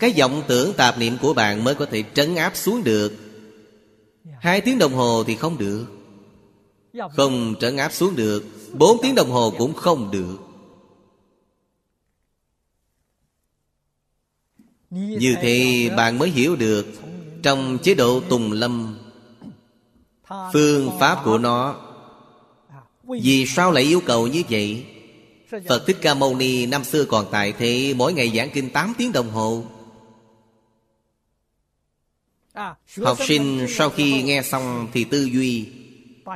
Cái 0.00 0.14
vọng 0.18 0.42
tưởng 0.48 0.72
tạp 0.72 0.98
niệm 0.98 1.16
của 1.22 1.34
bạn 1.34 1.64
mới 1.64 1.74
có 1.74 1.86
thể 1.86 2.04
trấn 2.14 2.34
áp 2.34 2.56
xuống 2.56 2.84
được. 2.84 3.12
Hai 4.40 4.60
tiếng 4.60 4.78
đồng 4.78 4.92
hồ 4.92 5.24
thì 5.24 5.36
không 5.36 5.58
được. 5.58 5.86
Không 7.16 7.54
trấn 7.60 7.76
áp 7.76 7.92
xuống 7.92 8.16
được. 8.16 8.44
Bốn 8.72 8.98
tiếng 9.02 9.14
đồng 9.14 9.30
hồ 9.30 9.52
cũng 9.58 9.74
không 9.74 10.10
được. 10.10 10.38
Như 14.90 15.36
thế, 15.42 15.90
bạn 15.96 16.18
mới 16.18 16.30
hiểu 16.30 16.56
được 16.56 16.86
Trong 17.42 17.78
chế 17.82 17.94
độ 17.94 18.20
Tùng 18.20 18.52
Lâm, 18.52 18.98
Phương 20.52 20.90
pháp 21.00 21.22
của 21.24 21.38
nó 21.38 21.91
vì 23.22 23.46
sao 23.46 23.72
lại 23.72 23.84
yêu 23.84 24.00
cầu 24.06 24.26
như 24.26 24.42
vậy? 24.50 24.86
Phật 25.68 25.82
Thích 25.86 25.96
Ca 26.02 26.14
Mâu 26.14 26.36
Ni 26.36 26.66
năm 26.66 26.84
xưa 26.84 27.04
còn 27.04 27.26
tại 27.30 27.52
thế 27.52 27.94
Mỗi 27.96 28.12
ngày 28.12 28.32
giảng 28.36 28.50
kinh 28.50 28.70
8 28.70 28.94
tiếng 28.98 29.12
đồng 29.12 29.30
hồ. 29.30 29.64
Học 33.04 33.18
sinh 33.28 33.66
sau 33.68 33.90
khi 33.90 34.22
nghe 34.22 34.42
xong 34.42 34.88
thì 34.92 35.04
tư 35.04 35.24
duy. 35.24 35.68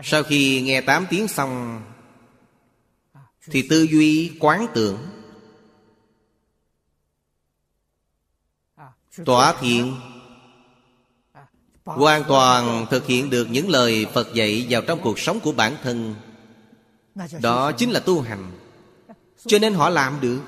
Sau 0.05 0.22
khi 0.22 0.61
nghe 0.61 0.81
8 0.81 1.07
tiếng 1.11 1.29
xong 1.29 1.83
Thì 3.51 3.68
tư 3.68 3.83
duy 3.83 4.33
quán 4.41 4.66
tưởng. 4.74 4.99
Tỏa 9.24 9.55
thiện 9.61 9.95
Hoàn 11.85 12.24
toàn 12.29 12.87
thực 12.91 13.07
hiện 13.07 13.31
được 13.31 13.51
những 13.51 13.68
lời 13.68 14.07
Phật 14.14 14.35
dạy 14.35 14.66
vào 14.70 14.83
trong 14.83 15.01
cuộc 15.03 15.18
sống 15.18 15.41
của 15.41 15.53
bản 15.53 15.77
thân 15.83 16.14
đó 17.43 17.73
chính 17.73 17.91
là 17.91 18.01
tu 18.01 18.21
hành. 18.21 18.53
Cho 19.47 19.59
nên 19.59 19.75
họ 19.75 19.89
làm 19.89 20.21
được. 20.21 20.41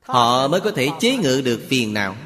Họ 0.00 0.48
mới 0.48 0.60
có 0.60 0.70
thể 0.70 0.88
chế 1.00 1.16
ngự 1.16 1.42
được 1.44 1.60
phiền 1.68 1.94
não. 1.94 2.16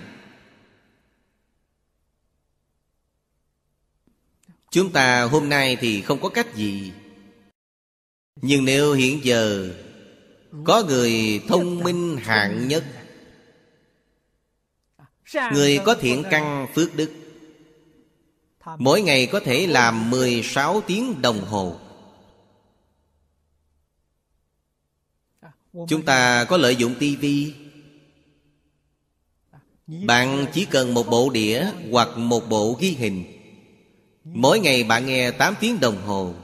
Chúng 4.70 4.92
ta 4.92 5.22
hôm 5.22 5.48
nay 5.48 5.76
thì 5.80 6.02
không 6.02 6.20
có 6.20 6.28
cách 6.28 6.54
gì. 6.54 6.92
Nhưng 8.36 8.64
nếu 8.64 8.92
hiện 8.92 9.24
giờ 9.24 9.70
có 10.64 10.82
người 10.82 11.42
thông 11.48 11.78
minh 11.78 12.16
hạng 12.16 12.68
nhất 12.68 12.84
người 15.52 15.80
có 15.84 15.94
thiện 15.94 16.24
căn 16.30 16.66
phước 16.74 16.94
đức 16.94 17.10
mỗi 18.78 19.02
ngày 19.02 19.26
có 19.26 19.40
thể 19.40 19.66
làm 19.66 20.10
16 20.10 20.80
tiếng 20.86 21.22
đồng 21.22 21.44
hồ 21.44 21.76
Chúng 25.86 26.04
ta 26.04 26.44
có 26.44 26.56
lợi 26.56 26.76
dụng 26.76 26.94
tivi 26.98 27.54
Bạn 29.86 30.46
chỉ 30.52 30.64
cần 30.64 30.94
một 30.94 31.06
bộ 31.10 31.30
đĩa 31.30 31.66
Hoặc 31.90 32.08
một 32.16 32.48
bộ 32.48 32.76
ghi 32.80 32.90
hình. 32.90 33.24
Mỗi 34.24 34.60
ngày 34.60 34.84
bạn 34.84 35.06
nghe 35.06 35.30
8 35.30 35.54
tiếng 35.60 35.80
đồng 35.80 36.02
hồ. 36.06 36.34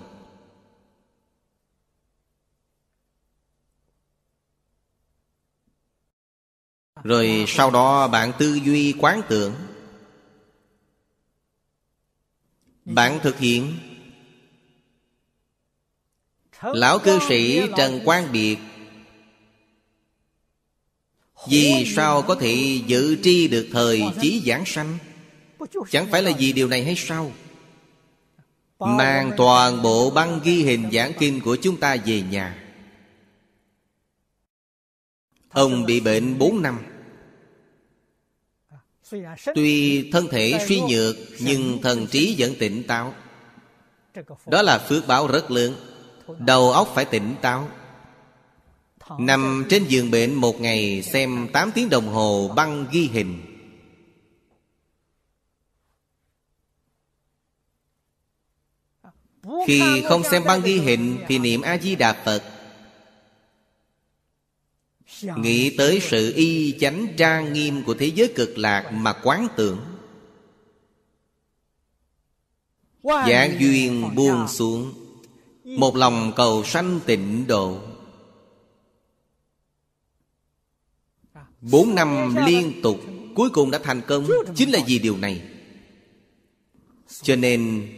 Rồi 7.05 7.45
sau 7.49 7.71
đó 7.71 8.09
bạn 8.09 8.33
tư 8.39 8.55
duy 8.55 8.95
quán 8.99 9.23
tưởng. 9.29 9.55
Bạn 12.85 13.19
thực 13.23 13.39
hiện. 13.39 13.79
Lão 16.63 16.99
cư 16.99 17.19
sĩ 17.29 17.63
Trần 17.77 18.01
Quang 18.05 18.33
Biệt 18.33 18.59
vì 21.49 21.93
sao 21.97 22.23
có 22.23 22.35
thể 22.35 22.81
dự 22.87 23.17
tri 23.23 23.49
được 23.49 23.69
thời 23.73 24.03
chí 24.21 24.43
giảng 24.47 24.65
sanh? 24.67 24.99
Chẳng 25.91 26.07
phải 26.11 26.23
là 26.23 26.33
vì 26.39 26.53
điều 26.53 26.69
này 26.69 26.85
hay 26.85 26.95
sao? 26.97 27.33
Mang 28.79 29.33
toàn 29.37 29.83
bộ 29.83 30.11
băng 30.11 30.41
ghi 30.45 30.63
hình 30.63 30.91
giảng 30.93 31.13
kinh 31.19 31.41
của 31.41 31.57
chúng 31.57 31.77
ta 31.77 31.97
về 32.07 32.23
nhà. 32.23 32.65
Ông 35.51 35.87
bị 35.87 36.01
bệnh 36.01 36.39
4 36.39 36.63
năm. 36.63 36.79
Tuy 39.55 40.11
thân 40.11 40.29
thể 40.31 40.67
suy 40.69 40.81
nhược, 40.81 41.17
Nhưng 41.41 41.79
thần 41.83 42.07
trí 42.07 42.35
vẫn 42.39 42.55
tỉnh 42.59 42.83
táo. 42.83 43.15
Đó 44.47 44.63
là 44.63 44.79
phước 44.79 45.07
báo 45.07 45.27
rất 45.27 45.51
lớn. 45.51 45.75
Đầu 46.39 46.73
óc 46.73 46.93
phải 46.95 47.05
tỉnh 47.05 47.35
táo. 47.43 47.69
Nằm 49.19 49.65
trên 49.69 49.85
giường 49.89 50.11
bệnh 50.11 50.35
một 50.35 50.61
ngày 50.61 51.03
Xem 51.03 51.49
8 51.53 51.73
tiếng 51.75 51.91
đồng 51.91 52.09
hồ 52.09 52.49
băng 52.57 52.87
ghi 52.93 53.09
hình. 53.13 53.43
Khi 59.67 60.03
không 60.09 60.23
xem 60.23 60.45
băng 60.45 60.63
ghi 60.63 60.79
hình 60.79 61.19
Thì 61.29 61.39
niệm 61.39 61.61
A-di-đà 61.61 62.13
Phật. 62.25 62.43
Nghĩ 65.37 65.77
tới 65.77 66.01
sự 66.03 66.33
y 66.37 66.79
chánh 66.81 67.07
trang 67.17 67.53
nghiêm 67.53 67.83
Của 67.85 67.95
thế 67.95 68.07
giới 68.07 68.33
cực 68.35 68.59
lạc 68.59 68.91
Mà 68.93 69.13
quán 69.13 69.49
tưởng. 69.57 69.81
Giảng 73.03 73.57
duyên 73.61 74.15
buông 74.15 74.49
xuống. 74.49 74.93
Một 75.65 75.97
lòng 75.97 76.33
cầu 76.37 76.65
sanh 76.65 77.01
tịnh 77.07 77.47
độ 77.47 77.94
Bốn 81.71 81.95
năm 81.95 82.35
liên 82.47 82.81
tục 82.83 82.97
Cuối 83.35 83.51
cùng 83.51 83.71
đã 83.71 83.79
thành 83.79 84.01
công, 84.07 84.27
Chính 84.55 84.71
là 84.71 84.79
vì 84.87 84.99
điều 84.99 85.17
này. 85.17 85.43
Cho 87.23 87.37
nên, 87.37 87.91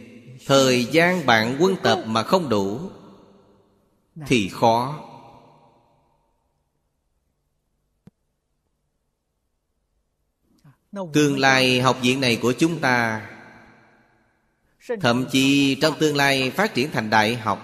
Thời 0.45 0.85
gian 0.85 1.25
bạn 1.25 1.57
quân 1.59 1.75
tập 1.83 2.03
mà 2.05 2.23
không 2.23 2.49
đủ, 2.49 2.79
Thì 4.27 4.49
khó. 4.49 5.03
Tương 11.13 11.39
lai 11.39 11.81
học 11.81 11.97
viện 12.01 12.21
này 12.21 12.39
của 12.41 12.53
chúng 12.57 12.79
ta, 12.79 13.27
Thậm 15.01 15.25
chí 15.31 15.75
trong 15.81 15.93
tương 15.99 16.15
lai 16.15 16.51
phát 16.51 16.73
triển 16.73 16.91
thành 16.91 17.09
đại 17.09 17.35
học, 17.35 17.59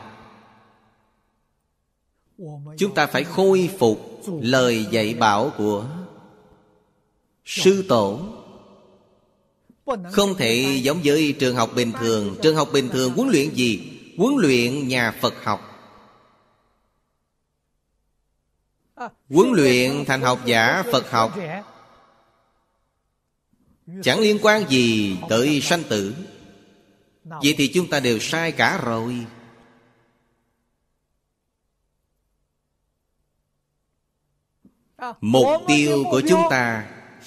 Chúng 2.77 2.95
ta 2.95 3.05
phải 3.05 3.23
khôi 3.23 3.69
phục 3.79 4.12
lời 4.27 4.87
dạy 4.91 5.13
bảo 5.13 5.51
của 5.57 5.85
Sư 7.45 7.85
Tổ 7.89 8.19
Không 10.11 10.35
thể 10.35 10.79
giống 10.83 10.99
với 11.03 11.35
trường 11.39 11.55
học 11.55 11.69
bình 11.75 11.91
thường. 11.99 12.35
Trường 12.41 12.55
học 12.55 12.69
bình 12.73 12.89
thường 12.89 13.13
huấn 13.13 13.29
luyện 13.29 13.49
gì? 13.49 13.99
Huấn 14.17 14.35
luyện 14.37 14.87
nhà 14.87 15.11
Phật 15.11 15.43
học. 15.43 15.69
Huấn 19.29 19.51
luyện 19.51 20.05
thành 20.05 20.21
học 20.21 20.39
giả 20.45 20.83
Phật 20.91 21.11
học. 21.11 21.37
Chẳng 24.03 24.19
liên 24.19 24.39
quan 24.41 24.69
gì 24.69 25.17
tới 25.29 25.61
sanh 25.61 25.83
tử. 25.89 26.15
Vậy 27.23 27.55
thì 27.57 27.67
chúng 27.67 27.89
ta 27.89 27.99
đều 27.99 28.19
sai 28.19 28.51
cả 28.51 28.81
rồi. 28.85 29.25
Mục 35.21 35.47
tiêu 35.67 36.03
của 36.11 36.21
chúng 36.29 36.41
ta 36.49 36.85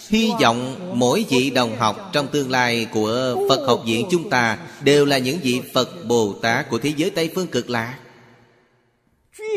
Hy 0.08 0.32
vọng 0.40 0.90
mỗi 0.98 1.26
vị 1.30 1.50
đồng 1.50 1.76
học 1.76 2.10
trong 2.12 2.28
tương 2.28 2.50
lai 2.50 2.86
của 2.92 3.36
Phật 3.48 3.66
học 3.66 3.82
viện 3.86 4.06
chúng 4.10 4.30
ta 4.30 4.58
Đều 4.80 5.04
là 5.04 5.18
những 5.18 5.38
vị 5.42 5.62
Phật 5.74 6.04
Bồ 6.08 6.32
Tát 6.32 6.70
của 6.70 6.78
thế 6.78 6.92
giới 6.96 7.10
Tây 7.10 7.30
Phương 7.34 7.46
cực 7.46 7.70
lạc. 7.70 7.98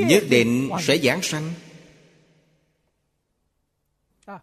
Nhất 0.07 0.23
định 0.29 0.69
sẽ 0.81 0.97
giảng 0.97 1.21
sanh. 1.21 1.53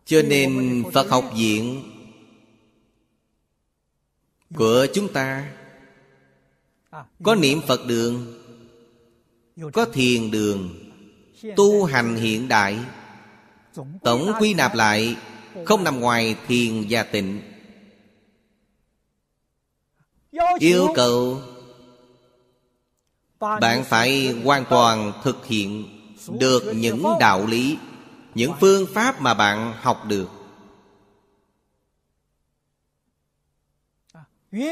Cho 0.05 0.23
nên 0.23 0.83
Phật 0.93 1.11
học 1.11 1.31
viện 1.37 1.83
Của 4.55 4.87
chúng 4.95 5.13
ta 5.13 5.53
Có 7.23 7.35
niệm 7.35 7.61
Phật 7.67 7.87
đường 7.87 8.43
Có 9.73 9.85
thiền 9.85 10.31
đường 10.31 10.75
Tu 11.57 11.85
hành 11.85 12.17
hiện 12.17 12.49
đại 12.49 12.79
Tổng 14.03 14.33
quy 14.41 14.55
nạp 14.55 14.75
lại, 14.75 15.17
Không 15.65 15.85
nằm 15.85 16.01
ngoài 16.01 16.37
thiền 16.49 16.85
và 16.91 17.03
tịnh. 17.03 17.43
Yêu 20.59 20.89
cầu 20.95 21.41
Bạn 23.41 23.85
phải 23.85 24.35
hoàn 24.45 24.65
toàn 24.65 25.13
thực 25.25 25.47
hiện 25.47 25.85
Được 26.39 26.63
những 26.75 27.05
đạo 27.21 27.47
lý, 27.47 27.79
Những 28.35 28.53
phương 28.61 28.87
pháp 28.95 29.21
mà 29.21 29.35
bạn 29.35 29.73
học 29.81 30.05
được. 30.07 30.29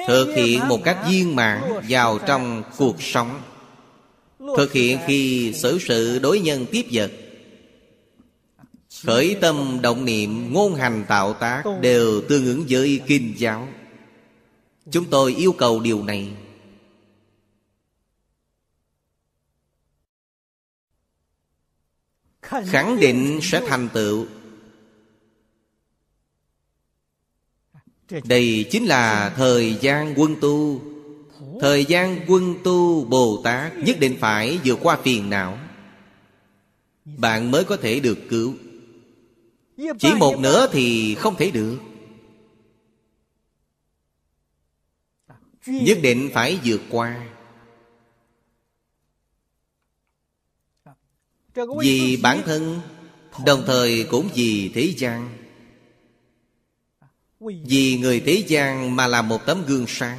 Thực 0.07 0.35
hiện 0.37 0.69
một 0.69 0.81
cách 0.85 0.99
viên 1.09 1.37
mãn 1.37 1.63
vào 1.89 2.19
trong 2.19 2.63
cuộc 2.79 3.03
sống. 3.03 3.41
Thực 4.57 4.73
hiện 4.73 4.99
khi 5.07 5.53
xử 5.55 5.79
sự 5.79 6.19
đối 6.19 6.41
nhân 6.41 6.67
tiếp 6.71 6.87
vật. 6.93 7.11
Khởi 9.07 9.37
tâm 9.41 9.79
động 9.83 10.05
niệm 10.05 10.53
ngôn 10.53 10.75
hành 10.75 11.05
tạo 11.09 11.33
tác 11.33 11.63
Đều 11.81 12.23
tương 12.29 12.47
ứng 12.47 12.65
với 12.69 13.01
kinh 13.07 13.35
giáo. 13.37 13.69
Chúng 14.91 15.05
tôi 15.11 15.35
yêu 15.35 15.53
cầu 15.53 15.81
điều 15.81 16.05
này. 16.05 16.33
Khẳng 22.43 23.01
định 23.01 23.39
sẽ 23.43 23.63
thành 23.69 23.89
tựu. 23.93 24.27
Đây 28.25 28.67
chính 28.71 28.85
là 28.85 29.35
thời 29.37 29.79
gian 29.81 30.15
quân 30.17 30.37
tu. 30.41 30.83
Thời 31.61 31.85
gian 31.85 32.21
quân 32.29 32.55
tu 32.65 33.05
Bồ 33.05 33.41
Tát 33.45 33.77
Nhất 33.77 33.97
định 34.01 34.17
phải 34.21 34.59
vượt 34.65 34.79
qua 34.83 34.99
phiền 35.03 35.31
não. 35.31 35.59
Bạn 37.05 37.51
mới 37.51 37.65
có 37.65 37.77
thể 37.77 38.01
được 38.01 38.19
cứu 38.29 38.55
Chỉ 39.77 40.14
một 40.18 40.39
nửa 40.39 40.68
thì 40.72 41.14
không 41.14 41.37
thể 41.37 41.51
được. 41.51 41.79
Nhất 45.66 45.99
định 46.03 46.31
phải 46.35 46.61
vượt 46.64 46.81
qua. 46.91 47.29
Vì 51.81 52.16
bản 52.22 52.43
thân 52.45 52.81
Đồng 53.47 53.64
thời 53.66 54.07
cũng 54.11 54.29
vì 54.35 54.70
thế 54.75 54.95
gian. 54.97 55.37
Vì 57.41 57.99
người 57.99 58.20
thế 58.20 58.45
gian 58.47 58.97
mà 58.97 59.07
làm 59.07 59.29
một 59.29 59.47
tấm 59.47 59.64
gương 59.66 59.85
sáng. 59.89 60.18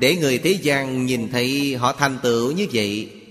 Để 0.00 0.16
người 0.16 0.38
thế 0.38 0.58
gian 0.62 1.06
nhìn 1.06 1.28
thấy 1.32 1.76
họ 1.76 1.92
thành 1.92 2.18
tựu 2.22 2.52
như 2.52 2.66
vậy 2.72 3.22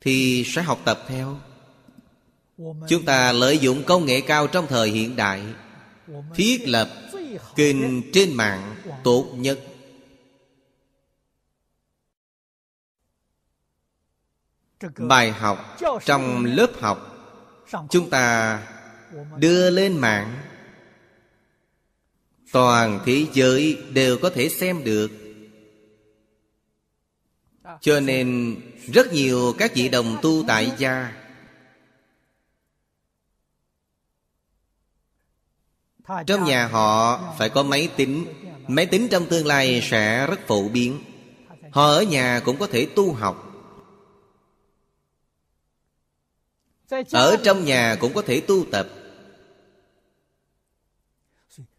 Thì 0.00 0.44
sẽ 0.46 0.62
học 0.62 0.80
tập 0.84 1.04
theo 1.08 1.40
Chúng 2.58 3.04
ta 3.06 3.32
lợi 3.32 3.58
dụng 3.58 3.82
công 3.86 4.04
nghệ 4.04 4.20
cao 4.20 4.46
trong 4.46 4.66
thời 4.66 4.90
hiện 4.90 5.16
đại. 5.16 5.42
Thiết 6.34 6.68
lập 6.68 6.90
kênh 7.56 8.12
trên 8.12 8.32
mạng 8.32 8.76
tốt 9.04 9.32
nhất. 9.36 9.60
Bài 14.96 15.30
học 15.30 15.76
trong 16.04 16.44
lớp 16.44 16.70
học. 16.80 17.12
Chúng 17.90 18.10
ta 18.10 18.62
đưa 19.36 19.70
lên 19.70 19.98
mạng. 19.98 20.38
Toàn 22.52 23.00
thế 23.06 23.26
giới 23.32 23.78
đều 23.90 24.18
có 24.18 24.30
thể 24.30 24.48
xem 24.48 24.84
được. 24.84 25.10
Cho 27.80 28.00
nên 28.00 28.56
rất 28.92 29.12
nhiều 29.12 29.54
các 29.58 29.74
vị 29.74 29.88
đồng 29.88 30.18
tu 30.22 30.44
tại 30.48 30.72
gia 30.78 31.25
Trong 36.26 36.44
nhà 36.44 36.66
họ 36.66 37.20
phải 37.38 37.48
có 37.48 37.62
máy 37.62 37.88
tính. 37.96 38.26
Máy 38.68 38.86
tính 38.86 39.08
trong 39.08 39.26
tương 39.26 39.46
lai 39.46 39.80
sẽ 39.90 40.26
rất 40.26 40.46
phổ 40.46 40.68
biến. 40.68 40.98
Họ 41.70 41.86
ở 41.86 42.02
nhà 42.02 42.40
cũng 42.44 42.56
có 42.56 42.66
thể 42.66 42.86
tu 42.94 43.12
học. 43.12 43.42
Ở 47.10 47.36
trong 47.44 47.64
nhà 47.64 47.96
cũng 48.00 48.14
có 48.14 48.22
thể 48.22 48.40
tu 48.40 48.64
tập. 48.70 48.88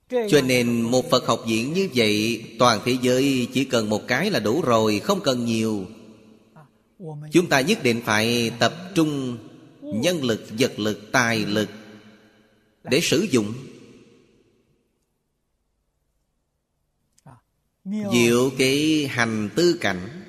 Cho 0.10 0.42
nên 0.46 0.82
một 0.82 1.10
Phật 1.10 1.28
học 1.28 1.44
viện 1.48 1.74
như 1.74 1.90
vậy 1.96 2.44
Toàn 2.60 2.80
thế 2.86 2.98
giới 3.02 3.48
chỉ 3.54 3.66
cần 3.66 3.90
một 3.90 4.08
cái 4.08 4.32
là 4.32 4.40
đủ 4.40 4.62
rồi 4.62 5.00
Không 5.00 5.20
cần 5.22 5.46
nhiều. 5.46 5.86
Chúng 7.32 7.50
ta 7.50 7.62
nhất 7.62 7.84
định 7.84 8.02
phải 8.06 8.52
tập 8.60 8.74
trung 8.96 9.38
Nhân 9.82 10.24
lực, 10.24 10.46
vật 10.60 10.80
lực, 10.80 11.12
tài 11.12 11.40
lực 11.46 11.70
Để 12.84 13.00
sử 13.02 13.28
dụng. 13.32 13.54
Diệu 17.92 18.52
cái 18.58 19.08
hành 19.12 19.50
tư 19.56 19.78
cảnh. 19.82 20.24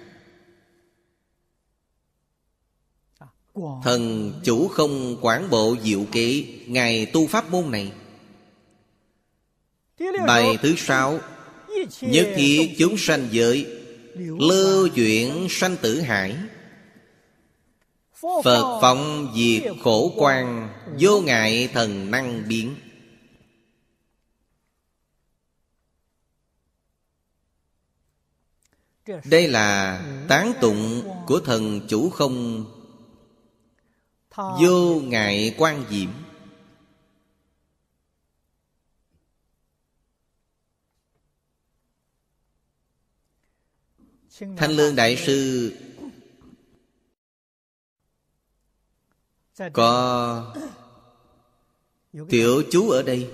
Thần 3.84 4.32
chủ 4.44 4.68
không 4.68 5.16
quản 5.20 5.50
bộ 5.50 5.76
diệu 5.84 6.04
kế 6.12 6.44
Ngài 6.66 7.06
tu 7.06 7.26
pháp 7.26 7.50
môn 7.50 7.70
này. 7.70 7.92
Bài 10.26 10.58
thứ 10.62 10.74
sáu 10.76 11.18
Nhất 12.00 12.28
thiết 12.36 12.74
chúng 12.78 12.96
sanh 12.98 13.28
giới 13.30 13.66
Lưu 14.38 14.88
chuyển 14.88 15.46
sanh 15.50 15.76
tử 15.76 16.00
hải. 16.00 16.36
Phật 18.44 18.78
phóng 18.82 19.32
diệt 19.36 19.62
khổ 19.82 20.12
quan 20.16 20.68
Vô 20.98 21.20
ngại 21.20 21.68
thần 21.72 22.10
năng 22.10 22.48
biến 22.48 22.74
Đây 29.24 29.48
là 29.48 30.00
tán 30.28 30.52
tụng 30.60 31.02
của 31.26 31.40
thần 31.40 31.80
chủ 31.88 32.10
không? 32.10 32.64
Vô 34.36 35.00
ngại 35.00 35.54
quan 35.58 35.84
diệm. 35.90 36.10
Thanh 44.56 44.70
Lương 44.70 44.96
Đại 44.96 45.16
Sư, 45.16 45.72
Có 49.72 50.54
Tiểu 52.28 52.62
chú 52.70 52.90
ở 52.90 53.02
đây. 53.02 53.30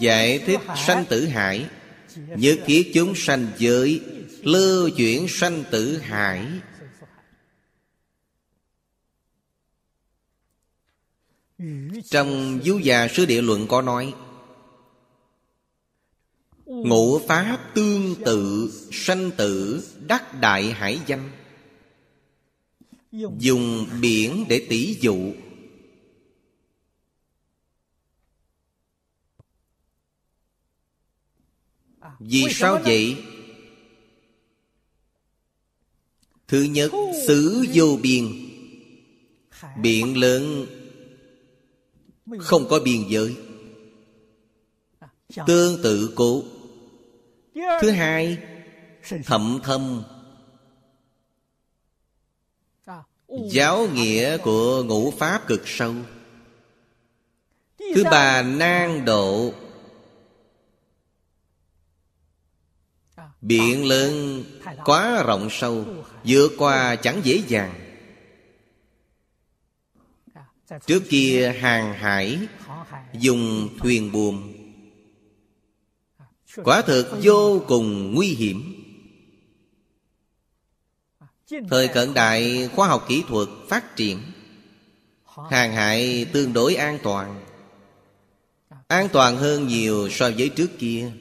Giải 0.00 0.38
thích 0.38 0.60
sanh 0.76 1.04
tử 1.08 1.26
hải. 1.26 1.68
Nhất 2.16 2.60
thiết 2.66 2.90
chúng 2.94 3.14
sanh 3.16 3.46
giới 3.58 4.00
Lưu 4.42 4.90
chuyển 4.96 5.28
sanh 5.28 5.64
tử 5.70 5.98
hải. 5.98 6.46
Trong 12.04 12.60
Du 12.64 12.78
già 12.78 13.08
sư 13.08 13.26
địa 13.26 13.42
luận 13.42 13.66
có 13.68 13.82
nói 13.82 14.14
Ngũ 16.66 17.18
pháp 17.18 17.58
tương 17.74 18.14
tự, 18.24 18.72
Sanh 18.92 19.30
tử 19.36 19.84
đắc 20.06 20.40
đại 20.40 20.72
hải 20.72 20.98
danh. 21.06 21.30
Dùng 23.38 23.86
biển 24.00 24.44
để 24.48 24.66
tỷ 24.68 24.96
dụ 25.00 25.32
Vì 32.20 32.44
sao 32.50 32.80
vậy? 32.84 33.24
Thứ 36.48 36.62
nhất, 36.62 36.90
xứ 37.26 37.66
vô 37.74 37.98
biên. 38.02 38.32
Biển 39.82 40.16
lớn. 40.16 40.66
Không 42.38 42.68
có 42.68 42.80
biên 42.80 43.04
giới. 43.08 43.36
Tương 45.46 45.82
tự 45.82 46.12
cố. 46.16 46.42
Thứ 47.54 47.90
hai, 47.90 48.38
thậm 49.24 49.60
thâm. 49.62 50.02
Giáo 53.50 53.88
nghĩa 53.94 54.38
của 54.38 54.82
ngũ 54.82 55.10
pháp 55.10 55.46
cực 55.46 55.62
sâu. 55.68 55.94
Thứ 57.94 58.04
ba 58.04 58.42
nan 58.42 59.04
độ 59.04 59.54
Biển 63.40 63.84
lớn, 63.84 64.44
quá 64.84 65.22
rộng 65.22 65.48
sâu, 65.50 65.84
Vượt 66.24 66.52
qua 66.58 66.96
chẳng 66.96 67.20
dễ 67.24 67.42
dàng. 67.48 67.74
Trước 70.86 71.02
kia 71.08 71.52
hàng 71.60 71.94
hải 71.94 72.38
Dùng 73.12 73.68
thuyền 73.78 74.12
buồm. 74.12 74.52
Quả 76.64 76.82
thực 76.82 77.18
vô 77.22 77.62
cùng 77.68 78.14
nguy 78.14 78.28
hiểm. 78.28 78.76
Thời 81.70 81.88
cận 81.88 82.14
đại 82.14 82.68
khoa 82.74 82.88
học 82.88 83.04
kỹ 83.08 83.22
thuật 83.28 83.48
phát 83.68 83.96
triển, 83.96 84.18
Hàng 85.50 85.72
hải 85.72 86.26
tương 86.32 86.52
đối 86.52 86.74
an 86.74 86.98
toàn. 87.02 87.44
An 88.86 89.08
toàn 89.12 89.36
hơn 89.36 89.66
nhiều 89.66 90.08
so 90.10 90.30
với 90.38 90.48
trước 90.48 90.70
kia. 90.78 91.12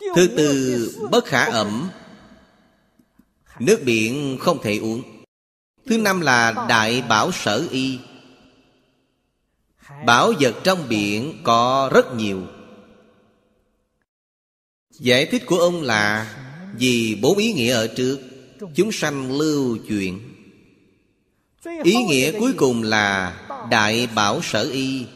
Thứ 0.00 0.26
tư 0.36 0.90
bất 1.10 1.24
khả 1.24 1.44
ẩm. 1.44 1.90
Nước 3.58 3.82
biển 3.84 4.38
không 4.40 4.62
thể 4.62 4.78
uống. 4.78 5.02
Thứ 5.86 5.98
năm 5.98 6.20
là 6.20 6.66
đại 6.68 7.02
bảo 7.02 7.32
sở 7.32 7.66
y. 7.70 7.98
Bảo 10.06 10.32
vật 10.40 10.54
trong 10.64 10.88
biển 10.88 11.40
có 11.44 11.90
rất 11.94 12.14
nhiều. 12.14 12.42
Giải 14.90 15.26
thích 15.26 15.42
của 15.46 15.58
ông 15.58 15.82
là 15.82 16.34
Vì 16.78 17.18
bốn 17.22 17.38
ý 17.38 17.52
nghĩa 17.52 17.72
ở 17.72 17.86
trước. 17.86 18.18
Chúng 18.74 18.92
sanh 18.92 19.38
lưu 19.38 19.78
chuyển 19.88 20.20
Ý 21.82 22.04
nghĩa 22.04 22.32
cuối 22.40 22.52
cùng 22.56 22.82
là 22.82 23.36
Đại 23.70 24.08
bảo 24.14 24.42
sở 24.42 24.62
y. 24.62 25.06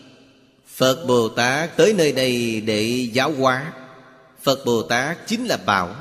Phật 0.67 1.05
Bồ 1.07 1.29
Tát 1.29 1.77
tới 1.77 1.95
nơi 1.99 2.13
đây 2.13 2.61
để 2.61 3.09
giáo 3.13 3.33
hóa 3.33 3.73
Phật 4.39 4.65
Bồ 4.67 4.83
Tát 4.83 5.19
chính 5.27 5.47
là 5.47 5.57
bảo. 5.57 5.95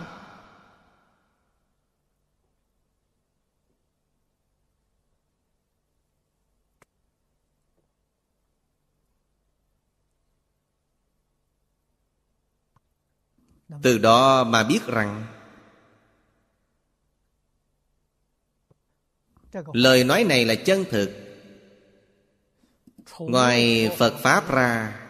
Từ 13.83 13.97
đó 13.97 14.43
mà 14.43 14.63
biết 14.63 14.87
rằng, 14.87 15.25
Lời 19.73 20.03
nói 20.03 20.23
này 20.23 20.45
là 20.45 20.55
chân 20.55 20.85
thực. 20.89 21.11
Ngoài 23.19 23.89
Phật 23.97 24.13
Pháp 24.19 24.51
ra 24.51 25.06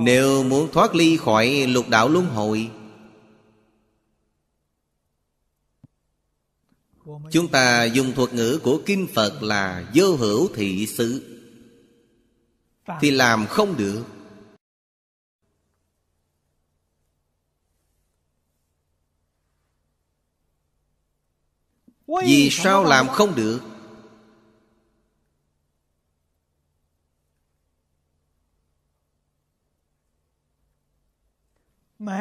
nếu 0.00 0.42
muốn 0.42 0.72
thoát 0.72 0.94
ly 0.94 1.16
khỏi 1.16 1.66
lục 1.66 1.88
đạo 1.88 2.08
luân 2.08 2.26
hồi 2.26 2.70
Chúng 7.30 7.48
ta 7.48 7.84
dùng 7.84 8.12
thuật 8.14 8.34
ngữ 8.34 8.60
của 8.62 8.82
Kinh 8.86 9.06
Phật 9.14 9.42
là 9.42 9.90
Vô 9.94 10.16
hữu 10.16 10.48
thị 10.54 10.86
xứ. 10.86 11.22
Thì 13.00 13.10
làm 13.10 13.46
không 13.46 13.76
được. 13.76 14.04
Vì 22.06 22.48
sao 22.50 22.84
làm 22.84 23.08
không 23.08 23.34
được 23.34 23.60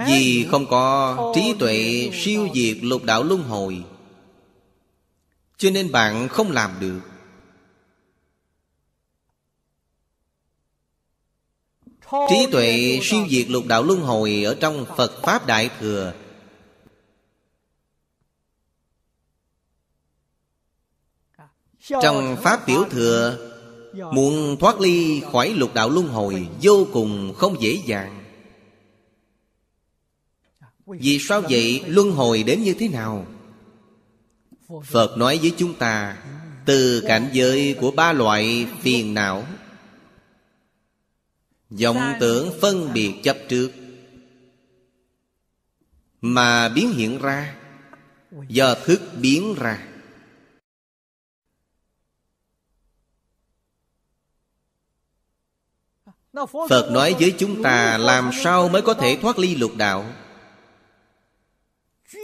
Vì 0.08 0.48
không 0.52 0.66
có 0.70 1.18
trí 1.36 1.54
tuệ 1.60 2.10
siêu 2.14 2.48
diệt 2.54 2.78
lục 2.82 3.04
đạo 3.04 3.24
luân 3.24 3.44
hồi. 3.44 3.84
Cho 5.58 5.70
nên 5.70 5.92
bạn 5.92 6.28
không 6.28 6.52
làm 6.52 6.72
được. 6.80 7.00
Trí 12.30 12.48
tuệ 12.52 13.00
siêu 13.04 13.26
diệt 13.30 13.50
lục 13.50 13.66
đạo 13.68 13.84
luân 13.84 14.00
hồi 14.02 14.44
Ở 14.44 14.56
trong 14.56 14.86
Phật 14.98 15.22
Pháp 15.22 15.48
Đại 15.48 15.70
Thừa. 15.80 16.14
Trong 21.80 22.38
Pháp 22.42 22.66
Tiểu 22.66 22.86
Thừa 22.90 23.50
Muốn 23.94 24.58
thoát 24.60 24.80
ly 24.80 25.22
khỏi 25.32 25.50
lục 25.50 25.74
đạo 25.74 25.90
luân 25.90 26.08
hồi 26.08 26.48
Vô 26.62 26.88
cùng 26.94 27.34
không 27.38 27.62
dễ 27.62 27.82
dàng 27.86 28.23
Vì 30.86 31.20
sao 31.20 31.42
vậy? 31.42 31.84
luân 31.88 32.12
hồi 32.12 32.44
đến 32.44 32.64
như 32.64 32.74
thế 32.74 32.88
nào? 32.88 33.26
Phật 34.84 35.18
nói 35.18 35.40
với 35.42 35.54
chúng 35.58 35.74
ta 35.74 36.18
Từ 36.66 37.04
cảnh 37.08 37.30
giới 37.34 37.76
của 37.80 37.92
ba 37.92 38.14
loại 38.14 38.68
phiền 38.82 39.14
não 39.14 39.46
vọng 41.70 42.14
tưởng 42.20 42.54
phân 42.62 42.94
biệt 42.94 43.14
chấp 43.24 43.38
trước 43.50 43.72
mà 46.22 46.70
biến 46.70 46.94
hiện 46.94 47.20
ra 47.22 47.56
do 48.48 48.76
thức 48.76 49.02
biến 49.18 49.56
ra. 49.58 49.88
Phật 56.70 56.92
nói 56.92 57.16
với 57.20 57.36
chúng 57.38 57.64
ta 57.64 57.98
làm 57.98 58.32
sao 58.44 58.70
mới 58.70 58.82
có 58.82 58.94
thể 58.94 59.18
thoát 59.22 59.40
ly 59.40 59.56
lục 59.56 59.72
đạo 59.78 60.06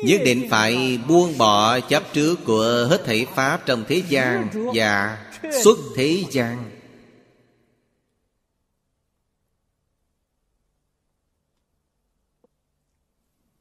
nhất 0.04 0.22
định 0.26 0.48
phải 0.50 1.00
buông 1.08 1.38
bỏ 1.38 1.80
chấp 1.80 2.04
trước 2.14 2.36
của 2.46 2.88
hết 2.90 3.02
thảy 3.06 3.26
pháp 3.36 3.66
trong 3.66 3.86
thế 3.88 4.04
gian 4.10 4.50
và 4.74 5.26
xuất 5.64 5.78
thế 5.96 6.24
gian. 6.32 6.72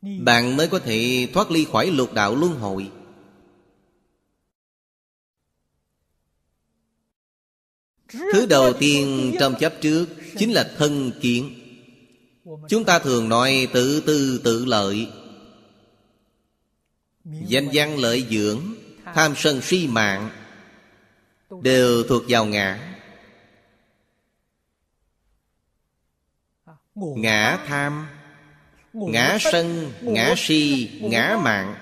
Bạn 0.03 0.57
mới 0.57 0.69
có 0.69 0.79
thể 0.79 1.29
thoát 1.35 1.51
ly 1.51 1.67
khỏi 1.73 1.91
lục 1.91 2.13
đạo 2.13 2.35
luân 2.35 2.55
hồi. 2.55 2.91
Thứ 8.33 8.47
đầu 8.47 8.73
tiên 8.73 9.35
trong 9.41 9.55
chấp 9.61 9.75
trước 9.81 10.07
Chính 10.39 10.53
là 10.53 10.71
thân 10.77 11.13
kiến. 11.21 11.55
Chúng 12.69 12.85
ta 12.85 12.99
thường 12.99 13.29
nói 13.29 13.69
tự 13.73 14.01
tư 14.01 14.41
tự 14.45 14.65
lợi. 14.65 15.09
Danh 17.31 17.69
văn 17.73 17.99
lợi 17.99 18.27
dưỡng 18.31 18.75
Tham 19.15 19.35
sân 19.37 19.61
si 19.61 19.87
mạng 19.87 20.31
Đều 21.63 22.03
thuộc 22.09 22.23
vào 22.29 22.45
ngã. 22.45 22.95
Ngã 26.95 27.59
tham 27.67 28.07
Ngã 28.93 29.39
sân, 29.41 29.93
ngã 30.01 30.35
si, 30.37 30.91
ngã 31.03 31.39
mạng. 31.43 31.75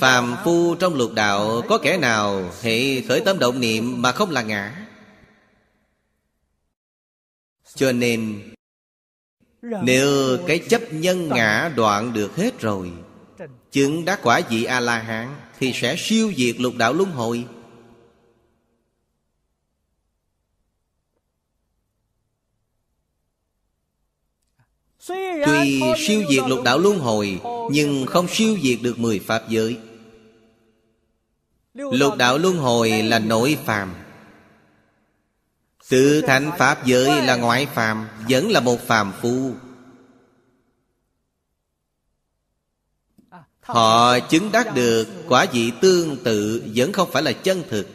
Phàm 0.00 0.36
phu 0.44 0.74
trong 0.74 0.94
lục 0.94 1.12
đạo 1.14 1.62
Có 1.68 1.78
kẻ 1.78 1.96
nào 1.96 2.52
hệ 2.62 3.00
khởi 3.00 3.20
tâm 3.24 3.38
động 3.38 3.60
niệm 3.60 4.02
Mà 4.02 4.12
không 4.12 4.30
là 4.30 4.42
ngã? 4.42 4.86
Cho 7.74 7.92
nên 7.92 8.42
nếu 9.62 10.38
cái 10.46 10.58
chấp 10.58 10.82
nhân 10.92 11.28
ngã 11.28 11.72
đoạn 11.76 12.12
được 12.12 12.36
hết 12.36 12.60
rồi, 12.60 12.92
Chứng 13.72 14.04
đắc 14.04 14.20
quả 14.22 14.40
vị 14.50 14.64
A-la-hán 14.64 15.34
Thì 15.58 15.72
sẽ 15.74 15.96
siêu 15.98 16.32
diệt 16.36 16.60
lục 16.60 16.74
đạo 16.76 16.92
luân 16.92 17.10
hồi. 17.10 17.46
Tuy 25.46 25.82
siêu 26.06 26.22
diệt 26.30 26.42
lục 26.48 26.62
đạo 26.64 26.78
luân 26.78 26.98
hồi, 26.98 27.40
Nhưng 27.70 28.06
không 28.06 28.28
siêu 28.28 28.56
diệt 28.62 28.78
được 28.82 28.98
mười 28.98 29.18
pháp 29.18 29.48
giới. 29.48 29.78
Lục 31.74 32.16
đạo 32.16 32.38
luân 32.38 32.56
hồi 32.56 33.02
là 33.02 33.18
nội 33.18 33.58
phàm. 33.64 33.94
Tự 35.88 36.20
thành 36.20 36.50
pháp 36.58 36.86
giới 36.86 37.22
là 37.22 37.36
ngoại 37.36 37.66
phàm, 37.66 38.08
Vẫn 38.28 38.50
là 38.50 38.60
một 38.60 38.86
phàm 38.86 39.12
phu. 39.22 39.52
Họ 43.60 44.18
chứng 44.20 44.52
đắc 44.52 44.74
được 44.74 45.08
quả 45.28 45.46
vị 45.52 45.72
tương 45.80 46.16
tự, 46.24 46.62
Vẫn 46.74 46.92
không 46.92 47.10
phải 47.12 47.22
là 47.22 47.32
chân 47.32 47.62
thực. 47.70 47.86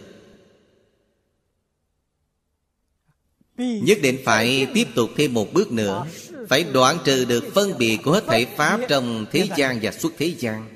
Nhất 3.57 3.97
định 4.01 4.17
phải 4.25 4.67
tiếp 4.73 4.87
tục 4.95 5.09
thêm 5.17 5.33
một 5.33 5.53
bước 5.53 5.71
nữa, 5.71 6.05
Phải 6.49 6.63
đoạn 6.63 6.97
trừ 7.03 7.25
được 7.25 7.43
phân 7.53 7.77
biệt 7.77 7.97
của 8.03 8.11
hết 8.11 8.23
thể 8.27 8.45
Pháp 8.45 8.79
Trong 8.89 9.25
thế 9.31 9.47
gian 9.57 9.79
và 9.81 9.91
xuất 9.91 10.13
thế 10.17 10.35
gian. 10.39 10.72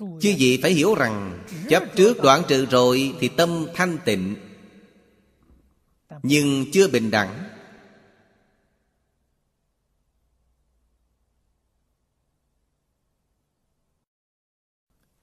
Chứ 0.00 0.34
gì 0.38 0.58
phải 0.62 0.72
hiểu 0.72 0.94
rằng, 0.94 1.44
Chấp 1.68 1.82
trước 1.96 2.22
đoạn 2.22 2.42
trừ 2.48 2.66
rồi 2.66 3.14
Thì 3.20 3.28
tâm 3.28 3.66
thanh 3.74 3.98
tịnh. 4.04 4.36
Nhưng 6.22 6.66
chưa 6.72 6.88
bình 6.88 7.10
đẳng. 7.10 7.50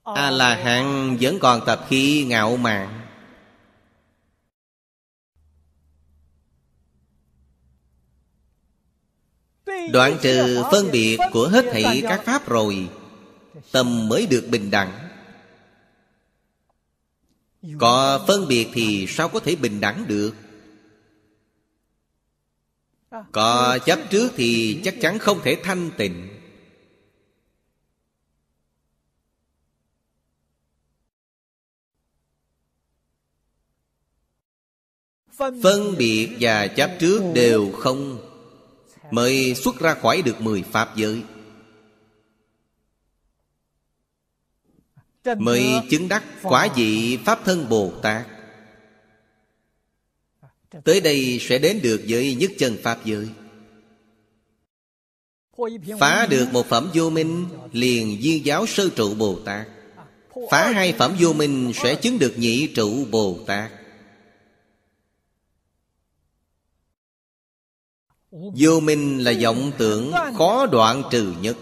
A-la-hán 0.03 1.18
vẫn 1.22 1.39
còn 1.39 1.61
tập 1.65 1.85
khí 1.89 2.26
ngạo 2.27 2.57
mạn. 2.57 3.07
Đoạn 9.91 10.18
trừ 10.22 10.64
phân 10.72 10.91
biệt 10.91 11.18
của 11.31 11.47
hết 11.47 11.65
thảy 11.72 12.01
các 12.03 12.22
pháp 12.26 12.49
rồi 12.49 12.89
Tâm 13.71 14.07
mới 14.09 14.25
được 14.25 14.47
bình 14.51 14.71
đẳng. 14.71 15.09
Có 17.79 18.25
phân 18.27 18.47
biệt 18.47 18.67
thì 18.73 19.05
sao 19.09 19.29
có 19.29 19.39
thể 19.39 19.55
bình 19.55 19.79
đẳng 19.79 20.05
được? 20.07 20.34
Có 23.31 23.79
chấp 23.85 23.99
trước 24.09 24.31
thì 24.35 24.81
chắc 24.84 24.95
chắn 25.01 25.19
không 25.19 25.39
thể 25.43 25.57
thanh 25.63 25.91
tịnh. 25.97 26.29
Phân 35.38 35.95
biệt 35.97 36.38
và 36.39 36.67
chấp 36.67 36.91
trước 36.99 37.21
đều 37.34 37.71
không 37.71 38.27
Mới 39.11 39.55
xuất 39.55 39.79
ra 39.79 39.93
khỏi 39.93 40.21
được 40.21 40.41
mười 40.41 40.63
Pháp 40.63 40.95
giới. 40.95 41.23
Mới 45.37 45.65
chứng 45.89 46.07
đắc 46.07 46.23
quả 46.41 46.67
vị 46.75 47.17
Pháp 47.25 47.39
thân 47.45 47.69
Bồ 47.69 47.91
Tát. 48.01 48.27
Tới 50.83 51.01
đây 51.01 51.37
sẽ 51.41 51.57
đến 51.59 51.79
được 51.83 52.01
với 52.07 52.35
nhất 52.35 52.51
chân 52.57 52.77
Pháp 52.83 53.05
giới. 53.05 53.27
Phá 55.99 56.27
được 56.29 56.47
một 56.51 56.65
phẩm 56.65 56.89
vô 56.93 57.09
minh 57.09 57.45
Liền 57.71 58.23
duyên 58.23 58.45
giáo 58.45 58.65
sơ 58.65 58.89
trụ 58.89 59.15
Bồ 59.15 59.39
Tát. 59.45 59.67
Phá 60.51 60.71
hai 60.71 60.93
phẩm 60.93 61.15
vô 61.19 61.33
minh 61.33 61.71
Sẽ 61.75 61.95
chứng 61.95 62.19
được 62.19 62.33
nhị 62.37 62.67
trụ 62.67 63.05
Bồ 63.11 63.39
Tát. 63.47 63.71
Vô 68.31 68.79
minh 68.79 69.23
là 69.23 69.33
vọng 69.41 69.71
tưởng 69.77 70.11
khó 70.37 70.65
đoạn 70.65 71.03
trừ 71.11 71.33
nhất 71.41 71.57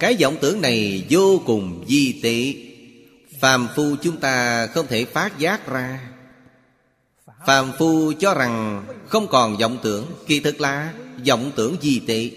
cái 0.00 0.16
vọng 0.20 0.36
tưởng 0.40 0.60
này 0.60 1.06
vô 1.10 1.42
cùng 1.46 1.84
di 1.88 2.20
tị 2.22 2.68
Phàm 3.40 3.68
phu 3.76 3.96
chúng 4.02 4.20
ta 4.20 4.66
không 4.66 4.86
thể 4.86 5.04
phát 5.04 5.38
giác 5.38 5.68
ra. 5.68 6.10
Phàm 7.46 7.72
phu 7.78 8.12
cho 8.12 8.34
rằng 8.34 8.86
không 9.08 9.26
còn 9.28 9.56
vọng 9.56 9.78
tưởng. 9.82 10.06
Kỳ 10.26 10.40
thực 10.40 10.60
là 10.60 10.94
vọng 11.26 11.52
tưởng 11.56 11.76
di 11.82 12.00
tị 12.06 12.32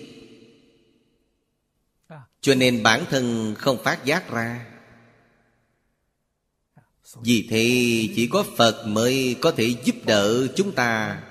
Cho 2.42 2.56
nên 2.56 2.84
bản 2.84 3.06
thân 3.10 3.56
không 3.58 3.84
phát 3.84 4.06
giác 4.06 4.32
ra. 4.32 4.66
Vì 7.22 7.48
thế 7.50 7.64
chỉ 8.16 8.28
có 8.28 8.46
Phật 8.58 8.88
mới 8.88 9.36
có 9.42 9.52
thể 9.52 9.76
giúp 9.84 9.96
đỡ 10.06 10.48
chúng 10.56 10.72
ta. 10.72 11.22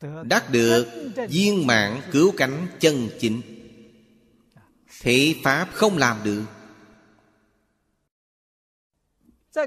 đắc 0.00 0.50
được 0.52 1.12
viên 1.28 1.66
mạng 1.66 2.02
cứu 2.12 2.32
cánh 2.36 2.66
chân 2.80 3.08
chính. 3.20 3.40
Thị 5.00 5.36
pháp 5.42 5.68
không 5.72 5.98
làm 5.98 6.16
được. 6.24 6.44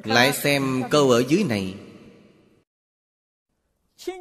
Lại 0.04 0.34
xem 0.34 0.84
câu 0.92 1.12
ở 1.12 1.24
dưới 1.30 1.44
này. 1.44 1.76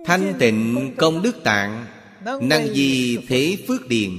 Thanh 0.04 0.34
tịnh 0.38 0.94
công 0.98 1.22
đức 1.22 1.36
tạng, 1.44 1.86
năng 2.24 2.74
di 2.74 3.18
thế 3.28 3.64
phước 3.68 3.88
điền. 3.88 4.10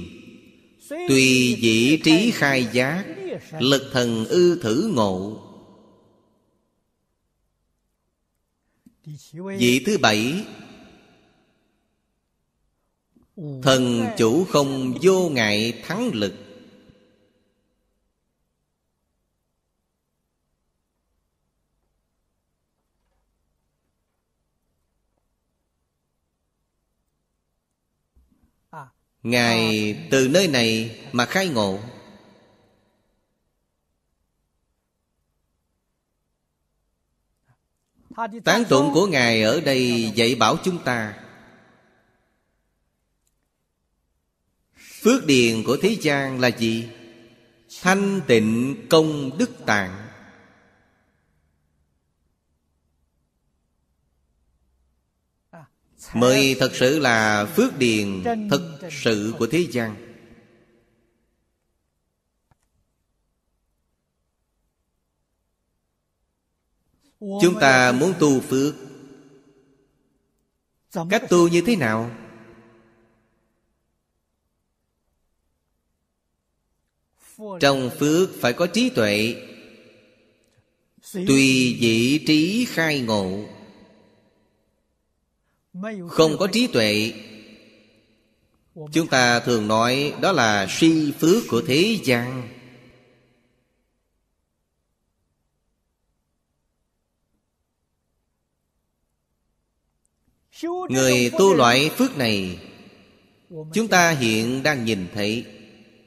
Tùy 0.88 1.58
vị 1.62 2.00
trí 2.04 2.30
khai 2.30 2.68
giác, 2.72 3.04
lực 3.60 3.90
thần 3.92 4.24
ư 4.24 4.60
thử 4.62 4.90
ngộ. 4.94 5.48
Vị 9.32 9.82
thứ 9.86 9.98
bảy 9.98 10.44
Thần 13.36 14.06
chủ 14.18 14.44
không 14.44 14.94
vô 15.02 15.28
ngại 15.28 15.82
thắng 15.86 16.10
lực. 16.14 16.34
Ngài 29.22 29.96
từ 30.10 30.28
nơi 30.28 30.48
này 30.48 31.00
mà 31.12 31.26
khai 31.26 31.48
ngộ. 31.48 31.78
Tán 38.44 38.64
tụng 38.68 38.90
của 38.94 39.06
Ngài 39.06 39.42
ở 39.42 39.60
đây 39.60 40.12
dạy 40.14 40.34
bảo 40.34 40.56
chúng 40.64 40.84
ta 40.84 41.21
phước 45.02 45.26
điền 45.26 45.64
của 45.64 45.76
thế 45.82 45.96
gian 46.00 46.40
là 46.40 46.48
gì? 46.48 46.88
Thanh 47.80 48.20
tịnh 48.26 48.76
công 48.90 49.38
đức 49.38 49.50
tạng. 49.66 50.08
Mới 56.14 56.56
thật 56.60 56.70
sự 56.74 56.98
là 56.98 57.46
phước 57.46 57.78
điền 57.78 58.24
thực 58.50 58.80
sự 58.90 59.34
của 59.38 59.46
thế 59.46 59.66
gian. 59.70 59.96
Chúng 67.20 67.60
ta 67.60 67.92
muốn 67.92 68.14
tu 68.20 68.40
phước. 68.40 68.74
Cách 71.10 71.22
tu 71.28 71.48
như 71.48 71.62
thế 71.66 71.76
nào? 71.76 72.10
Trong 77.60 77.90
phước 77.98 78.30
phải 78.40 78.52
có 78.52 78.66
trí 78.66 78.90
tuệ. 78.90 79.34
Tùy 81.12 81.76
vị 81.80 82.24
trí 82.26 82.64
khai 82.68 83.00
ngộ. 83.00 83.44
Không 86.08 86.36
có 86.38 86.46
trí 86.46 86.66
tuệ. 86.66 87.12
Chúng 88.92 89.06
ta 89.06 89.40
thường 89.40 89.68
nói 89.68 90.14
đó 90.20 90.32
là 90.32 90.66
suy 90.70 91.12
phước 91.12 91.42
của 91.48 91.62
thế 91.66 91.98
gian. 92.04 92.48
Người 100.88 101.30
tu 101.38 101.54
loại 101.54 101.90
phước 101.90 102.18
này, 102.18 102.58
Chúng 103.72 103.88
ta 103.88 104.10
hiện 104.10 104.62
đang 104.62 104.84
nhìn 104.84 105.06
thấy. 105.14 105.44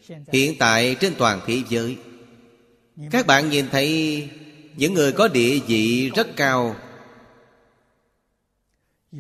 Hiện 0.08 0.56
tại 0.60 0.96
trên 1.00 1.16
toàn 1.18 1.42
thế 1.46 1.62
giới, 1.70 1.98
Các 3.12 3.28
bạn 3.28 3.50
nhìn 3.50 3.70
thấy 3.70 4.30
Những 4.76 4.94
người 4.94 5.12
có 5.12 5.28
địa 5.28 5.60
vị 5.68 6.10
rất 6.10 6.28
cao, 6.36 6.76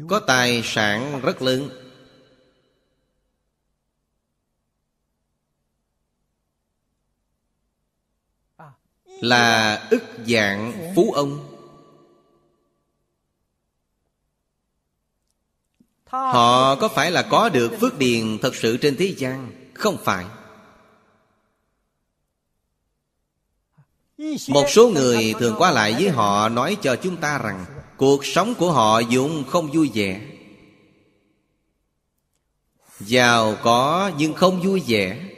Có 0.09 0.19
tài 0.19 0.61
sản 0.63 1.21
rất 1.21 1.41
lớn. 1.41 1.69
Là 9.05 9.75
ức 9.91 10.03
dạng 10.27 10.91
phú 10.95 11.11
ông. 11.11 11.51
Họ 16.05 16.75
có 16.75 16.87
phải 16.87 17.11
là 17.11 17.21
có 17.21 17.49
được 17.49 17.71
phước 17.81 17.97
điền 17.97 18.37
thật 18.41 18.55
sự 18.55 18.77
trên 18.77 18.95
thế 18.97 19.13
gian? 19.17 19.51
Không 19.73 19.97
phải. 20.03 20.25
Một 24.49 24.65
số 24.69 24.89
người 24.89 25.33
thường 25.39 25.55
qua 25.57 25.71
lại 25.71 25.93
với 25.93 26.09
họ 26.09 26.49
nói 26.49 26.77
cho 26.81 26.95
chúng 26.95 27.17
ta 27.17 27.37
rằng 27.37 27.65
Cuộc 27.97 28.25
sống 28.25 28.55
của 28.55 28.71
họ 28.71 29.01
vốn 29.11 29.43
không 29.49 29.71
vui 29.71 29.91
vẻ. 29.93 30.21
Giàu 32.99 33.57
có 33.63 34.11
nhưng 34.17 34.33
không 34.33 34.61
vui 34.61 34.83
vẻ. 34.87 35.29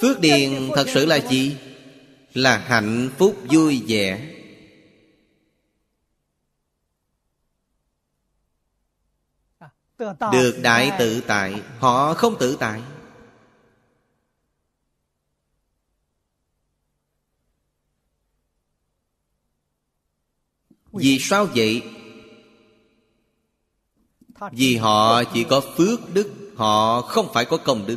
Phước 0.00 0.20
điền 0.20 0.70
thật 0.74 0.86
sự 0.94 1.06
là 1.06 1.16
gì? 1.16 1.56
Là 2.34 2.58
hạnh 2.58 3.10
phúc 3.18 3.36
vui 3.50 3.82
vẻ. 3.88 4.30
Được 10.32 10.58
đại 10.62 10.92
tự 10.98 11.20
tại, 11.20 11.62
Họ 11.78 12.14
không 12.14 12.36
tự 12.38 12.56
tại. 12.60 12.80
Vì 20.94 21.18
sao 21.18 21.46
vậy? 21.54 21.82
Vì 24.52 24.76
họ 24.76 25.24
chỉ 25.24 25.44
có 25.44 25.60
phước 25.60 26.14
đức 26.14 26.30
Họ 26.56 27.00
không 27.00 27.32
phải 27.32 27.44
có 27.44 27.56
công 27.56 27.86
đức. 27.86 27.96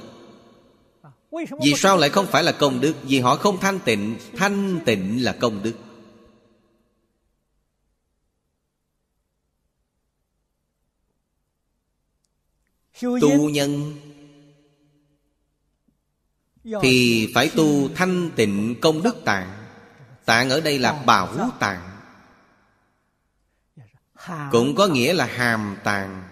Vì 1.63 1.73
sao 1.75 1.97
lại 1.97 2.09
không 2.09 2.25
phải 2.25 2.43
là 2.43 2.51
công 2.51 2.81
đức? 2.81 2.95
Vì 3.03 3.19
họ 3.19 3.35
không 3.35 3.59
thanh 3.59 3.79
tịnh 3.79 4.17
Thanh 4.35 4.79
tịnh 4.85 5.23
là 5.23 5.37
công 5.39 5.63
đức. 5.63 5.73
Tu 13.01 13.49
nhân 13.49 13.95
Thì 16.81 17.27
phải 17.33 17.49
tu 17.55 17.89
thanh 17.95 18.31
tịnh 18.35 18.75
công 18.81 19.03
đức 19.03 19.15
tạng. 19.25 19.67
Tạng 20.25 20.49
ở 20.49 20.61
đây 20.61 20.79
là 20.79 21.03
bảo 21.05 21.51
tạng 21.59 21.86
Cũng 24.51 24.75
có 24.75 24.87
nghĩa 24.87 25.13
là 25.13 25.25
hàm 25.25 25.77
tạng 25.83 26.23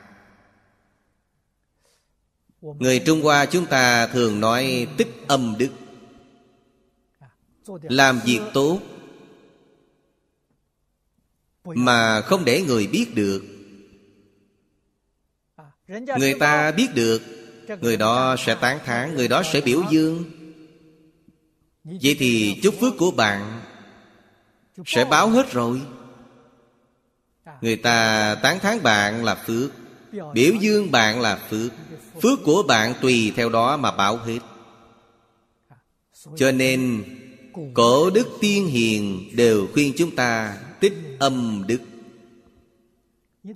Người 2.62 3.00
Trung 3.06 3.22
Hoa 3.22 3.46
chúng 3.46 3.66
ta 3.66 4.08
thường 4.08 4.40
nói 4.40 4.88
tích 4.98 5.08
âm 5.28 5.56
đức. 5.58 5.70
Làm 7.82 8.20
việc 8.26 8.40
tốt 8.54 8.80
Mà 11.64 12.22
không 12.22 12.46
để 12.46 12.62
người 12.62 12.88
biết 12.88 13.16
được. 13.16 13.44
Người 16.18 16.36
ta 16.40 16.72
biết 16.72 16.88
được 16.96 17.22
Người 17.82 17.98
đó 17.98 18.36
sẽ 18.40 18.56
tán 18.56 18.80
thán 18.86 19.16
Người 19.16 19.28
đó 19.28 19.44
sẽ 19.44 19.62
biểu 19.62 19.84
dương. 19.92 20.24
Vậy 21.84 22.16
thì 22.20 22.60
chúc 22.64 22.76
phước 22.80 22.94
của 22.98 23.12
bạn 23.12 23.62
Sẽ 24.86 25.06
báo 25.06 25.30
hết 25.30 25.52
rồi 25.52 25.82
Người 27.62 27.76
ta 27.76 28.36
tán 28.36 28.60
thán 28.60 28.84
bạn 28.84 29.24
là 29.24 29.36
phước, 29.36 29.72
Biểu 30.34 30.54
dương 30.60 30.92
bạn 30.92 31.22
là 31.22 31.36
phước 31.50 31.72
Phước 32.22 32.40
của 32.44 32.64
bạn 32.64 32.94
tùy 33.02 33.34
theo 33.36 33.50
đó 33.50 33.78
mà 33.78 33.92
báo 33.92 34.18
hết. 34.18 34.40
Cho 36.36 36.52
nên, 36.52 37.04
Cổ 37.74 38.10
đức 38.10 38.28
tiên 38.42 38.68
hiền 38.68 39.30
Đều 39.34 39.68
khuyên 39.74 39.94
chúng 39.98 40.16
ta 40.16 40.58
Tích 40.80 40.94
âm 41.20 41.64
đức. 41.68 41.80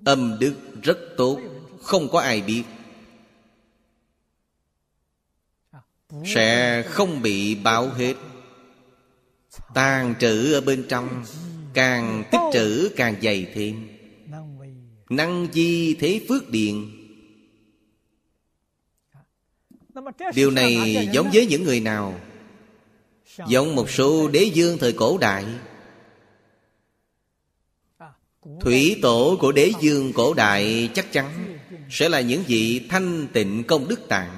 Âm 0.06 0.40
đức 0.40 0.56
rất 0.84 0.98
tốt, 1.18 1.40
Không 1.84 2.10
có 2.10 2.20
ai 2.20 2.42
biết. 2.42 2.64
Sẽ 6.26 6.82
không 6.82 7.22
bị 7.22 7.56
báo 7.56 7.90
hết. 7.90 8.14
Tàn 9.74 10.16
trữ 10.20 10.54
ở 10.54 10.62
bên 10.62 10.86
trong 10.90 11.24
Càng 11.80 12.24
tích 12.32 12.40
trữ, 12.54 12.90
càng 12.96 13.16
dày 13.22 13.48
thêm. 13.54 13.88
Năng 15.10 15.48
di 15.54 15.94
thế 15.94 16.22
phước 16.30 16.50
điện 16.50 16.92
Điều 20.36 20.52
này 20.52 21.08
giống 21.12 21.30
với 21.34 21.46
những 21.46 21.64
người 21.64 21.80
nào? 21.80 22.20
Giống 23.48 23.76
một 23.76 23.90
số 23.90 24.28
đế 24.28 24.44
dương 24.44 24.78
thời 24.78 24.94
cổ 24.94 25.18
đại. 25.18 25.46
Thủy 28.62 29.00
tổ 29.02 29.38
của 29.42 29.52
đế 29.52 29.72
dương 29.82 30.14
cổ 30.14 30.34
đại 30.34 30.90
chắc 30.94 31.12
chắn 31.12 31.58
Sẽ 31.90 32.10
là 32.10 32.22
những 32.22 32.44
vị 32.48 32.88
thanh 32.90 33.28
tịnh 33.34 33.64
công 33.64 33.88
đức 33.88 34.08
tạng. 34.08 34.38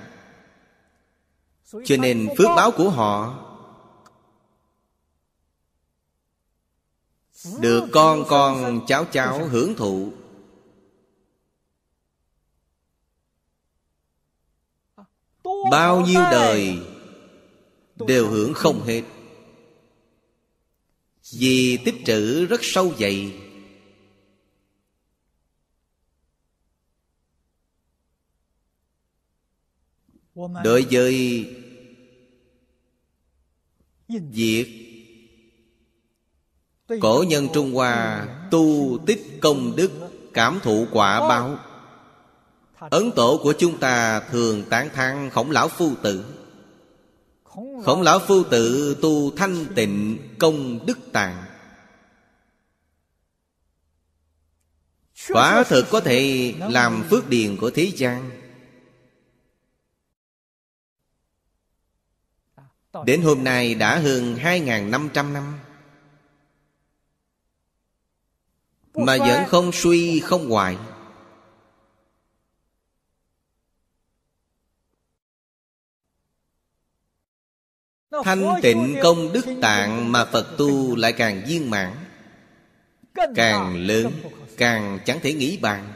Cho 1.85 1.97
nên 1.97 2.27
phước 2.37 2.47
báo 2.55 2.71
của 2.71 2.89
họ 2.89 3.47
Được 7.59 7.87
con 7.91 8.23
con, 8.27 8.85
cháu 8.87 9.05
cháu 9.05 9.47
hưởng 9.47 9.75
thụ. 9.75 10.13
Bao 15.71 16.01
nhiêu 16.01 16.21
đời 16.31 16.77
Đều 18.07 18.29
hưởng 18.29 18.53
không 18.53 18.83
hết. 18.83 19.03
Vì 21.31 21.77
tích 21.85 21.95
trữ 22.05 22.45
rất 22.45 22.59
sâu 22.63 22.93
dày. 22.99 23.33
Đối 30.63 30.85
với 30.91 31.45
Việc 34.07 34.80
Cổ 37.01 37.23
nhân 37.27 37.47
Trung 37.53 37.73
Hoa 37.73 38.27
tu 38.51 38.97
tích 39.05 39.39
công 39.41 39.75
đức, 39.75 39.91
Cảm 40.33 40.59
thụ 40.63 40.87
quả 40.91 41.27
báo. 41.29 41.57
Ấn 42.79 43.11
tổ 43.11 43.39
của 43.43 43.53
chúng 43.57 43.77
ta 43.77 44.19
thường 44.19 44.63
tán 44.69 44.89
thán 44.93 45.29
khổng 45.29 45.51
lão 45.51 45.67
phu 45.67 45.95
tử. 46.01 46.25
Khổng 47.83 48.01
lão 48.01 48.19
phu 48.19 48.43
tử 48.43 48.95
tu 49.01 49.35
thanh 49.35 49.65
tịnh, 49.75 50.17
công 50.39 50.85
đức 50.85 50.99
tạng. 51.11 51.45
Quả 55.29 55.63
thực 55.63 55.85
có 55.89 55.99
thể 55.99 56.53
làm 56.59 57.03
phước 57.09 57.29
điền 57.29 57.57
của 57.57 57.69
thế 57.69 57.91
gian. 57.95 58.31
Đến 63.05 63.21
hôm 63.21 63.43
nay 63.43 63.75
đã 63.75 63.99
hơn 63.99 64.35
2.500 64.35 65.31
năm. 65.31 65.59
Mà 68.93 69.17
vẫn 69.17 69.47
không 69.47 69.71
suy 69.71 70.19
không 70.19 70.49
hoại 70.49 70.77
Thanh 78.23 78.59
tịnh 78.61 78.95
công 79.03 79.33
đức 79.33 79.45
tạng 79.61 80.11
mà 80.11 80.25
Phật 80.25 80.55
tu 80.57 80.95
lại 80.95 81.13
càng 81.13 81.41
viên 81.47 81.69
mãn. 81.69 81.93
Càng 83.35 83.85
lớn 83.87 84.11
Càng 84.57 84.99
chẳng 85.05 85.19
thể 85.19 85.33
nghĩ 85.33 85.57
bàn. 85.57 85.93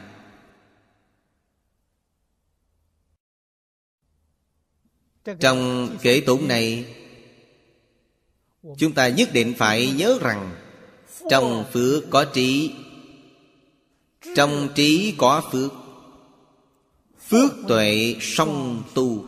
Trong 5.40 5.90
kể 6.02 6.22
tụng 6.26 6.48
này 6.48 6.94
Chúng 8.78 8.92
ta 8.92 9.08
nhất 9.08 9.28
định 9.32 9.54
phải 9.58 9.92
nhớ 9.96 10.18
rằng 10.20 10.56
Trong 11.30 11.64
phước 11.72 12.04
có 12.10 12.24
trí 12.24 12.74
trong 14.34 14.68
trí 14.74 15.14
có 15.18 15.42
phước 15.52 15.72
Phước 17.28 17.52
tuệ 17.68 18.16
song 18.20 18.82
tu. 18.94 19.26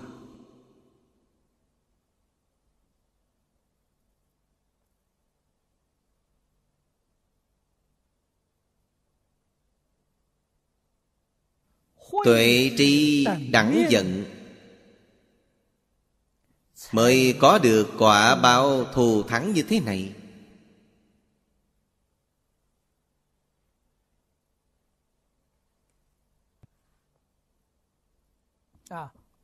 Tuệ 12.24 12.70
tri 12.78 13.26
đẳng 13.50 13.86
giận, 13.88 14.24
Mới 16.92 17.36
có 17.38 17.58
được 17.58 17.88
quả 17.98 18.36
báo 18.36 18.84
thù 18.84 19.22
thắng 19.22 19.52
như 19.52 19.62
thế 19.62 19.80
này. 19.80 20.12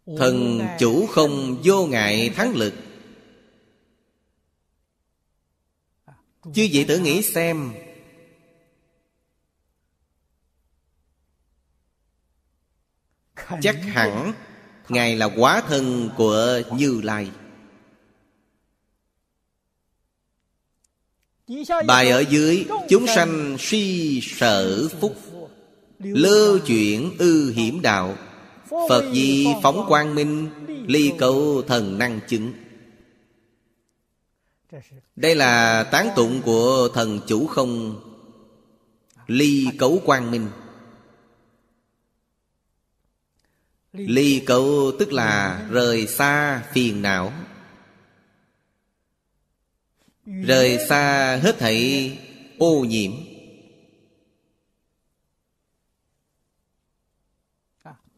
Thần 0.07 0.61
chủ 0.79 1.07
không 1.07 1.63
vô 1.65 1.87
ngại 1.87 2.31
thắng 2.31 2.57
lực. 2.57 2.75
Chứ 6.55 6.69
vậy 6.73 6.85
tự 6.89 6.99
nghĩ 6.99 7.23
xem. 7.23 7.73
Chắc 13.61 13.77
hẳn 13.85 14.33
Ngài 14.89 15.17
là 15.17 15.29
quá 15.37 15.63
thân 15.69 16.11
của 16.17 16.63
Như 16.73 17.01
Lai. 17.05 17.31
Bài 21.87 22.11
ở 22.11 22.21
dưới 22.21 22.67
Chúng 22.89 23.07
sanh 23.07 23.57
suy 23.59 24.21
sở 24.23 24.89
phúc. 25.01 25.17
Lơ 25.99 26.59
chuyển 26.67 27.17
ư 27.19 27.51
hiểm 27.51 27.83
đạo 27.83 28.17
Phật 28.89 29.05
di 29.13 29.47
phóng 29.63 29.85
quang 29.89 30.15
minh, 30.15 30.51
Ly 30.87 31.13
cầu 31.19 31.63
thần 31.63 31.99
năng 31.99 32.21
chứng. 32.29 32.53
Đây 35.17 35.35
là 35.35 35.85
tán 35.93 36.09
tụng 36.17 36.43
của 36.43 36.89
thần 36.95 37.21
chủ 37.27 37.47
không, 37.47 38.01
Ly 39.27 39.67
cấu 39.79 40.01
quang 40.05 40.31
minh. 40.31 40.49
Ly 43.93 44.43
cầu 44.47 44.93
tức 44.99 45.13
là 45.13 45.63
rời 45.71 46.07
xa 46.07 46.63
phiền 46.73 47.03
não. 47.03 47.33
Rời 50.27 50.79
xa 50.89 51.37
hết 51.43 51.59
thảy 51.59 52.13
ô 52.59 52.85
nhiễm. 52.89 53.11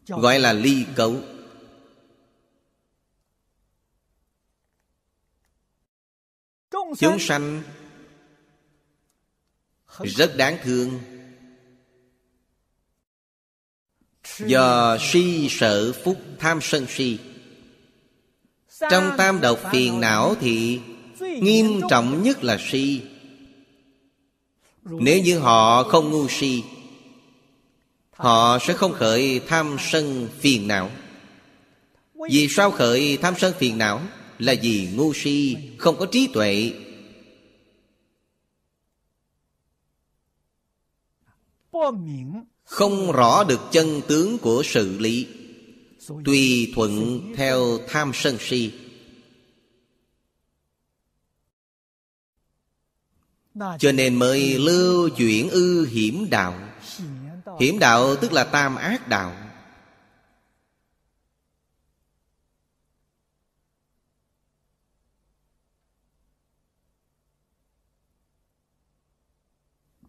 Gọi 0.09 0.39
là 0.39 0.53
ly 0.53 0.87
cấu. 0.95 1.20
Chúng 6.99 7.19
sanh 7.20 7.62
Rất 9.99 10.37
đáng 10.37 10.59
thương. 10.62 11.01
Do 14.39 14.97
si 15.01 15.49
sợ 15.51 15.93
phúc 16.05 16.16
tham 16.39 16.59
sân 16.62 16.87
si. 16.89 17.19
Trong 18.91 19.15
tam 19.19 19.41
độc 19.41 19.59
phiền 19.73 20.01
não 20.01 20.35
thì 20.41 20.81
Nghiêm 21.19 21.81
trọng 21.91 22.23
nhất 22.23 22.45
là 22.45 22.59
si. 22.61 23.03
Nếu 24.85 25.23
như 25.23 25.39
họ 25.39 25.83
không 25.83 26.11
ngu 26.11 26.28
si 26.28 26.65
Họ 28.17 28.59
sẽ 28.59 28.75
không 28.75 28.93
khởi 28.93 29.41
tham 29.49 29.77
sân 29.81 30.29
phiền 30.41 30.69
não. 30.69 30.91
Vì 32.31 32.49
sao 32.49 32.71
khởi 32.71 33.17
tham 33.17 33.35
sân 33.39 33.55
phiền 33.59 33.79
não? 33.79 34.03
Là 34.39 34.55
vì 34.63 34.89
ngu 34.95 35.13
si, 35.15 35.57
Không 35.79 35.97
có 35.99 36.07
trí 36.07 36.29
tuệ. 36.33 36.73
Không 42.65 43.13
rõ 43.13 43.45
được 43.45 43.61
chân 43.73 44.01
tướng 44.09 44.39
của 44.39 44.63
sự 44.67 44.99
lý. 44.99 45.27
Tùy 46.25 46.73
thuận 46.75 47.23
theo 47.37 47.79
tham 47.89 48.11
sân 48.15 48.37
si. 48.41 48.71
Cho 53.79 53.93
nên 53.93 54.15
mới 54.15 54.59
lưu 54.59 55.09
chuyển 55.09 55.51
ư 55.51 55.87
hiểm 55.87 56.31
đạo 56.31 56.66
hiểm 57.61 57.78
đạo 57.78 58.16
tức 58.16 58.33
là 58.33 58.45
tam 58.45 58.77
ác 58.77 59.09
đạo. 59.09 59.33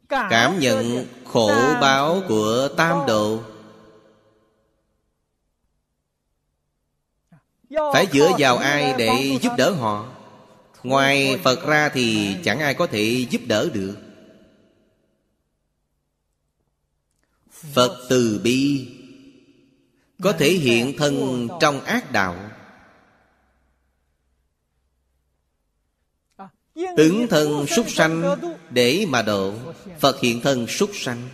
Cảm 0.10 0.60
nhận 0.60 1.06
khổ 1.26 1.52
báo 1.82 2.22
của 2.28 2.70
tam 2.78 3.06
độ. 3.08 3.40
phải 7.94 8.08
dựa 8.14 8.32
vào 8.38 8.58
ai 8.58 8.94
để 8.98 9.38
giúp 9.42 9.52
đỡ 9.58 9.72
họ? 9.72 10.08
Ngoài 10.84 11.40
phật 11.44 11.68
ra 11.68 11.90
thì 11.90 12.36
chẳng 12.44 12.60
ai 12.60 12.74
có 12.74 12.88
thể 12.88 13.26
giúp 13.30 13.42
đỡ 13.48 13.70
được 13.74 14.07
phật 17.74 18.06
từ 18.10 18.40
bi 18.44 18.88
có 20.24 20.32
thể 20.32 20.52
hiện 20.52 20.98
thân 20.98 21.48
trong 21.62 21.82
ác 21.82 22.12
đạo. 22.12 22.50
Ứng 26.98 27.28
thân 27.30 27.68
súc 27.68 27.90
sanh 27.90 28.38
để 28.70 29.06
mà 29.10 29.22
độ 29.22 29.54
Phật 30.00 30.20
hiện 30.20 30.42
thân 30.42 30.68
súc 30.68 30.92
sanh. 30.94 31.30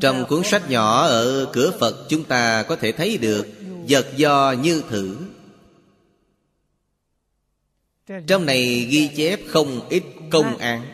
Trong 0.00 0.24
cuốn 0.28 0.42
sách 0.44 0.70
nhỏ 0.70 1.06
ở 1.06 1.50
cửa 1.52 1.72
Phật 1.80 2.06
Chúng 2.08 2.24
ta 2.24 2.62
có 2.62 2.76
thể 2.76 2.92
thấy 2.92 3.18
được 3.18 3.46
Vật 3.88 4.06
do 4.16 4.54
như 4.62 4.82
thử 4.88 5.16
Trong 8.06 8.46
này 8.46 8.86
ghi 8.90 9.10
chép 9.16 9.40
không 9.48 9.88
ít 9.88 10.02
công 10.30 10.58
án. 10.58 10.86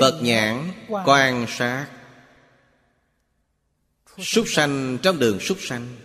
Phật 0.00 0.20
nhãn 0.22 0.72
quan 1.04 1.46
sát. 1.48 1.86
Súc 4.18 4.44
sanh 4.48 4.98
trong 5.02 5.18
đường 5.18 5.40
súc 5.40 5.58
sanh. 5.60 5.96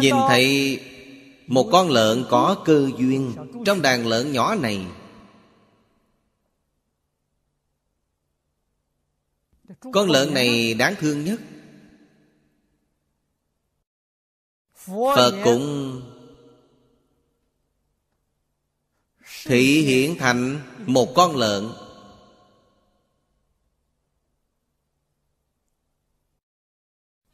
Nhìn 0.00 0.14
thấy 0.28 0.80
một 1.46 1.68
con 1.72 1.90
lợn 1.90 2.24
có 2.30 2.62
cơ 2.64 2.90
duyên 2.98 3.34
Trong 3.64 3.82
đàn 3.82 4.06
lợn 4.06 4.32
nhỏ 4.32 4.54
này 4.54 4.86
Con 9.80 10.10
lợn 10.10 10.34
này 10.34 10.74
đáng 10.74 10.94
thương 11.00 11.24
nhất. 11.24 11.40
Phật 15.16 15.40
cũng 15.44 16.02
Thị 19.44 19.82
hiện 19.82 20.16
thành 20.18 20.60
một 20.86 21.14
con 21.14 21.36
lợn. 21.36 21.70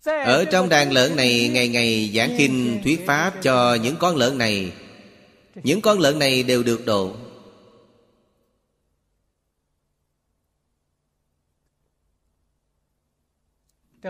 Ở 0.04 0.44
trong 0.44 0.68
đàn 0.68 0.92
lợn 0.92 1.16
này 1.16 1.48
Ngày 1.48 1.68
ngày 1.68 2.12
giảng 2.14 2.34
kinh 2.38 2.80
thuyết 2.84 3.00
pháp 3.06 3.34
cho 3.42 3.74
những 3.74 3.96
con 3.96 4.16
lợn 4.16 4.38
này, 4.38 4.72
Những 5.54 5.80
con 5.80 5.98
lợn 5.98 6.18
này 6.18 6.42
đều 6.42 6.62
được 6.62 6.86
độ. 6.86 7.16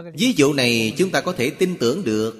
Ví 0.02 0.32
dụ 0.36 0.52
này 0.52 0.94
chúng 0.98 1.10
ta 1.10 1.20
có 1.20 1.32
thể 1.32 1.50
tin 1.50 1.76
tưởng 1.80 2.04
được. 2.04 2.36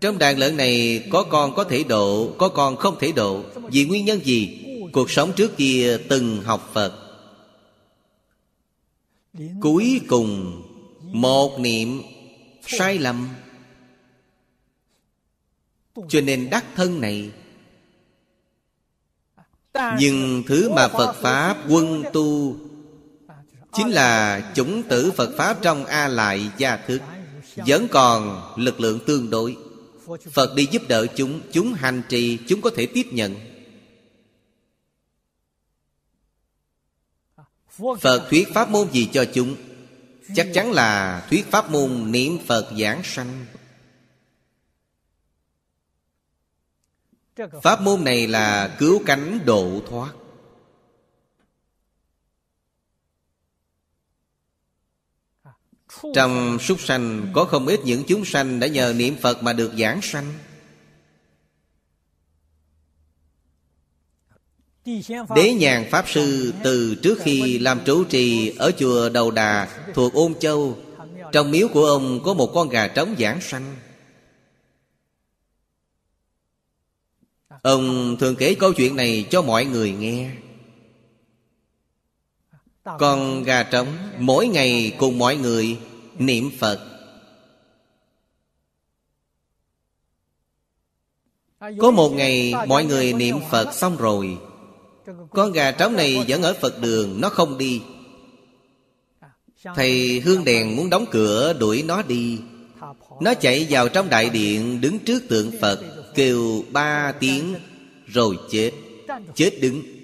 Trong 0.00 0.18
đàn 0.18 0.38
lợn 0.38 0.56
này 0.56 1.04
có 1.10 1.22
con 1.22 1.54
có 1.54 1.64
thể 1.64 1.84
độ 1.84 2.34
Có 2.38 2.48
con 2.48 2.76
không 2.76 2.98
thể 3.00 3.12
độ. 3.12 3.44
Vì 3.72 3.84
nguyên 3.84 4.04
nhân 4.04 4.20
gì? 4.24 4.66
Cuộc 4.92 5.10
sống 5.10 5.32
trước 5.36 5.56
kia 5.56 5.98
từng 6.08 6.42
học 6.42 6.70
Phật. 6.72 6.92
Cuối 9.60 10.00
cùng 10.08 10.62
Một 11.00 11.60
niệm 11.60 12.02
sai 12.66 12.98
lầm. 12.98 13.28
Cho 16.08 16.20
nên 16.20 16.50
đắc 16.50 16.64
thân 16.74 17.00
này. 17.00 17.30
Nhưng 19.98 20.42
thứ 20.46 20.70
mà 20.70 20.88
Phật 20.88 21.12
Pháp 21.12 21.56
quân 21.68 22.02
tu 22.12 22.56
Chính 23.72 23.88
là 23.88 24.40
chủng 24.54 24.82
tử 24.82 25.12
Phật 25.16 25.30
Pháp 25.36 25.58
trong 25.62 25.84
A 25.84 26.08
Lại 26.08 26.50
gia 26.58 26.76
thức. 26.76 27.00
Vẫn 27.56 27.88
còn 27.88 28.42
lực 28.56 28.80
lượng 28.80 29.00
tương 29.06 29.30
đối. 29.30 29.56
Phật 30.32 30.54
đi 30.54 30.68
giúp 30.70 30.82
đỡ 30.88 31.06
chúng 31.16 31.40
Chúng 31.52 31.72
hành 31.72 32.02
trì, 32.08 32.38
Chúng 32.48 32.60
có 32.60 32.70
thể 32.76 32.86
tiếp 32.86 33.06
nhận. 33.12 33.34
Phật 38.00 38.26
thuyết 38.30 38.48
pháp 38.54 38.70
môn 38.70 38.90
gì 38.92 39.08
cho 39.12 39.24
chúng? 39.34 39.56
Chắc 40.34 40.48
chắn 40.54 40.72
là 40.72 41.20
thuyết 41.30 41.50
pháp 41.50 41.70
môn 41.70 42.12
niệm 42.12 42.38
Phật 42.46 42.72
giảng 42.78 43.02
sanh. 43.04 43.46
Pháp 47.62 47.80
môn 47.80 48.04
này 48.04 48.26
là 48.26 48.76
cứu 48.78 49.02
cánh 49.06 49.38
độ 49.44 49.82
thoát. 49.90 50.12
Trong 56.14 56.58
súc 56.58 56.80
sanh, 56.80 57.30
có 57.32 57.44
không 57.44 57.66
ít 57.66 57.80
những 57.84 58.04
chúng 58.08 58.24
sanh 58.24 58.60
đã 58.60 58.66
nhờ 58.66 58.94
niệm 58.96 59.16
Phật 59.20 59.42
mà 59.42 59.52
được 59.52 59.72
giảng 59.78 60.02
sanh. 60.02 60.32
Đế 65.34 65.54
nhàn 65.54 65.90
Pháp 65.90 66.04
Sư 66.08 66.54
từ 66.64 66.94
trước 67.02 67.18
khi 67.22 67.58
làm 67.58 67.80
trụ 67.84 68.04
trì 68.04 68.52
ở 68.58 68.70
chùa 68.78 69.08
Đầu 69.08 69.30
Đà 69.30 69.68
thuộc 69.94 70.14
Ôn 70.14 70.34
Châu, 70.40 70.78
Trong 71.32 71.50
miếu 71.50 71.68
của 71.68 71.86
ông 71.86 72.20
có 72.24 72.34
một 72.34 72.50
con 72.54 72.68
gà 72.68 72.88
trống 72.88 73.14
giảng 73.18 73.40
sanh. 73.40 73.76
Ông 77.62 78.16
thường 78.20 78.36
kể 78.36 78.54
câu 78.54 78.72
chuyện 78.72 78.96
này 78.96 79.26
cho 79.30 79.42
mọi 79.42 79.64
người 79.64 79.92
nghe. 79.92 80.30
Con 82.98 83.42
gà 83.42 83.62
trống, 83.62 83.86
mỗi 84.18 84.48
ngày 84.48 84.96
cùng 84.98 85.18
mọi 85.18 85.36
người 85.36 85.78
niệm 86.20 86.50
Phật. 86.58 86.80
Có 91.78 91.90
một 91.90 92.08
ngày, 92.08 92.54
mọi 92.66 92.84
người 92.84 93.12
niệm 93.12 93.36
Phật 93.50 93.74
xong 93.74 93.96
rồi. 93.96 94.38
Con 95.30 95.52
gà 95.52 95.70
trống 95.70 95.96
này 95.96 96.24
vẫn 96.28 96.42
ở 96.42 96.54
Phật 96.60 96.80
đường, 96.80 97.20
Nó 97.20 97.28
không 97.28 97.58
đi. 97.58 97.82
Thầy 99.74 100.20
hương 100.20 100.44
đèn 100.44 100.76
muốn 100.76 100.90
đóng 100.90 101.06
cửa, 101.10 101.52
đuổi 101.52 101.82
nó 101.86 102.02
đi. 102.02 102.38
Nó 103.20 103.34
chạy 103.34 103.66
vào 103.70 103.88
trong 103.88 104.08
đại 104.08 104.30
điện, 104.30 104.80
Đứng 104.80 104.98
trước 104.98 105.22
tượng 105.28 105.50
Phật, 105.60 105.80
Kêu 106.14 106.64
ba 106.72 107.12
tiếng, 107.20 107.54
Rồi 108.06 108.36
chết. 108.50 108.70
Chết 109.34 109.50
đứng. 109.60 109.99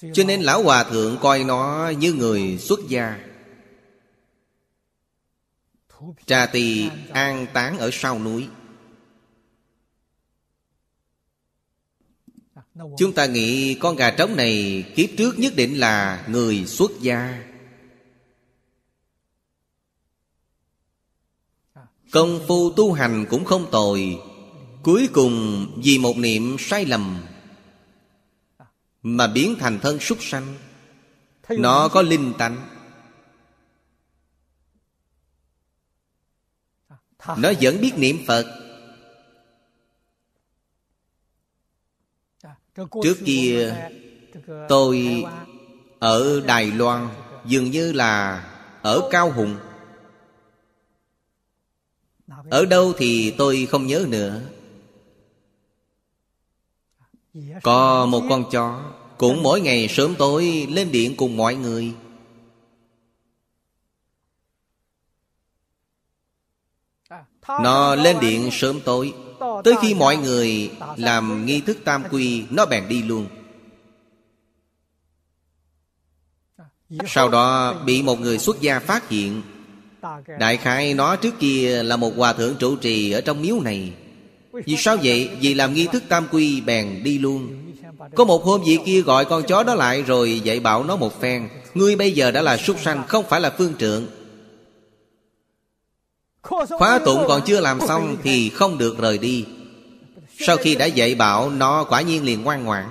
Cho 0.00 0.24
nên 0.26 0.42
Lão 0.42 0.62
Hòa 0.62 0.84
Thượng 0.84 1.18
coi 1.20 1.44
nó 1.44 1.92
như 1.98 2.12
người 2.12 2.58
xuất 2.58 2.80
gia. 2.88 3.18
Trà 6.26 6.46
tỳ 6.46 6.88
an 7.10 7.46
táng 7.52 7.78
ở 7.78 7.90
sau 7.92 8.18
núi. 8.18 8.48
Chúng 12.74 13.12
ta 13.14 13.26
nghĩ 13.26 13.74
con 13.74 13.96
gà 13.96 14.10
trống 14.10 14.36
này 14.36 14.84
Kiếp 14.96 15.10
trước 15.18 15.38
nhất 15.38 15.52
định 15.56 15.80
là 15.80 16.24
người 16.28 16.66
xuất 16.66 16.90
gia. 17.00 17.44
Công 22.12 22.40
phu 22.48 22.72
tu 22.72 22.92
hành 22.92 23.26
cũng 23.30 23.44
không 23.44 23.70
tồi. 23.70 24.18
Cuối 24.82 25.08
cùng 25.12 25.66
vì 25.84 25.98
một 25.98 26.16
niệm 26.16 26.56
sai 26.58 26.84
lầm 26.84 27.22
Mà 29.04 29.26
biến 29.26 29.56
thành 29.58 29.78
thân 29.82 30.00
súc 30.00 30.18
sanh. 30.20 30.54
Nó 31.48 31.88
có 31.88 32.02
linh 32.02 32.32
tánh. 32.38 32.68
Nó 37.36 37.52
vẫn 37.60 37.80
biết 37.80 37.92
niệm 37.96 38.18
Phật. 38.26 38.60
Trước 43.02 43.16
kia 43.24 43.88
tôi 44.68 45.24
ở 45.98 46.40
Đài 46.46 46.66
Loan 46.70 47.08
Dường 47.44 47.70
như 47.70 47.92
là 47.92 48.44
ở 48.82 49.08
Cao 49.10 49.32
Hùng. 49.32 49.56
Ở 52.50 52.64
đâu 52.64 52.92
thì 52.96 53.34
tôi 53.38 53.66
không 53.70 53.86
nhớ 53.86 54.06
nữa. 54.08 54.40
Có 57.62 58.06
một 58.06 58.22
con 58.28 58.44
chó 58.50 58.93
cũng 59.18 59.42
mỗi 59.42 59.60
ngày 59.60 59.88
sớm 59.88 60.14
tối 60.18 60.66
lên 60.70 60.92
điện 60.92 61.16
cùng 61.16 61.36
mọi 61.36 61.54
người. 61.54 61.92
Nó 67.48 67.94
lên 67.94 68.20
điện 68.20 68.48
sớm 68.52 68.80
tối. 68.84 69.12
Tới 69.64 69.74
khi 69.82 69.94
mọi 69.94 70.16
người 70.16 70.70
làm 70.96 71.46
nghi 71.46 71.60
thức 71.60 71.78
tam 71.84 72.02
quy, 72.10 72.44
Nó 72.50 72.66
bèn 72.66 72.88
đi 72.88 73.02
luôn. 73.02 73.26
Sau 77.06 77.28
đó 77.28 77.74
bị 77.84 78.02
một 78.02 78.20
người 78.20 78.38
xuất 78.38 78.60
gia 78.60 78.78
phát 78.78 79.08
hiện. 79.08 79.42
Đại 80.38 80.56
khái 80.56 80.94
nó 80.94 81.16
trước 81.16 81.34
kia 81.40 81.82
là 81.82 81.96
một 81.96 82.12
hòa 82.16 82.32
thượng 82.32 82.56
trụ 82.58 82.76
trì 82.76 83.10
ở 83.10 83.20
trong 83.20 83.42
miếu 83.42 83.60
này. 83.60 83.92
Vì 84.52 84.76
sao 84.76 84.96
vậy? 85.02 85.30
Vì 85.40 85.54
làm 85.54 85.74
nghi 85.74 85.86
thức 85.92 86.02
tam 86.08 86.26
quy 86.30 86.60
bèn 86.60 87.02
đi 87.04 87.18
luôn. 87.18 87.64
Có 88.14 88.24
một 88.24 88.44
hôm 88.44 88.62
vị 88.66 88.78
kia 88.86 89.00
gọi 89.00 89.24
con 89.24 89.42
chó 89.42 89.62
đó 89.62 89.74
lại 89.74 90.02
rồi 90.02 90.40
dạy 90.40 90.60
bảo 90.60 90.84
nó 90.84 90.96
một 90.96 91.20
phen. 91.20 91.48
Ngươi 91.74 91.96
bây 91.96 92.12
giờ 92.12 92.30
đã 92.30 92.42
là 92.42 92.56
súc 92.56 92.80
sanh, 92.80 93.04
không 93.08 93.24
phải 93.28 93.40
là 93.40 93.54
phương 93.58 93.74
trượng 93.78 94.06
Khóa 96.78 96.98
tụng 97.04 97.24
còn 97.28 97.42
chưa 97.46 97.60
làm 97.60 97.80
xong 97.88 98.16
thì 98.22 98.50
không 98.50 98.78
được 98.78 98.98
rời 98.98 99.18
đi. 99.18 99.46
Sau 100.38 100.56
khi 100.56 100.74
đã 100.74 100.86
dạy 100.86 101.14
bảo, 101.14 101.50
nó 101.50 101.84
quả 101.84 102.00
nhiên 102.00 102.24
liền 102.24 102.42
ngoan 102.42 102.64
ngoãn. 102.64 102.88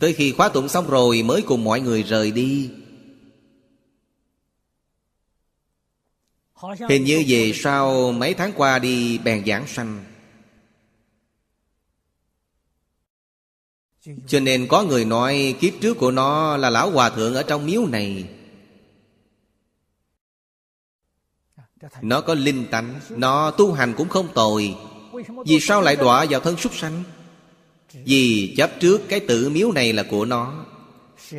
Tới 0.00 0.12
khi 0.12 0.32
khóa 0.32 0.48
tụng 0.48 0.68
xong 0.68 0.86
rồi 0.90 1.22
mới 1.22 1.42
cùng 1.42 1.64
mọi 1.64 1.80
người 1.80 2.02
rời 2.02 2.30
đi. 2.30 2.70
Hình 6.88 7.04
như 7.04 7.24
về 7.26 7.52
sau 7.54 8.12
mấy 8.12 8.34
tháng 8.34 8.52
qua 8.56 8.78
đi, 8.78 9.18
bèn 9.18 9.44
giảng 9.46 9.66
sanh. 9.66 10.04
Cho 14.26 14.40
nên 14.40 14.66
có 14.68 14.82
người 14.82 15.04
nói 15.04 15.56
kiếp 15.60 15.72
trước 15.80 15.94
của 15.94 16.10
nó 16.10 16.56
là 16.56 16.70
lão 16.70 16.90
hòa 16.90 17.10
thượng 17.10 17.34
ở 17.34 17.42
trong 17.42 17.66
miếu 17.66 17.86
này. 17.86 18.24
Nó 22.02 22.20
có 22.20 22.34
linh 22.34 22.66
tánh, 22.70 23.00
Nó 23.10 23.50
tu 23.50 23.72
hành 23.72 23.94
cũng 23.96 24.08
không 24.08 24.28
tồi. 24.34 24.74
Vì 25.46 25.60
sao 25.60 25.82
lại 25.82 25.96
đọa 25.96 26.26
vào 26.30 26.40
thân 26.40 26.56
súc 26.56 26.74
sanh? 26.74 27.02
Vì 27.92 28.54
chấp 28.56 28.70
trước 28.80 29.00
cái 29.08 29.20
tự 29.20 29.50
miếu 29.50 29.72
này 29.72 29.92
là 29.92 30.02
của 30.10 30.24
nó, 30.24 30.66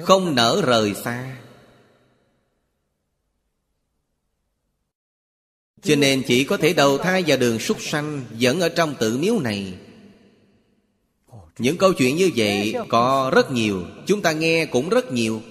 Không 0.02 0.36
nở 0.36 0.62
rời 0.66 0.94
xa. 0.94 1.38
Cho 5.84 5.96
nên 5.96 6.24
chỉ 6.28 6.44
có 6.44 6.58
thể 6.58 6.74
đầu 6.74 6.98
thai 6.98 7.24
vào 7.28 7.38
đường 7.38 7.60
súc 7.60 7.82
sanh 7.82 8.26
Vẫn 8.40 8.60
ở 8.60 8.70
trong 8.70 8.96
tự 9.00 9.18
miếu 9.18 9.40
này. 9.40 9.74
Những 11.58 11.78
câu 11.78 11.94
chuyện 11.94 12.16
như 12.16 12.32
vậy 12.36 12.76
có 12.90 13.32
rất 13.36 13.52
nhiều, 13.52 13.86
Chúng 14.06 14.22
ta 14.22 14.32
nghe 14.32 14.66
cũng 14.66 14.90
rất 14.90 15.12
nhiều. 15.12 15.42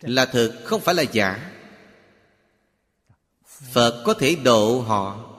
Là 0.00 0.26
thực 0.26 0.54
không 0.64 0.80
phải 0.80 0.94
là 0.94 1.02
giả. 1.02 1.52
Phật 3.72 4.02
có 4.04 4.14
thể 4.14 4.34
độ 4.34 4.80
họ. 4.80 5.32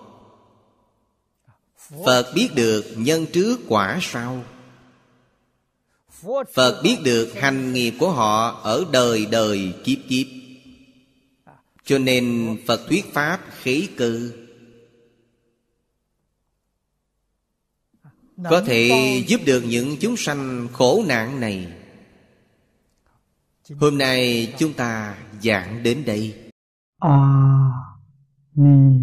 Phật 2.06 2.32
biết 2.36 2.50
được 2.56 2.86
nhân 2.96 3.26
trước 3.34 3.60
quả 3.68 4.00
sau 4.02 4.44
Phật 6.54 6.82
biết 6.84 6.98
được 7.04 7.34
hành 7.36 7.74
nghiệp 7.74 7.94
của 8.00 8.12
họ 8.12 8.62
Ở 8.64 8.86
đời 8.92 9.26
đời 9.26 9.74
kiếp 9.84 9.98
kiếp. 10.10 10.28
Cho 11.86 11.98
nên 11.98 12.58
Phật 12.68 12.82
thuyết 12.90 13.14
Pháp 13.14 13.40
khí 13.62 13.88
cư 13.98 14.47
có 18.44 18.62
thể 18.62 18.90
giúp 19.28 19.42
được 19.46 19.64
những 19.68 19.98
chúng 20.00 20.18
sanh 20.18 20.68
khổ 20.74 21.04
nạn 21.08 21.40
này. 21.40 21.74
Hôm 23.80 23.98
nay 23.98 24.54
chúng 24.58 24.74
ta 24.74 25.18
giảng 25.42 25.84
đến 25.84 26.04
đây. 26.06 26.52
A 27.00 27.10
à, 27.10 27.72
ni 28.56 29.00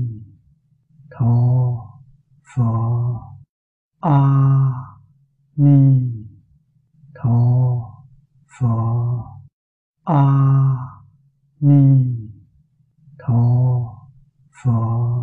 tho 1.11 1.27
pho. 2.55 3.21
A 4.01 4.11
à, 4.11 4.73
ni 5.57 6.01
tho 7.15 7.41
pho. 8.59 8.77
A 10.05 10.15
à, 10.15 10.77
ni 11.61 12.05
tho 13.19 13.43
pho. 14.63 15.15